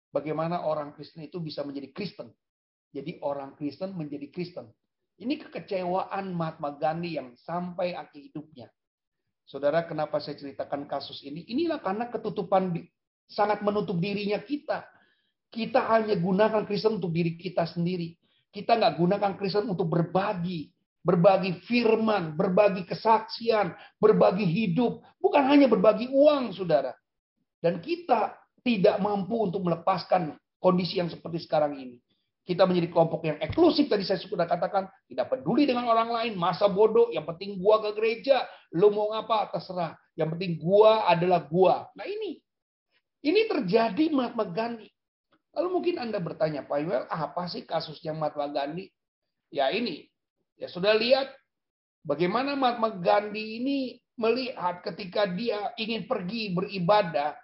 Bagaimana 0.08 0.64
orang 0.64 0.96
Kristen 0.96 1.28
itu 1.28 1.38
bisa 1.38 1.62
menjadi 1.62 1.92
Kristen. 1.92 2.32
Jadi 2.90 3.20
orang 3.20 3.52
Kristen 3.54 3.92
menjadi 3.92 4.32
Kristen. 4.32 4.66
Ini 5.18 5.36
kekecewaan 5.36 6.32
Mahatma 6.32 6.78
Gandhi 6.78 7.18
yang 7.20 7.36
sampai 7.36 7.92
akhir 7.92 8.32
hidupnya. 8.32 8.72
Saudara, 9.44 9.84
kenapa 9.84 10.22
saya 10.22 10.38
ceritakan 10.38 10.88
kasus 10.88 11.20
ini? 11.24 11.44
Inilah 11.52 11.80
karena 11.80 12.08
ketutupan 12.08 12.72
sangat 13.28 13.60
menutup 13.60 14.00
dirinya 14.00 14.40
kita. 14.40 14.88
Kita 15.48 15.88
hanya 15.92 16.16
gunakan 16.16 16.64
Kristen 16.64 17.00
untuk 17.00 17.12
diri 17.12 17.36
kita 17.36 17.68
sendiri. 17.68 18.16
Kita 18.48 18.76
nggak 18.76 18.96
gunakan 18.96 19.32
Kristen 19.36 19.68
untuk 19.68 19.88
berbagi 19.92 20.72
berbagi 21.08 21.64
firman, 21.64 22.36
berbagi 22.36 22.84
kesaksian, 22.84 23.72
berbagi 23.96 24.44
hidup, 24.44 25.00
bukan 25.16 25.40
hanya 25.48 25.64
berbagi 25.64 26.12
uang, 26.12 26.52
saudara. 26.52 26.92
Dan 27.58 27.82
kita 27.82 28.38
tidak 28.62 28.96
mampu 29.02 29.48
untuk 29.48 29.66
melepaskan 29.66 30.34
kondisi 30.58 30.98
yang 30.98 31.10
seperti 31.10 31.42
sekarang 31.42 31.78
ini. 31.78 31.96
Kita 32.46 32.64
menjadi 32.64 32.88
kelompok 32.88 33.28
yang 33.28 33.36
eksklusif 33.44 33.92
tadi 33.92 34.08
saya 34.08 34.16
sudah 34.24 34.48
katakan, 34.48 34.88
tidak 35.04 35.28
peduli 35.28 35.68
dengan 35.68 35.84
orang 35.84 36.08
lain, 36.08 36.32
masa 36.32 36.64
bodoh, 36.64 37.12
yang 37.12 37.28
penting 37.28 37.60
gua 37.60 37.76
ke 37.84 37.92
gereja, 37.92 38.48
lu 38.72 38.88
mau 38.88 39.12
apa 39.12 39.52
terserah. 39.52 39.92
Yang 40.16 40.28
penting 40.36 40.52
gua 40.56 41.04
adalah 41.04 41.44
gua. 41.44 41.92
Nah 41.92 42.08
ini, 42.08 42.40
ini 43.20 43.40
terjadi 43.44 44.08
Mahatma 44.08 44.48
Gandhi. 44.48 44.88
Lalu 45.52 45.68
mungkin 45.68 45.94
Anda 46.00 46.24
bertanya, 46.24 46.64
Pak 46.64 46.78
Yuel, 46.80 47.04
apa 47.12 47.42
sih 47.52 47.68
kasusnya 47.68 48.16
Mahatma 48.16 48.48
Gandhi? 48.48 48.88
Ya 49.52 49.68
ini, 49.68 50.08
Ya 50.58 50.66
sudah 50.66 50.92
lihat 50.98 51.30
bagaimana 52.02 52.58
Mahatma 52.58 52.98
Gandhi 52.98 53.62
ini 53.62 53.78
melihat 54.18 54.82
ketika 54.82 55.30
dia 55.30 55.70
ingin 55.78 56.10
pergi 56.10 56.50
beribadah, 56.50 57.38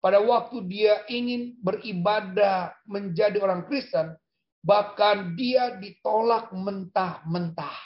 pada 0.00 0.20
waktu 0.20 0.64
dia 0.64 1.04
ingin 1.06 1.60
beribadah 1.60 2.72
menjadi 2.88 3.40
orang 3.40 3.68
Kristen, 3.68 4.16
bahkan 4.64 5.36
dia 5.36 5.76
ditolak 5.76 6.52
mentah-mentah. 6.52 7.78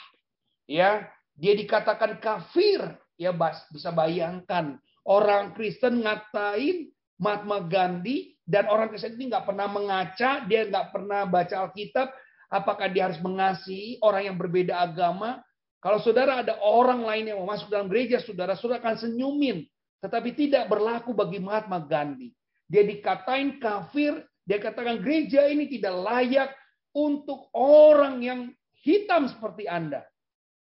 Ya, 0.65 1.11
dia 1.35 1.53
dikatakan 1.55 2.17
kafir. 2.23 2.81
Ya, 3.15 3.31
Bas, 3.31 3.63
bisa 3.71 3.95
bayangkan 3.95 4.75
orang 5.07 5.55
Kristen 5.55 6.03
ngatain 6.03 6.91
Mahatma 7.15 7.63
Gandhi 7.63 8.35
dan 8.43 8.67
orang 8.67 8.91
Kristen 8.91 9.15
ini 9.15 9.31
nggak 9.31 9.47
pernah 9.47 9.71
mengaca, 9.71 10.43
dia 10.43 10.67
nggak 10.67 10.91
pernah 10.91 11.23
baca 11.23 11.55
Alkitab, 11.63 12.11
Apakah 12.55 12.87
dia 12.87 13.09
harus 13.09 13.17
mengasihi 13.21 13.97
orang 14.05 14.31
yang 14.31 14.37
berbeda 14.37 14.77
agama? 14.77 15.41
Kalau 15.81 16.01
saudara 16.01 16.41
ada 16.41 16.57
orang 16.61 17.05
lain 17.05 17.33
yang 17.33 17.37
mau 17.41 17.53
masuk 17.53 17.69
dalam 17.69 17.89
gereja, 17.89 18.21
saudara, 18.21 18.57
saudara 18.57 18.81
akan 18.81 18.95
senyumin. 18.95 19.65
Tetapi 20.01 20.35
tidak 20.35 20.67
berlaku 20.71 21.15
bagi 21.15 21.39
Mahatma 21.39 21.83
Gandhi. 21.83 22.33
Dia 22.65 22.81
dikatain 22.81 23.61
kafir, 23.61 24.25
dia 24.43 24.57
katakan 24.57 24.99
gereja 24.99 25.45
ini 25.45 25.69
tidak 25.69 25.95
layak 26.01 26.49
untuk 26.95 27.51
orang 27.57 28.23
yang 28.23 28.39
hitam 28.81 29.29
seperti 29.29 29.69
Anda. 29.69 30.03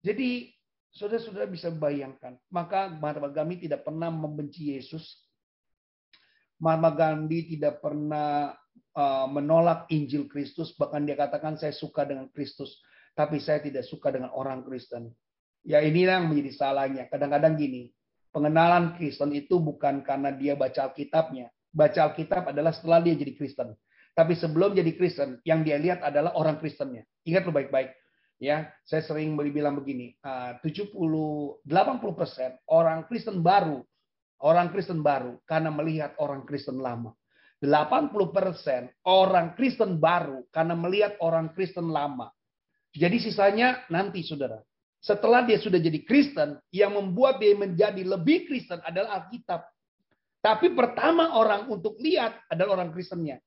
Jadi 0.05 0.53
saudara-saudara 0.95 1.51
bisa 1.51 1.69
bayangkan. 1.75 2.39
Maka 2.49 2.93
Mahatma 2.93 3.29
Gandhi 3.31 3.69
tidak 3.69 3.83
pernah 3.85 4.09
membenci 4.09 4.75
Yesus. 4.75 5.27
Mahatma 6.59 6.95
Gandhi 6.95 7.57
tidak 7.57 7.83
pernah 7.83 8.55
Uh, 8.99 9.31
menolak 9.31 9.87
Injil 9.95 10.27
Kristus, 10.27 10.75
bahkan 10.75 11.07
dia 11.07 11.15
katakan 11.15 11.55
saya 11.55 11.71
suka 11.71 12.03
dengan 12.03 12.27
Kristus, 12.35 12.83
tapi 13.15 13.39
saya 13.39 13.63
tidak 13.63 13.87
suka 13.87 14.11
dengan 14.11 14.35
orang 14.35 14.67
Kristen. 14.67 15.15
Ya 15.63 15.79
inilah 15.79 16.19
yang 16.19 16.35
menjadi 16.35 16.51
salahnya. 16.59 17.07
Kadang-kadang 17.07 17.55
gini, 17.55 17.95
pengenalan 18.33 18.97
Kristen 18.97 19.33
itu 19.35 19.61
bukan 19.61 20.05
karena 20.05 20.33
dia 20.35 20.55
baca 20.55 20.91
Alkitabnya. 20.91 21.51
Baca 21.69 22.01
Alkitab 22.11 22.51
adalah 22.51 22.73
setelah 22.73 23.05
dia 23.05 23.15
jadi 23.15 23.37
Kristen. 23.37 23.77
Tapi 24.17 24.35
sebelum 24.35 24.75
jadi 24.75 24.99
Kristen, 24.99 25.39
yang 25.47 25.63
dia 25.63 25.79
lihat 25.79 26.03
adalah 26.03 26.35
orang 26.35 26.59
Kristennya. 26.59 27.07
Ingat 27.23 27.47
lo 27.47 27.53
baik-baik. 27.55 27.95
Ya, 28.39 28.71
saya 28.87 29.03
sering 29.03 29.35
bilang 29.35 29.79
begini, 29.79 30.15
70 30.23 30.95
80% 30.99 31.63
orang 32.71 33.03
Kristen 33.11 33.43
baru, 33.43 33.83
orang 34.43 34.71
Kristen 34.71 35.03
baru 35.03 35.43
karena 35.43 35.75
melihat 35.75 36.15
orang 36.23 36.47
Kristen 36.47 36.79
lama. 36.79 37.15
80% 37.59 38.15
orang 39.03 39.59
Kristen 39.59 39.99
baru 39.99 40.47
karena 40.55 40.79
melihat 40.79 41.19
orang 41.19 41.51
Kristen 41.51 41.91
lama. 41.91 42.31
Jadi 42.95 43.19
sisanya 43.19 43.83
nanti 43.91 44.23
saudara. 44.23 44.63
Setelah 44.99 45.47
dia 45.47 45.63
sudah 45.63 45.79
jadi 45.79 46.03
Kristen, 46.03 46.59
yang 46.75 46.99
membuat 46.99 47.39
dia 47.39 47.55
menjadi 47.55 48.03
lebih 48.03 48.51
Kristen 48.51 48.83
adalah 48.83 49.23
Alkitab. 49.23 49.63
Tapi 50.43 50.75
pertama 50.75 51.39
orang 51.39 51.71
untuk 51.71 51.99
lihat 52.03 52.35
adalah 52.51 52.83
orang 52.83 52.91
Kristennya. 52.91 53.39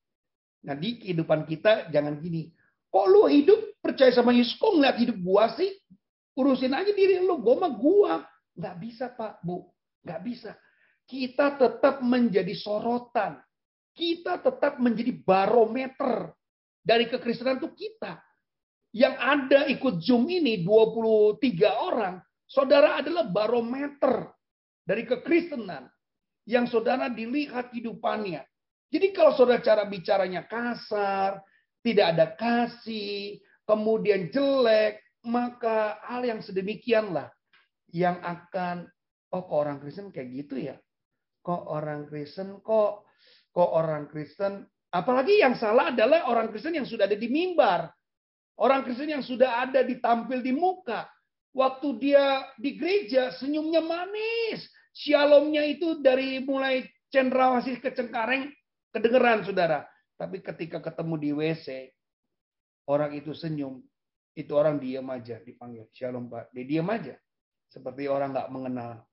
Nah 0.63 0.75
di 0.75 0.99
kehidupan 1.01 1.47
kita 1.47 1.91
jangan 1.91 2.19
gini. 2.19 2.51
Kok 2.91 3.05
lu 3.07 3.27
hidup 3.27 3.79
percaya 3.79 4.11
sama 4.11 4.35
Yesus? 4.35 4.59
Kok 4.59 4.79
ngeliat 4.79 4.97
hidup 4.99 5.17
gua 5.23 5.51
sih? 5.55 5.71
Urusin 6.35 6.75
aja 6.75 6.91
diri 6.91 7.19
lu. 7.23 7.39
Gua 7.39 7.67
mah 7.67 7.71
gua. 7.71 8.13
Nggak 8.55 8.75
bisa 8.83 9.05
Pak, 9.15 9.39
Bu. 9.43 9.71
Nggak 10.03 10.21
bisa. 10.27 10.51
Kita 11.07 11.55
tetap 11.55 12.03
menjadi 12.03 12.51
sorotan 12.55 13.39
kita 13.95 14.39
tetap 14.39 14.79
menjadi 14.79 15.11
barometer 15.11 16.31
dari 16.81 17.07
kekristenan 17.11 17.59
itu 17.59 17.69
kita. 17.75 18.19
Yang 18.91 19.15
ada 19.23 19.59
ikut 19.71 20.03
Zoom 20.03 20.27
ini 20.27 20.67
23 20.67 21.39
orang, 21.71 22.19
saudara 22.43 22.99
adalah 22.99 23.23
barometer 23.31 24.27
dari 24.83 25.07
kekristenan 25.07 25.87
yang 26.43 26.67
saudara 26.67 27.07
dilihat 27.07 27.71
hidupannya. 27.71 28.43
Jadi 28.91 29.07
kalau 29.15 29.31
saudara 29.31 29.63
cara 29.63 29.87
bicaranya 29.87 30.43
kasar, 30.43 31.39
tidak 31.79 32.05
ada 32.11 32.25
kasih, 32.35 33.39
kemudian 33.63 34.27
jelek, 34.27 34.99
maka 35.23 36.01
hal 36.03 36.27
yang 36.27 36.43
sedemikianlah 36.43 37.31
yang 37.95 38.19
akan 38.19 38.91
oh 39.31 39.43
kok 39.47 39.59
orang 39.63 39.79
Kristen 39.79 40.11
kayak 40.11 40.29
gitu 40.43 40.55
ya. 40.59 40.75
Kok 41.41 41.63
orang 41.71 42.05
Kristen 42.11 42.59
kok 42.59 43.07
kok 43.51 43.71
orang 43.71 44.07
Kristen, 44.07 44.63
apalagi 44.91 45.39
yang 45.39 45.55
salah 45.59 45.91
adalah 45.91 46.27
orang 46.27 46.51
Kristen 46.51 46.75
yang 46.75 46.87
sudah 46.87 47.07
ada 47.07 47.15
di 47.15 47.27
mimbar. 47.27 47.91
Orang 48.59 48.85
Kristen 48.85 49.09
yang 49.09 49.25
sudah 49.25 49.67
ada 49.67 49.81
ditampil 49.81 50.43
di 50.43 50.53
muka. 50.53 51.07
Waktu 51.51 51.87
dia 51.99 52.47
di 52.55 52.79
gereja 52.79 53.35
senyumnya 53.35 53.83
manis. 53.83 54.67
Shalomnya 54.91 55.63
itu 55.67 55.99
dari 56.03 56.43
mulai 56.43 56.83
cendrawasih 57.11 57.79
ke 57.79 57.91
Cengkareng 57.95 58.51
kedengeran 58.91 59.43
saudara. 59.43 59.87
Tapi 60.19 60.43
ketika 60.43 60.83
ketemu 60.83 61.15
di 61.17 61.29
WC, 61.33 61.67
orang 62.87 63.15
itu 63.17 63.33
senyum, 63.33 63.81
itu 64.37 64.51
orang 64.55 64.79
diam 64.79 65.07
aja 65.11 65.39
dipanggil. 65.43 65.89
Shalom 65.91 66.31
Pak. 66.31 66.53
Dia 66.55 66.63
diam 66.67 66.87
aja. 66.87 67.15
Seperti 67.71 68.07
orang 68.07 68.35
nggak 68.35 68.51
mengenal. 68.51 69.03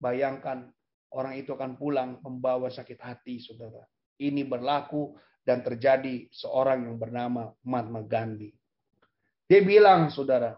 Bayangkan 0.00 0.68
orang 1.12 1.34
itu 1.40 1.56
akan 1.56 1.76
pulang 1.76 2.20
membawa 2.20 2.68
sakit 2.68 3.00
hati, 3.00 3.40
saudara. 3.40 3.84
Ini 4.20 4.44
berlaku 4.44 5.16
dan 5.44 5.60
terjadi 5.60 6.28
seorang 6.32 6.88
yang 6.88 6.96
bernama 6.96 7.52
Mahatma 7.64 8.04
Gandhi. 8.04 8.52
Dia 9.44 9.60
bilang, 9.60 10.08
saudara, 10.08 10.56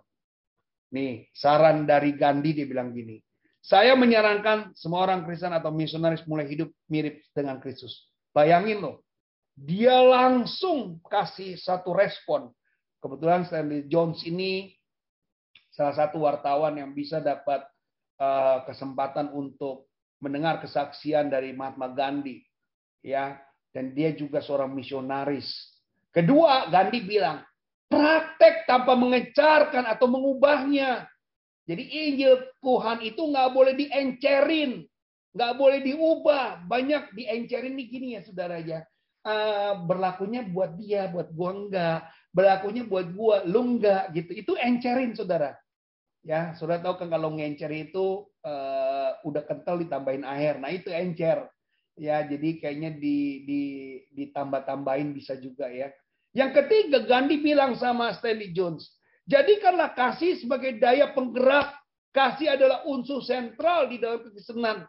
nih 0.94 1.26
saran 1.34 1.84
dari 1.84 2.14
Gandhi 2.14 2.54
dia 2.54 2.66
bilang 2.66 2.94
gini, 2.94 3.18
saya 3.66 3.98
menyarankan 3.98 4.78
semua 4.78 5.02
orang 5.02 5.26
Kristen 5.26 5.50
atau 5.50 5.74
misionaris 5.74 6.22
mulai 6.30 6.46
hidup 6.46 6.70
mirip 6.86 7.18
dengan 7.34 7.58
Kristus. 7.58 8.06
Bayangin 8.30 8.78
loh, 8.78 9.02
dia 9.58 9.98
langsung 10.06 11.02
kasih 11.02 11.58
satu 11.58 11.90
respon. 11.90 12.54
Kebetulan 13.02 13.42
Stanley 13.42 13.90
Jones 13.90 14.22
ini 14.22 14.70
salah 15.74 15.98
satu 15.98 16.22
wartawan 16.22 16.78
yang 16.78 16.94
bisa 16.94 17.18
dapat 17.18 17.66
uh, 18.22 18.62
kesempatan 18.70 19.34
untuk 19.34 19.90
mendengar 20.22 20.62
kesaksian 20.62 21.28
dari 21.28 21.52
Mahatma 21.52 21.92
Gandhi 21.92 22.40
ya 23.04 23.36
dan 23.74 23.92
dia 23.92 24.14
juga 24.14 24.40
seorang 24.40 24.72
misionaris. 24.72 25.74
Kedua, 26.14 26.72
Gandhi 26.72 27.04
bilang, 27.04 27.44
praktek 27.86 28.66
tanpa 28.66 28.94
mengecarkan 28.98 29.86
atau 29.86 30.06
mengubahnya. 30.10 31.06
Jadi 31.66 31.82
Injil 31.82 32.46
Tuhan 32.62 33.02
itu 33.02 33.18
nggak 33.18 33.50
boleh 33.50 33.74
diencerin, 33.74 34.86
Nggak 35.36 35.52
boleh 35.60 35.78
diubah. 35.84 36.64
Banyak 36.64 37.12
diencerin 37.12 37.76
nih 37.76 37.86
gini 37.92 38.08
ya 38.16 38.24
saudara 38.24 38.56
ya. 38.56 38.80
Eh, 39.26 39.72
berlakunya 39.84 40.40
buat 40.48 40.80
dia, 40.80 41.12
buat 41.12 41.28
gua 41.36 41.50
enggak. 41.52 42.00
Berlakunya 42.32 42.82
buat 42.88 43.12
gua, 43.12 43.44
lu 43.44 43.76
enggak 43.76 44.16
gitu. 44.16 44.32
Itu 44.32 44.52
encerin 44.56 45.12
saudara. 45.12 45.52
Ya, 46.24 46.56
saudara 46.58 46.82
tahu 46.82 47.04
kan 47.04 47.08
kalau 47.12 47.36
ngencer 47.36 47.68
itu 47.68 48.24
eh, 48.40 49.10
udah 49.28 49.42
kental 49.44 49.76
ditambahin 49.76 50.24
air. 50.24 50.56
Nah 50.56 50.72
itu 50.72 50.88
encer. 50.88 51.44
Ya, 51.96 52.24
jadi 52.24 52.60
kayaknya 52.60 52.90
di, 52.96 53.44
di 53.48 53.62
ditambah-tambahin 54.16 55.12
bisa 55.16 55.36
juga 55.36 55.68
ya. 55.68 55.92
Yang 56.36 56.50
ketiga, 56.60 57.00
Gandhi 57.08 57.40
bilang 57.40 57.80
sama 57.80 58.12
Stanley 58.12 58.52
Jones, 58.52 58.92
jadikanlah 59.24 59.96
kasih 59.96 60.36
sebagai 60.36 60.76
daya 60.76 61.16
penggerak. 61.16 61.72
Kasih 62.12 62.56
adalah 62.56 62.84
unsur 62.88 63.24
sentral 63.24 63.88
di 63.88 64.00
dalam 64.00 64.20
kekristenan. 64.24 64.84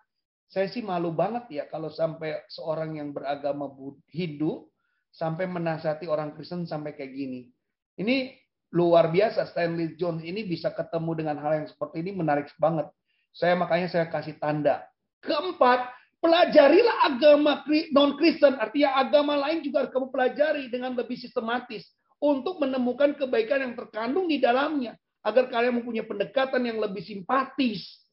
Saya 0.47 0.67
sih 0.71 0.79
malu 0.79 1.11
banget 1.11 1.43
ya 1.51 1.63
kalau 1.67 1.91
sampai 1.91 2.39
seorang 2.47 2.95
yang 2.95 3.11
beragama 3.11 3.67
Hindu 4.07 4.71
sampai 5.11 5.43
menasihati 5.43 6.07
orang 6.07 6.31
Kristen 6.35 6.63
sampai 6.63 6.95
kayak 6.95 7.11
gini. 7.11 7.51
Ini 7.99 8.31
luar 8.71 9.11
biasa 9.11 9.47
Stanley 9.51 9.99
Jones 9.99 10.23
ini 10.23 10.47
bisa 10.47 10.71
ketemu 10.71 11.11
dengan 11.19 11.35
hal 11.43 11.63
yang 11.63 11.67
seperti 11.67 11.99
ini 11.99 12.15
menarik 12.15 12.47
banget. 12.59 12.87
Saya 13.35 13.59
makanya 13.59 13.91
saya 13.91 14.07
kasih 14.07 14.39
tanda. 14.39 14.87
Keempat, 15.19 15.96
pelajarilah 16.19 16.97
agama 17.13 17.63
non 17.93 18.17
Kristen, 18.17 18.57
artinya 18.57 18.97
agama 18.97 19.37
lain 19.47 19.61
juga 19.61 19.85
harus 19.85 19.93
kamu 19.93 20.07
pelajari 20.09 20.63
dengan 20.67 20.97
lebih 20.97 21.15
sistematis 21.15 21.85
untuk 22.17 22.57
menemukan 22.61 23.13
kebaikan 23.13 23.61
yang 23.61 23.73
terkandung 23.77 24.25
di 24.25 24.41
dalamnya 24.41 24.97
agar 25.21 25.49
kalian 25.51 25.81
mempunyai 25.81 26.07
pendekatan 26.07 26.65
yang 26.65 26.81
lebih 26.81 27.05
simpatis 27.05 28.07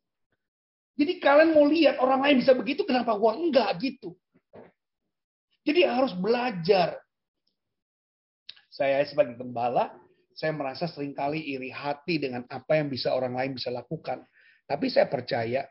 jadi 0.95 1.19
kalian 1.19 1.59
mau 1.59 1.67
lihat 1.67 1.99
orang 1.99 2.23
lain 2.23 2.37
bisa 2.39 2.55
begitu, 2.55 2.87
kenapa 2.87 3.19
gua 3.19 3.35
enggak 3.35 3.67
gitu? 3.83 4.15
Jadi 5.67 5.83
harus 5.83 6.15
belajar. 6.15 7.03
Saya 8.71 9.03
sebagai 9.07 9.39
gembala, 9.39 9.91
saya 10.35 10.55
merasa 10.55 10.87
sering 10.87 11.15
kali 11.15 11.43
iri 11.43 11.71
hati 11.71 12.23
dengan 12.23 12.47
apa 12.47 12.79
yang 12.79 12.91
bisa 12.91 13.11
orang 13.11 13.35
lain 13.35 13.59
bisa 13.59 13.75
lakukan. 13.75 14.23
Tapi 14.71 14.87
saya 14.91 15.11
percaya, 15.11 15.67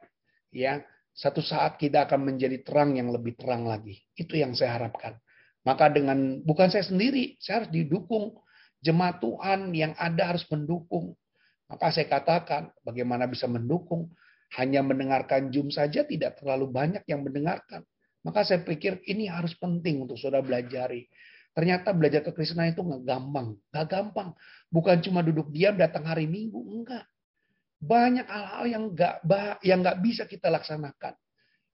ya 0.51 0.83
satu 1.13 1.45
saat 1.45 1.77
kita 1.77 2.09
akan 2.09 2.33
menjadi 2.33 2.65
terang 2.65 2.97
yang 2.97 3.13
lebih 3.13 3.37
terang 3.37 3.69
lagi. 3.69 4.01
Itu 4.17 4.33
yang 4.37 4.57
saya 4.57 4.81
harapkan. 4.81 5.17
Maka 5.63 5.93
dengan 5.93 6.41
bukan 6.43 6.73
saya 6.73 6.83
sendiri, 6.83 7.37
saya 7.39 7.63
harus 7.63 7.71
didukung. 7.71 8.35
Jemaat 8.83 9.23
Tuhan 9.23 9.71
yang 9.71 9.95
ada 9.95 10.35
harus 10.35 10.43
mendukung. 10.51 11.15
Maka 11.71 11.93
saya 11.95 12.09
katakan, 12.11 12.67
bagaimana 12.83 13.31
bisa 13.31 13.47
mendukung? 13.47 14.11
hanya 14.59 14.85
mendengarkan 14.85 15.49
Zoom 15.49 15.73
saja 15.73 16.05
tidak 16.05 16.37
terlalu 16.37 16.69
banyak 16.69 17.01
yang 17.09 17.25
mendengarkan. 17.25 17.81
Maka 18.23 18.45
saya 18.45 18.61
pikir 18.61 19.01
ini 19.09 19.27
harus 19.27 19.57
penting 19.57 20.05
untuk 20.05 20.15
saudara 20.15 20.45
belajari. 20.45 21.09
Ternyata 21.53 21.93
belajar 21.93 22.21
kekristenan 22.25 22.73
itu 22.73 22.81
nggak 22.81 23.03
gampang. 23.03 23.57
Nggak 23.73 23.87
gampang. 23.89 24.29
Bukan 24.69 24.97
cuma 25.05 25.21
duduk 25.21 25.53
diam 25.53 25.77
datang 25.77 26.05
hari 26.05 26.25
Minggu. 26.25 26.57
Enggak. 26.57 27.05
Banyak 27.83 28.27
hal-hal 28.31 28.65
yang 28.71 28.83
nggak 28.95 29.15
yang 29.59 29.83
nggak 29.83 29.99
bisa 29.99 30.23
kita 30.23 30.47
laksanakan. 30.47 31.13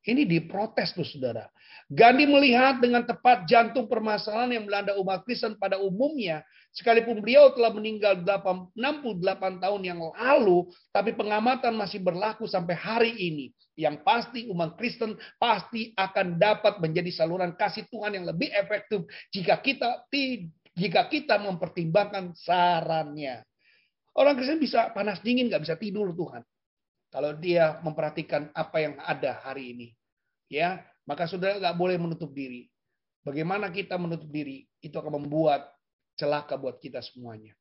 Ini 0.01 0.25
diprotes 0.25 0.95
tuh 0.95 1.05
saudara. 1.05 1.45
Gandhi 1.85 2.25
melihat 2.25 2.81
dengan 2.81 3.05
tepat 3.05 3.45
jantung 3.45 3.85
permasalahan 3.85 4.57
yang 4.57 4.65
melanda 4.65 4.97
umat 4.97 5.21
Kristen 5.27 5.59
pada 5.59 5.77
umumnya 5.77 6.41
Sekalipun 6.69 7.25
beliau 7.25 7.49
telah 7.57 7.73
meninggal 7.73 8.21
68 8.21 8.77
tahun 9.57 9.81
yang 9.81 9.99
lalu, 10.13 10.69
tapi 10.93 11.17
pengamatan 11.17 11.73
masih 11.73 11.97
berlaku 11.97 12.45
sampai 12.45 12.77
hari 12.77 13.11
ini. 13.17 13.49
Yang 13.73 14.05
pasti 14.05 14.45
umat 14.53 14.77
Kristen 14.77 15.17
pasti 15.41 15.95
akan 15.97 16.37
dapat 16.37 16.77
menjadi 16.77 17.09
saluran 17.09 17.57
kasih 17.57 17.89
Tuhan 17.89 18.21
yang 18.21 18.25
lebih 18.29 18.53
efektif 18.53 19.07
jika 19.33 19.57
kita 19.57 20.05
jika 20.77 21.09
kita 21.09 21.41
mempertimbangkan 21.41 22.37
sarannya. 22.37 23.41
Orang 24.17 24.35
Kristen 24.37 24.59
bisa 24.61 24.89
panas 24.91 25.21
dingin, 25.21 25.47
nggak 25.47 25.63
bisa 25.63 25.75
tidur 25.77 26.11
Tuhan. 26.13 26.41
Kalau 27.09 27.33
dia 27.37 27.81
memperhatikan 27.81 28.53
apa 28.53 28.77
yang 28.81 28.93
ada 29.01 29.41
hari 29.41 29.73
ini. 29.73 29.87
Ya, 30.49 30.81
maka 31.05 31.25
saudara 31.29 31.57
nggak 31.57 31.77
boleh 31.77 31.97
menutup 31.97 32.33
diri. 32.33 32.69
Bagaimana 33.25 33.69
kita 33.69 33.97
menutup 33.97 34.29
diri, 34.29 34.65
itu 34.81 34.95
akan 34.97 35.21
membuat 35.21 35.69
celaka 36.17 36.57
buat 36.57 36.77
kita 36.81 37.01
semuanya. 37.01 37.53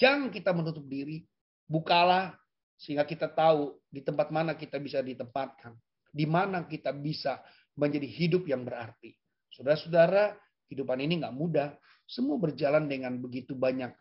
Jangan 0.00 0.32
kita 0.32 0.52
menutup 0.56 0.84
diri, 0.88 1.24
bukalah 1.68 2.32
sehingga 2.80 3.04
kita 3.04 3.28
tahu 3.28 3.76
di 3.92 4.00
tempat 4.00 4.32
mana 4.32 4.56
kita 4.56 4.80
bisa 4.80 5.04
ditempatkan, 5.04 5.76
di 6.08 6.24
mana 6.24 6.64
kita 6.64 6.96
bisa 6.96 7.44
menjadi 7.76 8.08
hidup 8.08 8.48
yang 8.48 8.64
berarti. 8.64 9.12
Saudara-saudara, 9.52 10.32
kehidupan 10.68 11.04
ini 11.04 11.20
nggak 11.20 11.36
mudah. 11.36 11.76
Semua 12.08 12.40
berjalan 12.40 12.88
dengan 12.88 13.20
begitu 13.20 13.52
banyak 13.52 13.92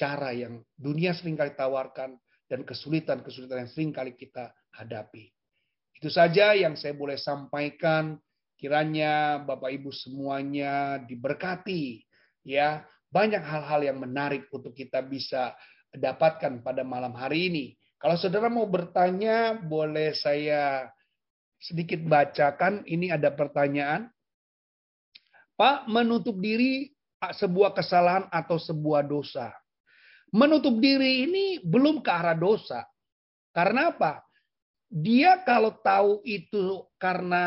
cara 0.00 0.32
yang 0.32 0.64
dunia 0.80 1.12
sering 1.12 1.36
kali 1.36 1.52
tawarkan 1.52 2.16
dan 2.48 2.64
kesulitan-kesulitan 2.64 3.68
yang 3.68 3.70
sering 3.70 3.92
kali 3.92 4.16
kita 4.16 4.48
hadapi. 4.72 5.28
Itu 5.92 6.08
saja 6.08 6.56
yang 6.56 6.80
saya 6.80 6.96
boleh 6.96 7.20
sampaikan. 7.20 8.16
Kiranya 8.56 9.40
Bapak 9.44 9.72
Ibu 9.72 9.92
semuanya 9.92 11.00
diberkati 11.04 12.04
ya 12.44 12.84
banyak 13.10 13.42
hal-hal 13.42 13.80
yang 13.84 13.98
menarik 14.00 14.48
untuk 14.54 14.72
kita 14.72 15.04
bisa 15.04 15.52
dapatkan 15.90 16.62
pada 16.62 16.86
malam 16.86 17.12
hari 17.12 17.52
ini. 17.52 17.66
Kalau 18.00 18.16
saudara 18.16 18.48
mau 18.48 18.64
bertanya, 18.64 19.60
boleh 19.60 20.16
saya 20.16 20.88
sedikit 21.60 22.00
bacakan. 22.00 22.86
Ini 22.88 23.12
ada 23.12 23.28
pertanyaan. 23.34 24.08
Pak, 25.58 25.84
menutup 25.92 26.40
diri 26.40 26.88
sebuah 27.20 27.76
kesalahan 27.76 28.24
atau 28.32 28.56
sebuah 28.56 29.04
dosa. 29.04 29.52
Menutup 30.30 30.78
diri 30.78 31.26
ini 31.26 31.44
belum 31.62 32.02
ke 32.02 32.10
arah 32.10 32.38
dosa. 32.38 32.86
Karena 33.50 33.90
apa? 33.90 34.22
Dia 34.90 35.42
kalau 35.42 35.74
tahu 35.78 36.22
itu 36.26 36.86
karena 36.98 37.44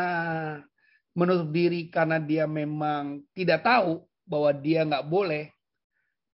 menutup 1.16 1.48
diri 1.52 1.88
karena 1.88 2.20
dia 2.20 2.44
memang 2.48 3.24
tidak 3.36 3.64
tahu 3.64 4.04
bahwa 4.24 4.50
dia 4.56 4.84
nggak 4.84 5.06
boleh, 5.08 5.52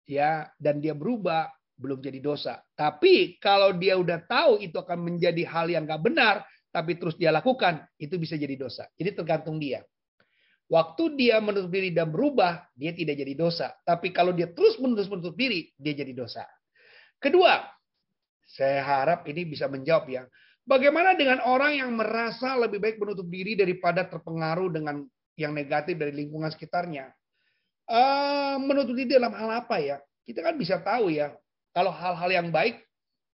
ya 0.08 0.48
dan 0.56 0.80
dia 0.80 0.96
berubah 0.96 1.48
belum 1.76 2.00
jadi 2.00 2.20
dosa. 2.22 2.62
Tapi 2.72 3.36
kalau 3.42 3.74
dia 3.74 3.98
udah 3.98 4.22
tahu 4.24 4.62
itu 4.62 4.76
akan 4.78 4.98
menjadi 5.00 5.42
hal 5.44 5.66
yang 5.68 5.84
gak 5.84 6.02
benar, 6.02 6.46
tapi 6.70 6.98
terus 6.98 7.18
dia 7.18 7.34
lakukan, 7.34 7.82
itu 7.98 8.14
bisa 8.18 8.38
jadi 8.38 8.54
dosa. 8.54 8.86
Jadi 8.94 9.10
tergantung 9.14 9.58
dia. 9.58 9.82
Waktu 10.64 11.20
dia 11.20 11.44
menutup 11.44 11.68
diri 11.68 11.92
dan 11.92 12.08
berubah, 12.08 12.64
dia 12.72 12.96
tidak 12.96 13.20
jadi 13.20 13.34
dosa. 13.36 13.76
Tapi 13.84 14.10
kalau 14.16 14.32
dia 14.32 14.48
terus 14.48 14.80
menutup 14.80 15.12
menutup 15.12 15.36
diri, 15.36 15.68
dia 15.76 15.92
jadi 15.92 16.16
dosa. 16.16 16.48
Kedua, 17.20 17.60
saya 18.48 18.80
harap 18.80 19.28
ini 19.28 19.44
bisa 19.44 19.68
menjawab 19.68 20.08
ya. 20.08 20.22
Bagaimana 20.64 21.12
dengan 21.12 21.44
orang 21.44 21.76
yang 21.76 21.92
merasa 21.92 22.56
lebih 22.56 22.80
baik 22.80 22.96
menutup 22.96 23.28
diri 23.28 23.52
daripada 23.52 24.08
terpengaruh 24.08 24.72
dengan 24.72 25.04
yang 25.36 25.52
negatif 25.52 26.00
dari 26.00 26.16
lingkungan 26.16 26.48
sekitarnya? 26.48 27.12
Uh, 27.84 28.56
menutup 28.64 28.96
diri 28.96 29.20
dalam 29.20 29.36
hal 29.36 29.60
apa 29.60 29.76
ya? 29.76 30.00
Kita 30.24 30.40
kan 30.40 30.56
bisa 30.56 30.80
tahu 30.80 31.12
ya, 31.12 31.36
kalau 31.76 31.92
hal-hal 31.92 32.32
yang 32.32 32.48
baik, 32.48 32.80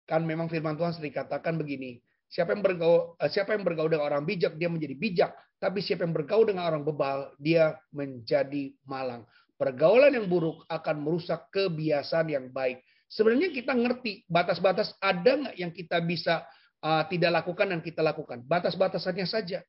kan 0.05 0.21
memang 0.21 0.45
firman 0.45 0.77
Tuhan 0.77 0.93
sering 0.93 1.09
katakan 1.09 1.57
begini, 1.57 2.04
siapa 2.35 2.51
yang 2.51 2.59
bergaul, 2.59 3.15
uh, 3.15 3.29
siapa 3.31 3.55
yang 3.55 3.63
bergaul 3.63 3.87
dengan 3.87 4.11
orang 4.11 4.27
bijak, 4.27 4.59
dia 4.59 4.67
menjadi 4.67 4.95
bijak. 4.99 5.31
Tapi 5.55 5.79
siapa 5.79 6.03
yang 6.03 6.11
bergaul 6.11 6.43
dengan 6.43 6.67
orang 6.67 6.83
bebal, 6.83 7.31
dia 7.39 7.79
menjadi 7.95 8.75
malang. 8.83 9.23
Pergaulan 9.55 10.11
yang 10.11 10.27
buruk 10.27 10.67
akan 10.67 10.99
merusak 10.99 11.47
kebiasaan 11.55 12.27
yang 12.27 12.51
baik. 12.51 12.83
Sebenarnya 13.07 13.55
kita 13.55 13.71
ngerti 13.71 14.27
batas-batas 14.27 14.91
ada 14.99 15.47
nggak 15.47 15.55
yang 15.55 15.71
kita 15.71 16.03
bisa 16.03 16.43
uh, 16.83 17.07
tidak 17.07 17.39
lakukan 17.39 17.71
dan 17.71 17.79
kita 17.79 18.03
lakukan. 18.03 18.43
Batas-batasannya 18.43 19.23
saja. 19.23 19.63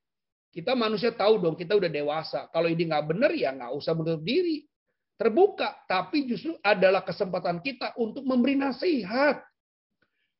Kita 0.51 0.75
manusia 0.75 1.15
tahu 1.15 1.39
dong, 1.39 1.55
kita 1.55 1.79
udah 1.79 1.87
dewasa. 1.87 2.51
Kalau 2.51 2.67
ini 2.67 2.91
nggak 2.91 3.07
benar 3.07 3.31
ya 3.31 3.55
nggak 3.55 3.71
usah 3.79 3.95
menutup 3.95 4.27
diri. 4.27 4.67
Terbuka, 5.17 5.87
tapi 5.89 6.29
justru 6.29 6.59
adalah 6.61 7.07
kesempatan 7.07 7.63
kita 7.63 7.95
untuk 7.97 8.27
memberi 8.27 8.59
nasihat. 8.59 9.41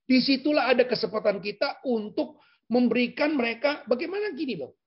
Di 0.07 0.23
situlah 0.23 0.71
ada 0.71 0.87
kesempatan 0.87 1.43
kita 1.43 1.83
untuk 1.83 2.39
memberikan 2.71 3.35
mereka 3.35 3.83
bagaimana 3.91 4.31
gini 4.39 4.55
loh. 4.55 4.79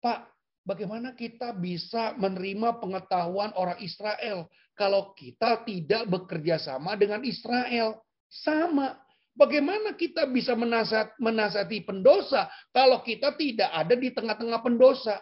Pak, 0.00 0.32
bagaimana 0.64 1.12
kita 1.12 1.52
bisa 1.52 2.16
menerima 2.16 2.80
pengetahuan 2.80 3.52
orang 3.52 3.76
Israel 3.84 4.48
kalau 4.72 5.12
kita 5.12 5.60
tidak 5.68 6.08
bekerja 6.08 6.56
sama 6.56 6.96
dengan 6.96 7.20
Israel? 7.20 8.00
Sama. 8.32 8.96
Bagaimana 9.36 9.92
kita 9.92 10.24
bisa 10.28 10.56
menasihati, 10.56 11.20
menasihati 11.20 11.84
pendosa 11.84 12.48
kalau 12.72 13.04
kita 13.04 13.36
tidak 13.36 13.68
ada 13.72 13.92
di 13.92 14.08
tengah-tengah 14.08 14.60
pendosa? 14.64 15.20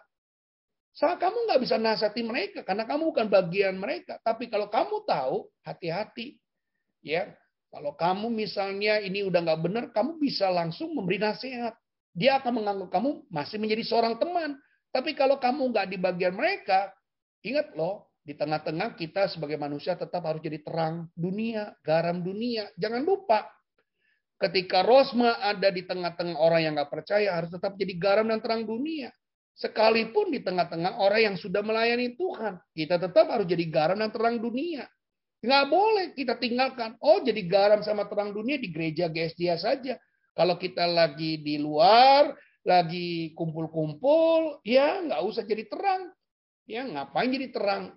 Saat 0.95 1.23
kamu 1.23 1.47
nggak 1.47 1.63
bisa 1.63 1.77
nasihati 1.79 2.23
mereka 2.27 2.61
karena 2.67 2.83
kamu 2.87 3.15
bukan 3.15 3.27
bagian 3.31 3.79
mereka. 3.79 4.19
Tapi 4.23 4.51
kalau 4.51 4.67
kamu 4.67 5.07
tahu, 5.07 5.47
hati-hati. 5.63 6.39
Ya, 6.99 7.31
kalau 7.69 7.93
kamu 7.93 8.33
misalnya 8.33 8.97
ini 9.05 9.21
udah 9.29 9.45
nggak 9.45 9.61
benar, 9.61 9.85
kamu 9.93 10.17
bisa 10.17 10.49
langsung 10.49 10.97
memberi 10.97 11.21
nasihat. 11.21 11.77
dia 12.19 12.35
akan 12.43 12.51
menganggap 12.51 12.99
kamu 12.99 13.31
masih 13.31 13.63
menjadi 13.63 13.85
seorang 13.87 14.19
teman. 14.19 14.59
Tapi 14.91 15.15
kalau 15.15 15.39
kamu 15.39 15.71
nggak 15.71 15.87
di 15.87 15.97
bagian 16.03 16.35
mereka, 16.35 16.91
ingat 17.47 17.71
loh, 17.79 18.11
di 18.27 18.35
tengah-tengah 18.35 18.99
kita 18.99 19.31
sebagai 19.31 19.55
manusia 19.55 19.95
tetap 19.95 20.27
harus 20.27 20.43
jadi 20.43 20.59
terang 20.59 21.07
dunia, 21.15 21.79
garam 21.87 22.19
dunia. 22.19 22.75
Jangan 22.75 23.07
lupa, 23.07 23.47
ketika 24.43 24.83
Rosma 24.83 25.39
ada 25.39 25.71
di 25.71 25.87
tengah-tengah 25.87 26.43
orang 26.43 26.61
yang 26.67 26.73
nggak 26.75 26.91
percaya, 26.91 27.39
harus 27.39 27.55
tetap 27.55 27.79
jadi 27.79 27.95
garam 27.95 28.27
dan 28.27 28.43
terang 28.43 28.67
dunia. 28.67 29.15
Sekalipun 29.55 30.35
di 30.35 30.43
tengah-tengah 30.43 30.99
orang 30.99 31.23
yang 31.23 31.37
sudah 31.39 31.63
melayani 31.63 32.19
Tuhan, 32.19 32.59
kita 32.75 32.99
tetap 32.99 33.31
harus 33.31 33.47
jadi 33.47 33.63
garam 33.71 33.99
dan 34.03 34.11
terang 34.11 34.43
dunia. 34.43 34.91
Nggak 35.39 35.65
boleh 35.71 36.07
kita 36.19 36.35
tinggalkan. 36.35 36.99
Oh, 36.99 37.23
jadi 37.23 37.39
garam 37.47 37.81
sama 37.87 38.11
terang 38.11 38.35
dunia 38.35 38.59
di 38.59 38.75
gereja 38.75 39.07
GSDA 39.07 39.55
saja. 39.55 39.95
Kalau 40.35 40.59
kita 40.59 40.87
lagi 40.87 41.39
di 41.43 41.59
luar, 41.59 42.35
lagi 42.67 43.35
kumpul-kumpul, 43.39 44.63
ya 44.67 45.03
nggak 45.03 45.23
usah 45.23 45.43
jadi 45.47 45.67
terang. 45.71 46.11
Ya 46.67 46.85
ngapain 46.85 47.31
jadi 47.31 47.49
terang? 47.55 47.95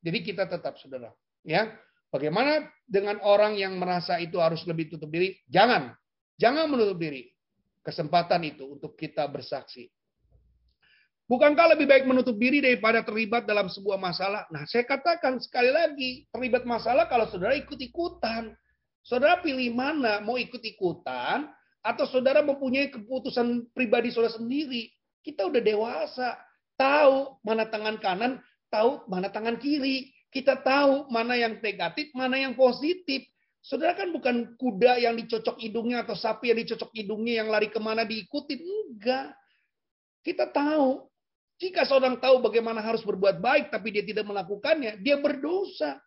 Jadi 0.00 0.18
kita 0.24 0.48
tetap 0.48 0.80
saudara. 0.80 1.12
Ya, 1.44 1.76
bagaimana 2.08 2.66
dengan 2.88 3.20
orang 3.20 3.56
yang 3.56 3.76
merasa 3.76 4.16
itu 4.18 4.40
harus 4.40 4.64
lebih 4.64 4.90
tutup 4.92 5.12
diri? 5.12 5.38
Jangan, 5.48 5.92
jangan 6.40 6.66
menutup 6.66 6.98
diri. 6.98 7.28
Kesempatan 7.84 8.44
itu 8.44 8.68
untuk 8.68 8.96
kita 8.96 9.24
bersaksi. 9.28 9.88
Bukankah 11.28 11.76
lebih 11.76 11.84
baik 11.84 12.08
menutup 12.08 12.40
diri 12.40 12.64
daripada 12.64 13.04
terlibat 13.04 13.44
dalam 13.44 13.68
sebuah 13.68 14.00
masalah? 14.00 14.48
Nah, 14.48 14.64
saya 14.64 14.88
katakan 14.88 15.36
sekali 15.36 15.68
lagi, 15.68 16.24
terlibat 16.32 16.64
masalah 16.64 17.04
kalau 17.04 17.28
saudara 17.28 17.52
ikut-ikutan. 17.52 18.56
Saudara 19.04 19.36
pilih 19.44 19.76
mana? 19.76 20.24
Mau 20.24 20.40
ikut-ikutan 20.40 21.52
atau 21.84 22.04
saudara 22.08 22.40
mempunyai 22.40 22.88
keputusan 22.88 23.68
pribadi 23.76 24.08
saudara 24.08 24.40
sendiri? 24.40 24.88
Kita 25.20 25.44
udah 25.44 25.60
dewasa, 25.60 26.32
tahu 26.80 27.36
mana 27.44 27.68
tangan 27.68 28.00
kanan, 28.00 28.40
tahu 28.72 29.04
mana 29.04 29.28
tangan 29.28 29.60
kiri. 29.60 30.08
Kita 30.32 30.56
tahu 30.64 31.12
mana 31.12 31.36
yang 31.36 31.60
negatif, 31.60 32.08
mana 32.16 32.40
yang 32.40 32.56
positif. 32.56 33.28
Saudara 33.60 33.92
kan 33.92 34.16
bukan 34.16 34.56
kuda 34.56 34.96
yang 34.96 35.12
dicocok 35.12 35.60
hidungnya 35.60 36.08
atau 36.08 36.16
sapi 36.16 36.56
yang 36.56 36.64
dicocok 36.64 36.88
hidungnya 36.96 37.44
yang 37.44 37.52
lari 37.52 37.68
ke 37.68 37.76
mana 37.76 38.08
diikutin. 38.08 38.64
Enggak. 38.64 39.36
Kita 40.24 40.48
tahu 40.48 41.04
jika 41.58 41.82
seorang 41.82 42.22
tahu 42.22 42.38
bagaimana 42.38 42.78
harus 42.78 43.02
berbuat 43.02 43.42
baik 43.42 43.74
tapi 43.74 43.90
dia 43.90 44.06
tidak 44.06 44.30
melakukannya, 44.30 45.02
dia 45.02 45.18
berdosa. 45.18 45.98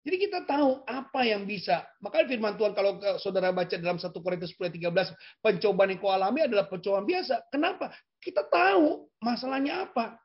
Jadi 0.00 0.16
kita 0.16 0.48
tahu 0.48 0.80
apa 0.88 1.20
yang 1.28 1.44
bisa. 1.44 1.84
Maka 2.00 2.24
firman 2.24 2.56
Tuhan 2.56 2.72
kalau 2.72 2.96
saudara 3.20 3.52
baca 3.52 3.76
dalam 3.76 4.00
1 4.00 4.08
Korintus 4.16 4.56
10 4.56 4.80
13, 4.80 5.44
pencobaan 5.44 5.92
yang 5.92 6.00
kau 6.00 6.08
alami 6.08 6.40
adalah 6.46 6.64
pencobaan 6.70 7.04
biasa. 7.04 7.50
Kenapa? 7.52 7.92
Kita 8.16 8.48
tahu 8.48 9.10
masalahnya 9.20 9.90
apa. 9.90 10.16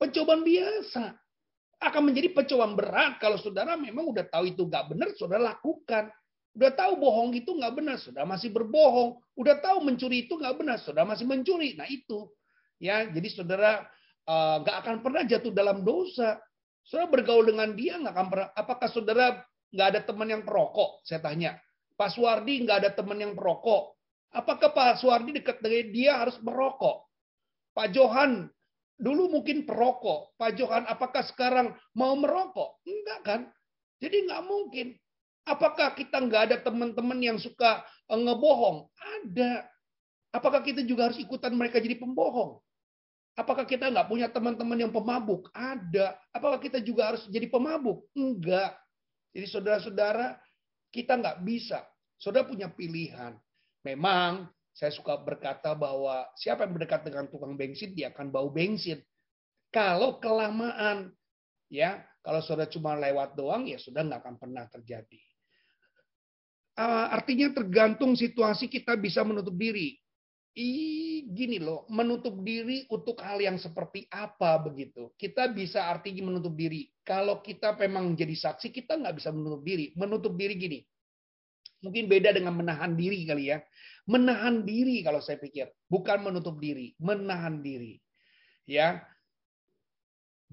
Pencobaan 0.00 0.40
biasa. 0.40 1.12
Akan 1.84 2.08
menjadi 2.08 2.32
pencobaan 2.32 2.72
berat 2.78 3.20
kalau 3.20 3.36
saudara 3.36 3.76
memang 3.76 4.08
udah 4.08 4.24
tahu 4.32 4.48
itu 4.48 4.64
nggak 4.64 4.96
benar, 4.96 5.12
saudara 5.20 5.52
lakukan. 5.52 6.08
Udah 6.56 6.70
tahu 6.72 6.96
bohong 6.96 7.36
itu 7.36 7.50
nggak 7.50 7.74
benar, 7.76 8.00
saudara 8.00 8.24
masih 8.24 8.54
berbohong. 8.54 9.20
Udah 9.36 9.60
tahu 9.60 9.84
mencuri 9.84 10.24
itu 10.24 10.38
nggak 10.38 10.54
benar, 10.62 10.80
saudara 10.80 11.04
masih 11.04 11.28
mencuri. 11.28 11.76
Nah 11.76 11.84
itu 11.90 12.30
Ya, 12.82 13.06
jadi 13.06 13.28
saudara 13.30 13.86
uh, 14.26 14.62
nggak 14.64 14.76
akan 14.84 14.96
pernah 15.04 15.22
jatuh 15.24 15.52
dalam 15.54 15.82
dosa. 15.86 16.40
Saudara 16.84 17.08
bergaul 17.08 17.48
dengan 17.48 17.72
dia 17.72 17.96
nggak 17.96 18.14
akan 18.14 18.28
pernah. 18.28 18.48
Apakah 18.52 18.88
saudara 18.92 19.26
nggak 19.72 19.88
ada 19.94 20.00
teman 20.04 20.28
yang 20.28 20.42
perokok? 20.44 21.00
Saya 21.06 21.20
tanya. 21.24 21.56
Pak 21.94 22.10
Suwardi 22.12 22.66
nggak 22.66 22.78
ada 22.84 22.90
teman 22.92 23.18
yang 23.22 23.32
perokok. 23.32 23.94
Apakah 24.34 24.74
Pak 24.74 24.98
Suwardi 24.98 25.30
dekat 25.38 25.62
dengan 25.62 25.94
dia 25.94 26.12
harus 26.18 26.34
merokok? 26.42 27.06
Pak 27.74 27.94
Johan 27.94 28.50
dulu 28.98 29.30
mungkin 29.30 29.62
perokok. 29.62 30.34
Pak 30.34 30.58
Johan 30.58 30.84
apakah 30.90 31.22
sekarang 31.26 31.74
mau 31.94 32.18
merokok? 32.18 32.82
Enggak 32.86 33.20
kan? 33.22 33.40
Jadi 34.02 34.26
nggak 34.26 34.42
mungkin. 34.44 34.86
Apakah 35.44 35.92
kita 35.94 36.24
nggak 36.24 36.42
ada 36.50 36.56
teman-teman 36.64 37.20
yang 37.20 37.38
suka 37.38 37.84
eh, 38.10 38.18
ngebohong? 38.18 38.90
Ada. 38.96 39.70
Apakah 40.34 40.66
kita 40.66 40.82
juga 40.82 41.06
harus 41.06 41.22
ikutan 41.22 41.54
mereka 41.54 41.78
jadi 41.78 41.94
pembohong? 41.94 42.58
Apakah 43.38 43.62
kita 43.62 43.86
nggak 43.86 44.10
punya 44.10 44.26
teman-teman 44.26 44.74
yang 44.82 44.90
pemabuk? 44.90 45.46
Ada. 45.54 46.18
Apakah 46.34 46.58
kita 46.58 46.82
juga 46.82 47.14
harus 47.14 47.22
jadi 47.30 47.46
pemabuk? 47.46 48.10
Enggak. 48.18 48.74
Jadi 49.30 49.46
saudara-saudara, 49.46 50.38
kita 50.90 51.18
nggak 51.18 51.38
bisa. 51.46 51.86
Saudara 52.18 52.50
punya 52.50 52.66
pilihan. 52.66 53.38
Memang 53.86 54.50
saya 54.74 54.90
suka 54.90 55.14
berkata 55.22 55.70
bahwa 55.74 56.26
siapa 56.34 56.66
yang 56.66 56.74
berdekat 56.74 57.06
dengan 57.06 57.30
tukang 57.30 57.54
bensin, 57.54 57.94
dia 57.94 58.10
akan 58.10 58.30
bau 58.34 58.50
bensin. 58.50 58.98
Kalau 59.70 60.18
kelamaan, 60.18 61.14
ya, 61.70 62.02
kalau 62.22 62.42
saudara 62.42 62.70
cuma 62.70 62.98
lewat 62.98 63.38
doang, 63.38 63.70
ya 63.70 63.78
sudah 63.78 64.02
nggak 64.02 64.22
akan 64.22 64.36
pernah 64.38 64.66
terjadi. 64.66 65.22
Ah, 66.74 67.14
artinya 67.14 67.54
tergantung 67.54 68.18
situasi 68.18 68.66
kita 68.66 68.98
bisa 68.98 69.22
menutup 69.22 69.54
diri 69.54 69.94
gini 70.54 71.58
loh, 71.58 71.82
menutup 71.90 72.38
diri 72.46 72.86
untuk 72.86 73.18
hal 73.18 73.42
yang 73.42 73.58
seperti 73.58 74.06
apa 74.06 74.62
begitu. 74.62 75.10
Kita 75.18 75.50
bisa 75.50 75.90
artinya 75.90 76.30
menutup 76.30 76.54
diri. 76.54 76.86
Kalau 77.02 77.42
kita 77.42 77.74
memang 77.74 78.14
jadi 78.14 78.32
saksi, 78.38 78.70
kita 78.70 78.94
nggak 78.94 79.18
bisa 79.18 79.34
menutup 79.34 79.66
diri. 79.66 79.90
Menutup 79.98 80.38
diri 80.38 80.54
gini. 80.54 80.78
Mungkin 81.82 82.06
beda 82.06 82.30
dengan 82.30 82.54
menahan 82.54 82.94
diri 82.94 83.26
kali 83.26 83.50
ya. 83.50 83.58
Menahan 84.06 84.62
diri 84.62 85.02
kalau 85.02 85.18
saya 85.18 85.42
pikir. 85.42 85.74
Bukan 85.90 86.22
menutup 86.22 86.62
diri. 86.62 86.94
Menahan 87.02 87.58
diri. 87.58 87.98
Ya. 88.64 89.02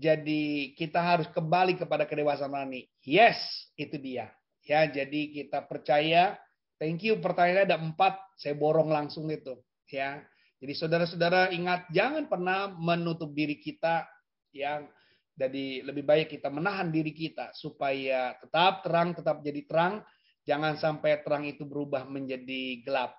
Jadi 0.02 0.74
kita 0.82 0.98
harus 0.98 1.30
kembali 1.30 1.78
kepada 1.78 2.10
kedewasaan 2.10 2.50
rohani. 2.50 2.90
Yes, 3.06 3.38
itu 3.78 4.02
dia. 4.02 4.34
Ya, 4.66 4.90
jadi 4.90 5.30
kita 5.30 5.62
percaya. 5.70 6.42
Thank 6.82 7.06
you. 7.06 7.22
Pertanyaannya 7.22 7.70
ada 7.70 7.78
empat. 7.78 8.18
Saya 8.42 8.58
borong 8.58 8.90
langsung 8.90 9.30
itu 9.30 9.62
ya. 9.92 10.24
Jadi 10.62 10.74
saudara-saudara 10.78 11.50
ingat 11.52 11.90
jangan 11.90 12.30
pernah 12.30 12.70
menutup 12.70 13.34
diri 13.34 13.58
kita 13.58 14.06
yang 14.54 14.86
jadi 15.34 15.82
lebih 15.82 16.06
baik 16.06 16.38
kita 16.38 16.54
menahan 16.54 16.94
diri 16.94 17.16
kita 17.16 17.50
supaya 17.58 18.38
tetap 18.38 18.86
terang, 18.86 19.18
tetap 19.18 19.42
jadi 19.42 19.66
terang. 19.66 20.06
Jangan 20.46 20.78
sampai 20.78 21.22
terang 21.22 21.46
itu 21.46 21.66
berubah 21.66 22.06
menjadi 22.06 22.82
gelap. 22.86 23.18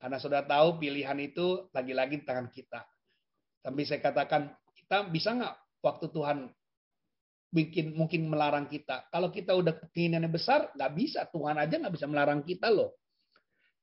Karena 0.00 0.16
saudara 0.18 0.46
tahu 0.46 0.80
pilihan 0.80 1.18
itu 1.20 1.70
lagi-lagi 1.70 2.22
di 2.22 2.24
tangan 2.26 2.48
kita. 2.50 2.80
Tapi 3.60 3.80
saya 3.84 4.00
katakan 4.00 4.50
kita 4.72 5.06
bisa 5.12 5.36
nggak 5.36 5.56
waktu 5.84 6.06
Tuhan 6.10 6.38
bikin 7.50 7.98
mungkin 7.98 8.30
melarang 8.30 8.70
kita. 8.70 9.10
Kalau 9.10 9.28
kita 9.28 9.52
udah 9.54 9.76
keinginannya 9.92 10.30
besar, 10.30 10.70
nggak 10.72 10.92
bisa. 10.96 11.20
Tuhan 11.28 11.58
aja 11.58 11.74
nggak 11.76 11.94
bisa 11.94 12.06
melarang 12.06 12.40
kita 12.46 12.70
loh. 12.70 12.96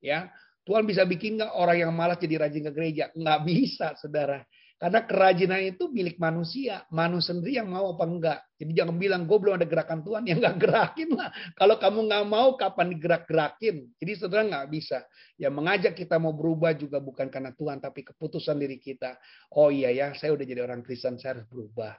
Ya, 0.02 0.32
Tuhan 0.68 0.84
bisa 0.84 1.08
bikin 1.08 1.40
nggak 1.40 1.56
orang 1.56 1.88
yang 1.88 1.92
malas 1.96 2.20
jadi 2.20 2.44
rajin 2.44 2.68
ke 2.68 2.72
gereja? 2.76 3.08
Nggak 3.16 3.40
bisa, 3.48 3.96
saudara. 3.96 4.44
Karena 4.78 5.02
kerajinan 5.02 5.64
itu 5.64 5.90
milik 5.90 6.22
manusia. 6.22 6.86
Manusia 6.94 7.34
sendiri 7.34 7.58
yang 7.58 7.72
mau 7.72 7.98
apa 7.98 8.06
enggak. 8.06 8.40
Jadi 8.62 8.72
jangan 8.78 9.00
bilang, 9.00 9.26
gue 9.26 9.38
belum 9.40 9.58
ada 9.58 9.66
gerakan 9.66 10.06
Tuhan. 10.06 10.28
Ya 10.30 10.36
nggak 10.38 10.58
gerakin 10.60 11.10
lah. 11.18 11.34
Kalau 11.56 11.82
kamu 11.82 12.00
nggak 12.12 12.26
mau, 12.30 12.54
kapan 12.60 12.94
digerak-gerakin? 12.94 13.90
Jadi 13.98 14.12
saudara 14.20 14.44
nggak 14.46 14.68
bisa. 14.70 15.02
Yang 15.40 15.54
mengajak 15.56 15.94
kita 15.98 16.20
mau 16.22 16.36
berubah 16.36 16.78
juga 16.78 17.02
bukan 17.02 17.32
karena 17.32 17.56
Tuhan, 17.56 17.82
tapi 17.82 18.06
keputusan 18.06 18.60
diri 18.60 18.78
kita. 18.78 19.18
Oh 19.56 19.74
iya 19.74 19.90
ya, 19.90 20.14
saya 20.14 20.36
udah 20.36 20.46
jadi 20.46 20.62
orang 20.62 20.86
Kristen, 20.86 21.18
saya 21.18 21.40
harus 21.40 21.48
berubah. 21.50 21.98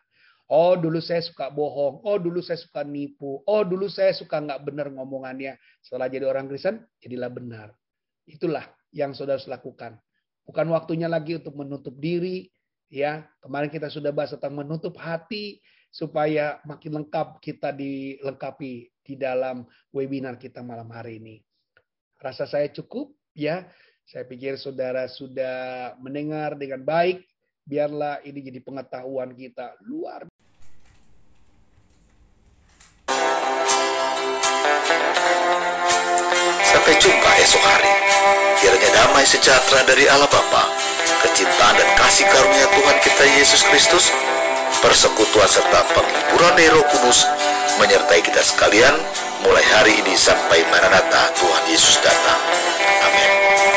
Oh 0.48 0.78
dulu 0.78 1.02
saya 1.02 1.24
suka 1.24 1.50
bohong. 1.50 2.04
Oh 2.06 2.16
dulu 2.20 2.44
saya 2.44 2.62
suka 2.62 2.86
nipu. 2.86 3.42
Oh 3.42 3.66
dulu 3.66 3.90
saya 3.90 4.14
suka 4.14 4.38
nggak 4.38 4.60
benar 4.62 4.86
ngomongannya. 4.94 5.58
Setelah 5.82 6.06
jadi 6.06 6.30
orang 6.30 6.46
Kristen, 6.46 6.86
jadilah 7.02 7.32
benar. 7.32 7.74
Itulah 8.28 8.68
yang 8.92 9.16
saudara 9.16 9.40
harus 9.40 9.48
lakukan. 9.48 9.96
Bukan 10.44 10.68
waktunya 10.68 11.08
lagi 11.08 11.40
untuk 11.40 11.56
menutup 11.56 11.96
diri. 11.96 12.52
Ya, 12.88 13.28
kemarin 13.44 13.68
kita 13.68 13.88
sudah 13.92 14.12
bahas 14.12 14.32
tentang 14.32 14.56
menutup 14.56 14.96
hati 14.96 15.60
supaya 15.88 16.60
makin 16.64 17.00
lengkap 17.00 17.40
kita 17.40 17.72
dilengkapi 17.72 18.92
di 19.04 19.14
dalam 19.16 19.64
webinar 19.92 20.36
kita 20.36 20.60
malam 20.60 20.88
hari 20.92 21.20
ini. 21.20 21.36
Rasa 22.20 22.44
saya 22.44 22.68
cukup 22.68 23.16
ya. 23.32 23.64
Saya 24.08 24.24
pikir 24.24 24.56
saudara 24.56 25.04
sudah 25.08 25.92
mendengar 26.00 26.56
dengan 26.56 26.84
baik. 26.84 27.24
Biarlah 27.68 28.24
ini 28.24 28.40
jadi 28.40 28.60
pengetahuan 28.64 29.36
kita 29.36 29.76
luar 29.84 30.27
sejahtera 39.28 39.84
dari 39.84 40.08
Allah 40.08 40.24
Bapa, 40.32 40.72
kecintaan 41.20 41.76
dan 41.76 41.88
kasih 42.00 42.24
karunia 42.32 42.64
Tuhan 42.72 42.96
kita 43.04 43.24
Yesus 43.36 43.60
Kristus, 43.68 44.08
persekutuan 44.80 45.44
serta 45.44 45.84
penghiburan 45.92 46.56
dari 46.56 46.72
Roh 46.72 46.86
Kudus 46.88 47.28
menyertai 47.76 48.24
kita 48.24 48.40
sekalian 48.40 48.96
mulai 49.44 49.64
hari 49.76 50.00
ini 50.00 50.16
sampai 50.16 50.64
Maranatha 50.72 51.28
Tuhan 51.36 51.64
Yesus 51.68 52.00
datang. 52.00 52.40
Amin. 53.04 53.67